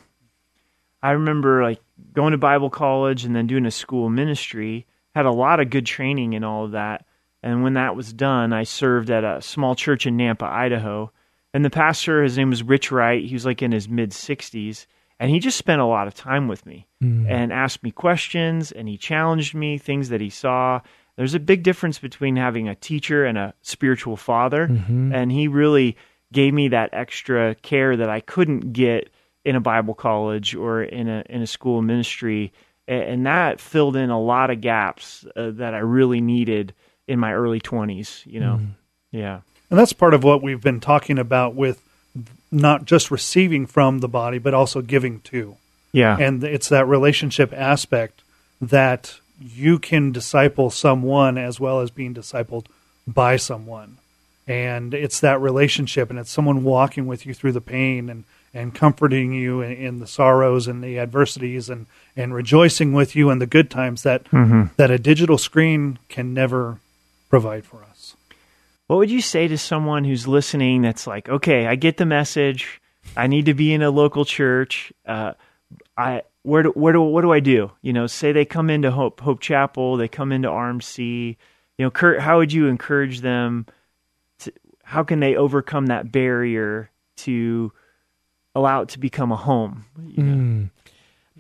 I 1.02 1.12
remember 1.12 1.62
like 1.62 1.80
going 2.12 2.32
to 2.32 2.38
Bible 2.38 2.70
college 2.70 3.24
and 3.24 3.36
then 3.36 3.46
doing 3.46 3.66
a 3.66 3.70
school 3.70 4.08
ministry, 4.08 4.86
had 5.14 5.26
a 5.26 5.30
lot 5.30 5.60
of 5.60 5.70
good 5.70 5.86
training 5.86 6.34
and 6.34 6.44
all 6.44 6.64
of 6.64 6.72
that. 6.72 7.06
And 7.42 7.62
when 7.62 7.74
that 7.74 7.94
was 7.94 8.12
done, 8.12 8.52
I 8.52 8.64
served 8.64 9.10
at 9.10 9.22
a 9.22 9.40
small 9.40 9.76
church 9.76 10.06
in 10.06 10.16
Nampa, 10.16 10.42
Idaho. 10.42 11.12
And 11.56 11.64
the 11.64 11.70
pastor, 11.70 12.22
his 12.22 12.36
name 12.36 12.50
was 12.50 12.62
Rich 12.62 12.92
Wright. 12.92 13.24
He 13.24 13.32
was 13.32 13.46
like 13.46 13.62
in 13.62 13.72
his 13.72 13.88
mid 13.88 14.10
60s. 14.10 14.84
And 15.18 15.30
he 15.30 15.38
just 15.38 15.56
spent 15.56 15.80
a 15.80 15.86
lot 15.86 16.06
of 16.06 16.12
time 16.12 16.48
with 16.48 16.66
me 16.66 16.86
mm. 17.02 17.26
and 17.26 17.50
asked 17.50 17.82
me 17.82 17.90
questions 17.90 18.72
and 18.72 18.86
he 18.86 18.98
challenged 18.98 19.54
me, 19.54 19.78
things 19.78 20.10
that 20.10 20.20
he 20.20 20.28
saw. 20.28 20.82
There's 21.16 21.32
a 21.32 21.40
big 21.40 21.62
difference 21.62 21.98
between 21.98 22.36
having 22.36 22.68
a 22.68 22.74
teacher 22.74 23.24
and 23.24 23.38
a 23.38 23.54
spiritual 23.62 24.18
father. 24.18 24.68
Mm-hmm. 24.68 25.14
And 25.14 25.32
he 25.32 25.48
really 25.48 25.96
gave 26.30 26.52
me 26.52 26.68
that 26.68 26.90
extra 26.92 27.54
care 27.54 27.96
that 27.96 28.10
I 28.10 28.20
couldn't 28.20 28.74
get 28.74 29.08
in 29.46 29.56
a 29.56 29.60
Bible 29.60 29.94
college 29.94 30.54
or 30.54 30.82
in 30.82 31.08
a 31.08 31.24
in 31.30 31.40
a 31.40 31.46
school 31.46 31.78
of 31.78 31.86
ministry, 31.86 32.52
and 32.86 33.24
that 33.24 33.62
filled 33.62 33.96
in 33.96 34.10
a 34.10 34.20
lot 34.20 34.50
of 34.50 34.60
gaps 34.60 35.24
uh, 35.36 35.52
that 35.54 35.72
I 35.72 35.78
really 35.78 36.20
needed 36.20 36.74
in 37.08 37.18
my 37.18 37.32
early 37.32 37.60
twenties. 37.60 38.22
You 38.26 38.40
know, 38.40 38.60
mm. 38.60 38.74
yeah, 39.12 39.40
And 39.70 39.78
that's 39.78 39.92
part 39.92 40.14
of 40.14 40.24
what 40.24 40.42
we've 40.42 40.60
been 40.60 40.80
talking 40.80 41.18
about 41.18 41.54
with 41.54 41.82
not 42.50 42.84
just 42.84 43.10
receiving 43.10 43.66
from 43.66 43.98
the 43.98 44.08
body, 44.08 44.38
but 44.38 44.54
also 44.54 44.80
giving 44.80 45.20
to. 45.20 45.56
yeah, 45.92 46.16
And 46.18 46.42
it's 46.44 46.68
that 46.68 46.86
relationship 46.86 47.52
aspect 47.52 48.22
that 48.60 49.18
you 49.40 49.78
can 49.78 50.12
disciple 50.12 50.70
someone 50.70 51.36
as 51.36 51.60
well 51.60 51.80
as 51.80 51.90
being 51.90 52.14
discipled 52.14 52.66
by 53.06 53.36
someone. 53.36 53.98
And 54.48 54.94
it's 54.94 55.20
that 55.20 55.40
relationship, 55.40 56.08
and 56.08 56.18
it's 56.18 56.30
someone 56.30 56.62
walking 56.62 57.06
with 57.06 57.26
you 57.26 57.34
through 57.34 57.52
the 57.52 57.60
pain 57.60 58.08
and, 58.08 58.24
and 58.54 58.74
comforting 58.74 59.32
you 59.32 59.60
in, 59.60 59.72
in 59.72 59.98
the 59.98 60.06
sorrows 60.06 60.68
and 60.68 60.82
the 60.82 60.98
adversities 60.98 61.68
and, 61.68 61.86
and 62.16 62.32
rejoicing 62.32 62.92
with 62.92 63.16
you 63.16 63.30
in 63.30 63.40
the 63.40 63.46
good 63.46 63.70
times 63.70 64.04
that, 64.04 64.24
mm-hmm. 64.24 64.64
that 64.76 64.90
a 64.90 64.98
digital 64.98 65.36
screen 65.36 65.98
can 66.08 66.32
never 66.32 66.78
provide 67.28 67.64
for 67.64 67.82
us. 67.82 67.95
What 68.86 68.96
would 68.96 69.10
you 69.10 69.20
say 69.20 69.48
to 69.48 69.58
someone 69.58 70.04
who's 70.04 70.28
listening 70.28 70.82
that's 70.82 71.06
like, 71.06 71.28
okay, 71.28 71.66
I 71.66 71.74
get 71.74 71.96
the 71.96 72.06
message. 72.06 72.80
I 73.16 73.26
need 73.26 73.46
to 73.46 73.54
be 73.54 73.72
in 73.72 73.82
a 73.82 73.90
local 73.90 74.24
church. 74.24 74.92
Uh, 75.04 75.32
I 75.96 76.22
where 76.42 76.62
do, 76.62 76.70
where 76.70 76.92
do 76.92 77.00
what 77.00 77.22
do 77.22 77.32
I 77.32 77.40
do? 77.40 77.72
You 77.82 77.92
know, 77.92 78.06
say 78.06 78.32
they 78.32 78.44
come 78.44 78.70
into 78.70 78.90
Hope 78.90 79.20
Hope 79.20 79.40
Chapel, 79.40 79.96
they 79.96 80.08
come 80.08 80.32
into 80.32 80.48
RMC. 80.48 81.36
You 81.78 81.84
know, 81.84 81.90
Kurt, 81.90 82.20
how 82.20 82.38
would 82.38 82.52
you 82.52 82.68
encourage 82.68 83.20
them? 83.20 83.66
To, 84.40 84.52
how 84.84 85.02
can 85.02 85.20
they 85.20 85.34
overcome 85.34 85.86
that 85.86 86.12
barrier 86.12 86.90
to 87.16 87.72
allow 88.54 88.82
it 88.82 88.90
to 88.90 88.98
become 88.98 89.32
a 89.32 89.36
home? 89.36 89.84
You 90.06 90.22
know? 90.22 90.68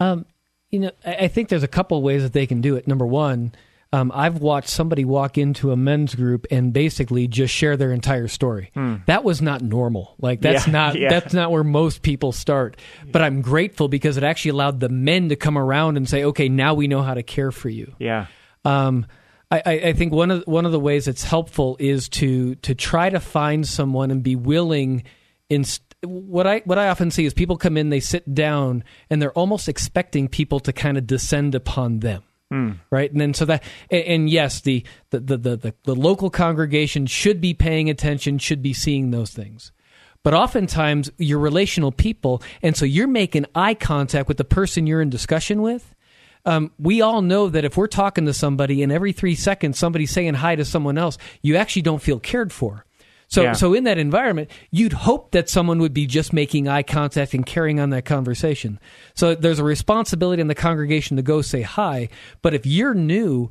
Um, 0.00 0.26
you 0.70 0.80
know, 0.80 0.90
I, 1.04 1.14
I 1.14 1.28
think 1.28 1.48
there's 1.48 1.62
a 1.62 1.68
couple 1.68 2.02
ways 2.02 2.22
that 2.22 2.32
they 2.32 2.46
can 2.46 2.60
do 2.60 2.76
it. 2.76 2.86
Number 2.88 3.06
one, 3.06 3.52
um, 3.92 4.10
I've 4.14 4.38
watched 4.38 4.68
somebody 4.68 5.04
walk 5.04 5.38
into 5.38 5.70
a 5.72 5.76
men's 5.76 6.14
group 6.14 6.46
and 6.50 6.72
basically 6.72 7.28
just 7.28 7.54
share 7.54 7.76
their 7.76 7.92
entire 7.92 8.28
story. 8.28 8.70
That 9.06 9.22
was 9.24 9.40
not 9.40 9.62
normal. 9.62 10.14
Like 10.20 10.40
that's 10.40 10.64
Hmm. 10.64 10.70
Yeah, 10.70 10.72
not 10.78 10.98
yeah. 10.98 11.08
that's 11.08 11.32
not 11.32 11.50
where 11.50 11.64
most 11.64 12.02
people 12.02 12.32
start. 12.32 12.76
But 13.10 13.22
I'm 13.22 13.42
grateful 13.42 13.88
because 13.88 14.16
it 14.16 14.24
actually 14.24 14.50
allowed 14.50 14.80
the 14.80 14.88
men 14.88 15.28
to 15.28 15.36
come 15.36 15.56
around 15.56 15.96
and 15.96 16.08
say, 16.08 16.24
"Okay, 16.24 16.48
now 16.48 16.74
we 16.74 16.88
know 16.88 17.02
how 17.02 17.14
to 17.14 17.22
care 17.22 17.52
for 17.52 17.68
you." 17.68 17.94
Yeah. 17.98 18.26
Um, 18.64 19.06
I, 19.50 19.62
I 19.64 19.72
I 19.88 19.92
think 19.92 20.12
one 20.12 20.30
of 20.32 20.42
one 20.46 20.66
of 20.66 20.72
the 20.72 20.80
ways 20.80 21.06
it's 21.06 21.22
helpful 21.22 21.76
is 21.78 22.08
to 22.10 22.56
to 22.56 22.74
try 22.74 23.08
to 23.08 23.20
find 23.20 23.66
someone 23.66 24.10
and 24.10 24.22
be 24.22 24.34
willing. 24.36 25.04
In 25.48 25.64
what 26.02 26.46
I 26.48 26.62
what 26.64 26.76
I 26.78 26.88
often 26.88 27.12
see 27.12 27.24
is 27.24 27.32
people 27.32 27.56
come 27.56 27.76
in, 27.76 27.90
they 27.90 28.00
sit 28.00 28.34
down, 28.34 28.82
and 29.08 29.22
they're 29.22 29.32
almost 29.38 29.68
expecting 29.68 30.26
people 30.26 30.58
to 30.60 30.72
kind 30.72 30.98
of 30.98 31.06
descend 31.06 31.54
upon 31.54 32.00
them. 32.00 32.24
Right, 32.90 33.10
and 33.10 33.20
then 33.20 33.34
so 33.34 33.44
that, 33.46 33.64
and, 33.90 34.04
and 34.04 34.30
yes, 34.30 34.60
the 34.60 34.84
the, 35.10 35.20
the 35.20 35.36
the 35.36 35.56
the 35.56 35.74
the 35.82 35.94
local 35.94 36.30
congregation 36.30 37.06
should 37.06 37.40
be 37.40 37.54
paying 37.54 37.90
attention, 37.90 38.38
should 38.38 38.62
be 38.62 38.72
seeing 38.72 39.10
those 39.10 39.30
things, 39.30 39.72
but 40.22 40.32
oftentimes 40.32 41.10
you're 41.18 41.40
relational 41.40 41.90
people, 41.90 42.42
and 42.62 42.76
so 42.76 42.84
you're 42.84 43.08
making 43.08 43.46
eye 43.54 43.74
contact 43.74 44.28
with 44.28 44.36
the 44.36 44.44
person 44.44 44.86
you're 44.86 45.02
in 45.02 45.10
discussion 45.10 45.60
with, 45.60 45.94
um, 46.46 46.70
we 46.78 47.02
all 47.02 47.20
know 47.20 47.48
that 47.48 47.64
if 47.64 47.76
we're 47.76 47.88
talking 47.88 48.26
to 48.26 48.32
somebody 48.32 48.82
and 48.84 48.92
every 48.92 49.12
three 49.12 49.34
seconds 49.34 49.78
somebody's 49.78 50.12
saying 50.12 50.34
hi 50.34 50.54
to 50.54 50.64
someone 50.64 50.96
else, 50.96 51.18
you 51.42 51.56
actually 51.56 51.82
don't 51.82 52.00
feel 52.00 52.20
cared 52.20 52.52
for. 52.52 52.85
So, 53.28 53.42
Yeah. 53.42 53.52
so 53.54 53.74
in 53.74 53.84
that 53.84 53.98
environment, 53.98 54.50
you'd 54.70 54.92
hope 54.92 55.32
that 55.32 55.48
someone 55.48 55.78
would 55.80 55.92
be 55.92 56.06
just 56.06 56.32
making 56.32 56.68
eye 56.68 56.82
contact 56.84 57.34
and 57.34 57.44
carrying 57.44 57.80
on 57.80 57.90
that 57.90 58.04
conversation. 58.04 58.78
So 59.14 59.34
there's 59.34 59.58
a 59.58 59.64
responsibility 59.64 60.40
in 60.40 60.46
the 60.48 60.54
congregation 60.54 61.16
to 61.16 61.22
go 61.22 61.42
say 61.42 61.62
hi. 61.62 62.08
But 62.40 62.54
if 62.54 62.64
you're 62.66 62.94
new, 62.94 63.50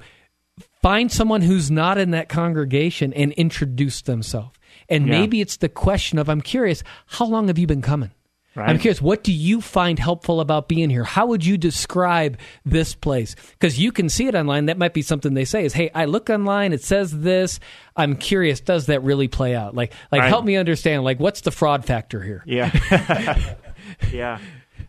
find 0.81 1.11
someone 1.11 1.41
who's 1.41 1.69
not 1.69 1.97
in 1.97 2.11
that 2.11 2.29
congregation 2.29 3.11
and 3.13 3.33
introduce 3.33 4.01
themselves. 4.01 4.51
And 4.87 5.07
Yeah. 5.07 5.19
maybe 5.19 5.41
it's 5.41 5.57
the 5.57 5.69
question 5.69 6.19
of, 6.19 6.29
I'm 6.29 6.41
curious, 6.41 6.83
how 7.07 7.25
long 7.25 7.47
have 7.47 7.57
you 7.57 7.67
been 7.67 7.81
coming? 7.81 8.11
Right. 8.55 8.69
I'm 8.69 8.79
curious, 8.79 9.01
what 9.01 9.23
do 9.23 9.33
you 9.33 9.59
find 9.59 9.99
helpful 9.99 10.39
about 10.39 10.69
being 10.69 10.89
here? 10.89 11.03
How 11.03 11.25
would 11.25 11.45
you 11.45 11.57
describe 11.57 12.37
this 12.63 12.95
place? 12.95 13.35
Because 13.51 13.77
you 13.77 13.91
can 13.91 14.07
see 14.07 14.27
it 14.27 14.35
online. 14.35 14.67
That 14.67 14.77
might 14.77 14.93
be 14.93 15.01
something 15.01 15.33
they 15.33 15.43
say 15.43 15.65
is, 15.65 15.73
"Hey, 15.73 15.91
I 15.93 16.05
look 16.05 16.29
online. 16.29 16.71
It 16.71 16.81
says 16.81 17.19
this. 17.19 17.59
I'm 17.97 18.15
curious. 18.15 18.61
Does 18.61 18.85
that 18.85 19.03
really 19.03 19.27
play 19.27 19.55
out? 19.55 19.75
Like, 19.75 19.91
like 20.11 20.21
Right. 20.21 20.29
help 20.29 20.45
me 20.45 20.55
understand. 20.55 21.03
Like, 21.03 21.19
what's 21.19 21.41
the 21.41 21.51
fraud 21.51 21.83
factor 21.83 22.21
here? 22.21 22.43
Yeah, 22.45 22.71
yeah, 24.11 24.39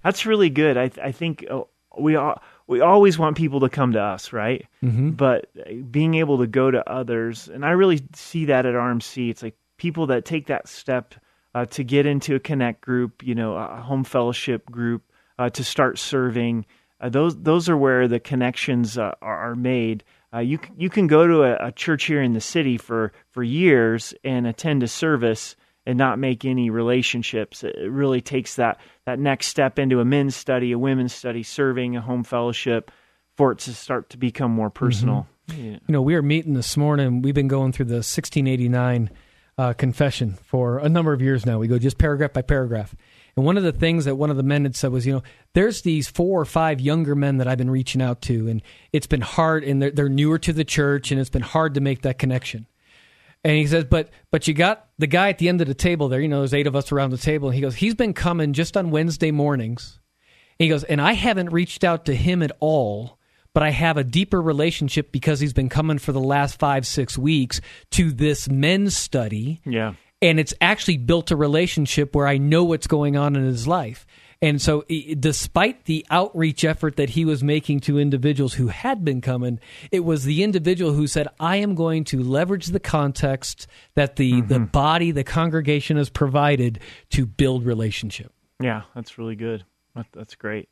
that's 0.03 0.27
really 0.27 0.51
good. 0.51 0.77
I 0.77 0.91
I 1.03 1.13
think 1.13 1.45
uh, 1.51 1.63
we 1.99 2.17
all 2.17 2.41
we 2.67 2.81
always 2.81 3.19
want 3.19 3.37
people 3.37 3.61
to 3.61 3.69
come 3.69 3.93
to 3.93 4.01
us, 4.01 4.33
right? 4.33 4.65
Mm-hmm. 4.83 5.11
But 5.11 5.49
uh, 5.59 5.73
being 5.91 6.15
able 6.15 6.39
to 6.39 6.47
go 6.47 6.71
to 6.71 6.89
others, 6.89 7.49
and 7.49 7.65
I 7.65 7.71
really 7.71 8.01
see 8.15 8.47
that 8.47 8.67
at 8.67 8.75
RMC. 8.75 9.31
It's 9.31 9.43
like 9.43 9.57
people 9.77 10.07
that 10.09 10.25
take 10.25 10.47
that 10.47 10.69
step 10.69 11.15
uh, 11.57 11.65
to 11.65 11.83
get 11.83 12.05
into 12.05 12.35
a 12.35 12.39
connect 12.39 12.83
group, 12.83 13.23
you 13.23 13.35
know, 13.35 13.57
a 13.57 13.81
home 13.81 14.05
fellowship 14.05 14.71
group, 14.71 15.11
uh, 15.39 15.49
to 15.49 15.65
start 15.65 15.99
serving. 15.99 16.67
Uh, 17.01 17.09
those 17.09 17.35
those 17.43 17.67
are 17.71 17.77
where 17.79 18.07
the 18.07 18.21
connections 18.21 18.99
uh, 18.99 19.15
are, 19.23 19.53
are 19.53 19.55
made. 19.55 20.05
Uh, 20.35 20.41
you 20.41 20.59
you 20.77 20.91
can 20.91 21.07
go 21.07 21.27
to 21.27 21.45
a, 21.45 21.69
a 21.69 21.73
church 21.73 22.05
here 22.05 22.21
in 22.21 22.35
the 22.35 22.43
city 22.43 22.77
for 22.77 23.11
for 23.31 23.43
years 23.43 24.13
and 24.23 24.47
attend 24.47 24.83
a 24.83 24.87
service 24.87 25.57
and 25.87 25.97
not 25.97 26.19
make 26.19 26.45
any 26.45 26.69
relationships. 26.69 27.65
It 27.65 27.75
it 27.75 27.91
really 27.91 28.21
takes 28.21 28.57
that 28.57 28.79
that 29.07 29.19
next 29.19 29.47
step 29.47 29.79
into 29.79 30.01
a 30.01 30.05
men's 30.05 30.37
study, 30.37 30.73
a 30.73 30.79
women's 30.79 31.15
study, 31.15 31.43
serving, 31.43 31.97
a 31.97 32.03
home 32.03 32.23
fellowship, 32.23 32.91
for 33.35 33.53
it 33.53 33.61
to 33.61 33.73
start 33.73 34.11
to 34.11 34.19
become 34.19 34.51
more 34.51 34.69
personal. 34.69 35.27
Yeah. 35.49 35.57
You 35.57 35.81
know, 35.89 36.03
we 36.03 36.17
are 36.17 36.23
meeting 36.23 36.53
this 36.53 36.77
morning. 36.77 37.23
We've 37.23 37.33
been 37.33 37.49
going 37.49 37.73
through 37.73 37.87
the 37.87 38.05
1689 38.05 39.09
uh, 39.59 39.73
confession 39.73 40.35
for 40.45 40.79
a 40.79 40.89
number 40.89 41.13
of 41.13 41.23
years 41.23 41.47
now. 41.47 41.59
We 41.59 41.69
go 41.69 41.79
just 41.79 41.99
paragraph 41.99 42.33
by 42.33 42.43
paragraph. 42.43 42.95
And 43.37 43.45
one 43.45 43.57
of 43.57 43.65
the 43.65 43.73
things 43.73 44.07
that 44.07 44.17
one 44.17 44.31
of 44.31 44.37
the 44.37 44.43
men 44.43 44.65
had 44.65 44.75
said 44.75 44.93
was, 44.93 45.07
you 45.07 45.13
know, 45.13 45.23
there's 45.53 45.83
these 45.83 46.09
four 46.09 46.41
or 46.41 46.45
five 46.47 46.81
younger 46.81 47.15
men 47.15 47.37
that 47.37 47.47
I've 47.47 47.59
been 47.59 47.71
reaching 47.71 48.01
out 48.01 48.23
to, 48.23 48.49
and 48.49 48.63
it's 48.93 49.07
been 49.07 49.21
hard, 49.21 49.63
and 49.63 49.81
they're, 49.81 49.91
they're 49.91 50.09
newer 50.09 50.39
to 50.39 50.53
the 50.53 50.65
church, 50.65 51.11
and 51.11 51.21
it's 51.21 51.31
been 51.31 51.43
hard 51.43 51.75
to 51.75 51.81
make 51.81 52.03
that 52.03 52.19
connection. 52.19 52.67
And 53.45 53.57
he 53.57 53.67
says, 53.67 53.85
but 53.85 54.09
but 54.31 54.49
you 54.49 54.55
got 54.55 54.89
the 54.99 55.07
guy 55.07 55.29
at 55.29 55.39
the 55.39 55.49
end 55.49 55.61
of 55.61 55.69
the 55.69 55.75
table 55.75 56.09
there. 56.09 56.21
You 56.21 56.29
know, 56.29 56.41
there's 56.41 56.55
eight 56.55 56.67
of 56.67 56.75
us 56.75 56.91
around 56.91 57.11
the 57.11 57.19
table, 57.19 57.49
and 57.49 57.55
he 57.55 57.61
goes, 57.61 57.77
he's 57.77 57.95
been 57.95 58.15
coming 58.15 58.55
just 58.55 58.77
on 58.77 58.91
Wednesday 58.91 59.31
mornings. 59.31 60.01
And 60.59 60.65
he 60.65 60.69
goes, 60.71 60.85
and 60.85 61.01
I 61.01 61.13
haven't 61.13 61.53
reached 61.53 61.85
out 61.85 62.07
to 62.07 62.15
him 62.15 62.43
at 62.43 62.53
all, 62.59 63.16
but 63.57 63.63
I 63.63 63.71
have 63.71 63.97
a 63.97 64.05
deeper 64.05 64.43
relationship 64.43 65.11
because 65.13 65.41
he's 65.41 65.55
been 65.55 65.71
coming 65.71 65.97
for 65.97 66.13
the 66.13 66.21
last 66.21 66.59
five 66.59 66.87
six 66.87 67.17
weeks 67.17 67.63
to 67.93 68.13
this 68.13 68.51
men's 68.51 68.95
study 68.95 69.63
yeah. 69.65 69.95
and 70.21 70.39
it's 70.39 70.53
actually 70.61 70.99
built 70.99 71.31
a 71.31 71.37
relationship 71.37 72.15
where 72.15 72.27
I 72.27 72.37
know 72.37 72.65
what's 72.65 72.87
going 72.87 73.17
on 73.17 73.35
in 73.35 73.47
his 73.47 73.67
life. 73.67 74.07
And 74.43 74.61
so, 74.61 74.85
despite 75.19 75.87
the 75.87 76.05
outreach 76.11 76.67
effort 76.67 76.97
that 76.97 77.09
he 77.09 77.25
was 77.25 77.43
making 77.43 77.81
to 77.81 77.99
individuals 77.99 78.53
who 78.53 78.67
had 78.67 79.07
been 79.07 79.23
coming, 79.23 79.59
it 79.91 80.01
was 80.01 80.25
the 80.25 80.43
individual 80.43 80.93
who 80.93 81.07
said, 81.07 81.27
I 81.41 81.57
am 81.57 81.75
going 81.75 82.05
to 82.05 82.23
leverage 82.23 82.67
the 82.67 82.79
context 82.79 83.67
that 83.95 84.17
the, 84.17 84.33
mm-hmm. 84.35 84.49
the 84.49 84.61
body, 84.61 85.13
the 85.13 85.25
congregation 85.25 85.97
has 85.97 86.11
provided 86.11 86.81
to 87.13 87.25
build 87.25 87.65
relationship. 87.65 88.35
Yeah, 88.61 88.83
that's 88.95 89.17
really 89.17 89.37
good. 89.37 89.65
That's 90.13 90.35
great. 90.35 90.69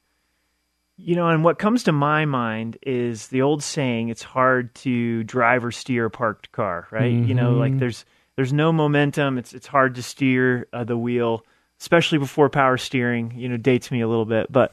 You 0.97 1.16
know, 1.16 1.28
and 1.28 1.42
what 1.42 1.59
comes 1.59 1.82
to 1.84 1.92
my 1.92 2.24
mind 2.24 2.78
is 2.82 3.28
the 3.28 3.42
old 3.42 3.62
saying, 3.64 4.11
it's 4.11 4.22
hard 4.22 4.74
to 4.76 5.24
drive 5.24 5.64
or 5.64 5.72
steer 5.72 6.05
a 6.07 6.11
parked 6.11 6.53
car, 6.53 6.86
right? 6.92 7.11
You 7.26 7.34
know, 7.34 7.53
like 7.55 7.72
there's 7.78 8.05
there's 8.36 8.53
no 8.53 8.72
momentum. 8.72 9.36
It's 9.38 9.53
it's 9.55 9.66
hard 9.66 9.97
to 9.97 10.03
steer 10.03 10.68
uh, 10.72 10.84
the 10.84 10.97
wheel, 10.97 11.45
especially 11.80 12.18
before 12.18 12.49
power 12.49 12.76
steering, 12.76 13.32
you 13.36 13.49
know, 13.49 13.57
dates 13.57 13.90
me 13.90 14.03
a 14.03 14.09
little 14.09 14.24
bit, 14.24 14.51
but 14.53 14.72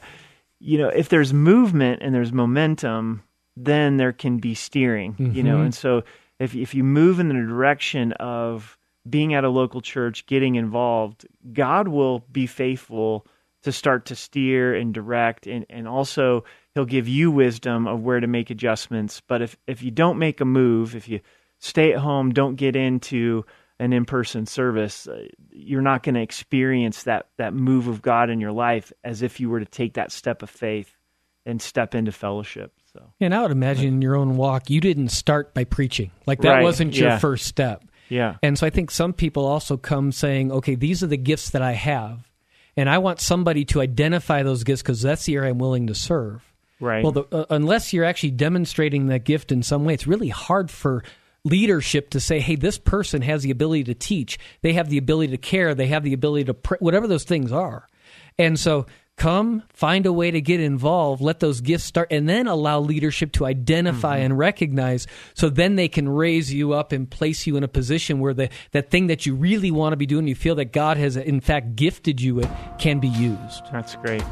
you 0.60 0.78
know, 0.78 0.88
if 0.88 1.08
there's 1.08 1.32
movement 1.32 2.02
and 2.02 2.14
there's 2.14 2.32
momentum, 2.32 3.24
then 3.56 3.96
there 3.96 4.12
can 4.12 4.38
be 4.38 4.54
steering, 4.54 5.16
you 5.34 5.42
know. 5.42 5.56
And 5.64 5.74
so 5.74 6.04
if 6.38 6.54
if 6.54 6.72
you 6.72 6.84
move 6.84 7.18
in 7.18 7.26
the 7.28 7.34
direction 7.34 8.12
of 8.12 8.78
being 9.10 9.34
at 9.34 9.42
a 9.42 9.48
local 9.48 9.80
church, 9.80 10.24
getting 10.26 10.54
involved, 10.54 11.26
God 11.52 11.88
will 11.88 12.20
be 12.32 12.46
faithful 12.46 13.26
to 13.62 13.72
start 13.72 14.06
to 14.06 14.16
steer 14.16 14.74
and 14.74 14.92
direct 14.92 15.46
and, 15.46 15.64
and 15.70 15.86
also 15.86 16.44
he'll 16.74 16.84
give 16.84 17.08
you 17.08 17.30
wisdom 17.30 17.86
of 17.86 18.02
where 18.02 18.20
to 18.20 18.26
make 18.26 18.50
adjustments. 18.50 19.20
But 19.26 19.42
if, 19.42 19.56
if 19.66 19.82
you 19.82 19.90
don't 19.90 20.18
make 20.18 20.40
a 20.40 20.44
move, 20.44 20.96
if 20.96 21.08
you 21.08 21.20
stay 21.58 21.92
at 21.92 21.98
home, 22.00 22.32
don't 22.32 22.56
get 22.56 22.74
into 22.76 23.44
an 23.78 23.92
in-person 23.92 24.46
service, 24.46 25.06
uh, 25.08 25.26
you're 25.50 25.82
not 25.82 26.02
going 26.02 26.14
to 26.14 26.20
experience 26.22 27.04
that, 27.04 27.28
that 27.38 27.54
move 27.54 27.88
of 27.88 28.02
God 28.02 28.30
in 28.30 28.40
your 28.40 28.52
life 28.52 28.92
as 29.02 29.22
if 29.22 29.40
you 29.40 29.48
were 29.50 29.60
to 29.60 29.66
take 29.66 29.94
that 29.94 30.12
step 30.12 30.42
of 30.42 30.50
faith 30.50 30.96
and 31.44 31.60
step 31.60 31.94
into 31.94 32.12
fellowship. 32.12 32.72
So, 32.92 33.12
And 33.20 33.34
I 33.34 33.42
would 33.42 33.50
imagine 33.50 33.86
in 33.86 34.02
your 34.02 34.16
own 34.16 34.36
walk, 34.36 34.70
you 34.70 34.80
didn't 34.80 35.08
start 35.08 35.54
by 35.54 35.64
preaching. 35.64 36.10
Like 36.26 36.40
that 36.42 36.50
Right, 36.50 36.62
wasn't 36.62 36.96
your 36.96 37.10
yeah. 37.10 37.18
first 37.18 37.46
step. 37.46 37.84
yeah. 38.08 38.36
And 38.42 38.56
so 38.58 38.66
I 38.66 38.70
think 38.70 38.90
some 38.90 39.12
people 39.12 39.46
also 39.46 39.76
come 39.76 40.12
saying, 40.12 40.52
okay, 40.52 40.74
these 40.74 41.02
are 41.02 41.06
the 41.08 41.16
gifts 41.16 41.50
that 41.50 41.62
I 41.62 41.72
have. 41.72 42.30
And 42.76 42.88
I 42.88 42.98
want 42.98 43.20
somebody 43.20 43.64
to 43.66 43.80
identify 43.80 44.42
those 44.42 44.64
gifts 44.64 44.82
because 44.82 45.02
that's 45.02 45.24
the 45.24 45.36
area 45.36 45.50
I'm 45.50 45.58
willing 45.58 45.88
to 45.88 45.94
serve. 45.94 46.42
Right. 46.80 47.02
Well, 47.04 47.12
the, 47.12 47.24
uh, 47.30 47.44
unless 47.50 47.92
you're 47.92 48.04
actually 48.04 48.32
demonstrating 48.32 49.06
that 49.08 49.24
gift 49.24 49.52
in 49.52 49.62
some 49.62 49.84
way, 49.84 49.94
it's 49.94 50.06
really 50.06 50.30
hard 50.30 50.70
for 50.70 51.04
leadership 51.44 52.10
to 52.10 52.20
say, 52.20 52.40
hey, 52.40 52.56
this 52.56 52.78
person 52.78 53.22
has 53.22 53.42
the 53.42 53.50
ability 53.50 53.84
to 53.84 53.94
teach. 53.94 54.38
They 54.62 54.72
have 54.72 54.88
the 54.88 54.98
ability 54.98 55.32
to 55.32 55.38
care. 55.38 55.74
They 55.74 55.88
have 55.88 56.02
the 56.02 56.12
ability 56.12 56.44
to, 56.44 56.54
pr- 56.54 56.76
whatever 56.80 57.06
those 57.06 57.24
things 57.24 57.52
are. 57.52 57.86
And 58.38 58.58
so 58.58 58.86
come 59.22 59.62
find 59.68 60.04
a 60.04 60.12
way 60.12 60.32
to 60.32 60.40
get 60.40 60.58
involved, 60.58 61.22
let 61.22 61.38
those 61.38 61.60
gifts 61.60 61.84
start, 61.84 62.08
and 62.10 62.28
then 62.28 62.48
allow 62.48 62.80
leadership 62.80 63.30
to 63.30 63.46
identify 63.46 64.16
and 64.16 64.36
recognize 64.36 65.06
so 65.34 65.48
then 65.48 65.76
they 65.76 65.86
can 65.86 66.08
raise 66.08 66.52
you 66.52 66.72
up 66.72 66.90
and 66.90 67.08
place 67.08 67.46
you 67.46 67.56
in 67.56 67.62
a 67.62 67.68
position 67.68 68.18
where 68.18 68.34
the, 68.34 68.48
that 68.72 68.90
thing 68.90 69.06
that 69.06 69.24
you 69.24 69.36
really 69.36 69.70
want 69.70 69.92
to 69.92 69.96
be 69.96 70.06
doing, 70.06 70.26
you 70.26 70.34
feel 70.34 70.56
that 70.56 70.72
God 70.72 70.96
has 70.96 71.16
in 71.16 71.40
fact 71.40 71.76
gifted 71.76 72.20
you 72.20 72.34
with, 72.34 72.50
can 72.80 72.98
be 72.98 73.06
used. 73.06 73.62
That's 73.70 73.94
great. 73.94 74.24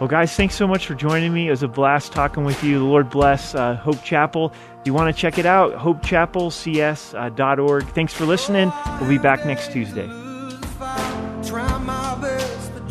Well, 0.00 0.08
guys, 0.08 0.36
thanks 0.36 0.54
so 0.54 0.66
much 0.66 0.86
for 0.86 0.94
joining 0.94 1.32
me. 1.32 1.46
It 1.46 1.50
was 1.50 1.62
a 1.62 1.68
blast 1.68 2.12
talking 2.12 2.44
with 2.44 2.62
you. 2.62 2.78
The 2.78 2.84
Lord 2.84 3.08
bless 3.08 3.54
uh, 3.54 3.76
Hope 3.76 4.02
Chapel. 4.02 4.52
If 4.80 4.86
you 4.86 4.92
want 4.92 5.16
to 5.16 5.18
check 5.18 5.38
it 5.38 5.46
out, 5.46 5.72
hopechapelcs.org. 5.76 7.88
Thanks 7.88 8.12
for 8.12 8.26
listening. 8.26 8.70
We'll 9.00 9.08
be 9.08 9.16
back 9.16 9.46
next 9.46 9.72
Tuesday. 9.72 10.06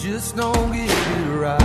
Just 0.05 0.35
don't 0.35 0.71
get 0.71 0.87
it 0.87 1.29
right. 1.31 1.61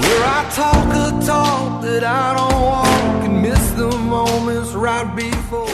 Where 0.00 0.24
I 0.26 0.50
talk 0.60 0.88
a 1.04 1.24
talk 1.24 1.82
that 1.82 2.02
I 2.02 2.34
don't 2.34 2.60
walk 2.62 3.24
and 3.24 3.40
miss 3.42 3.70
the 3.72 3.96
moments 3.96 4.72
right 4.72 5.08
before 5.14 5.73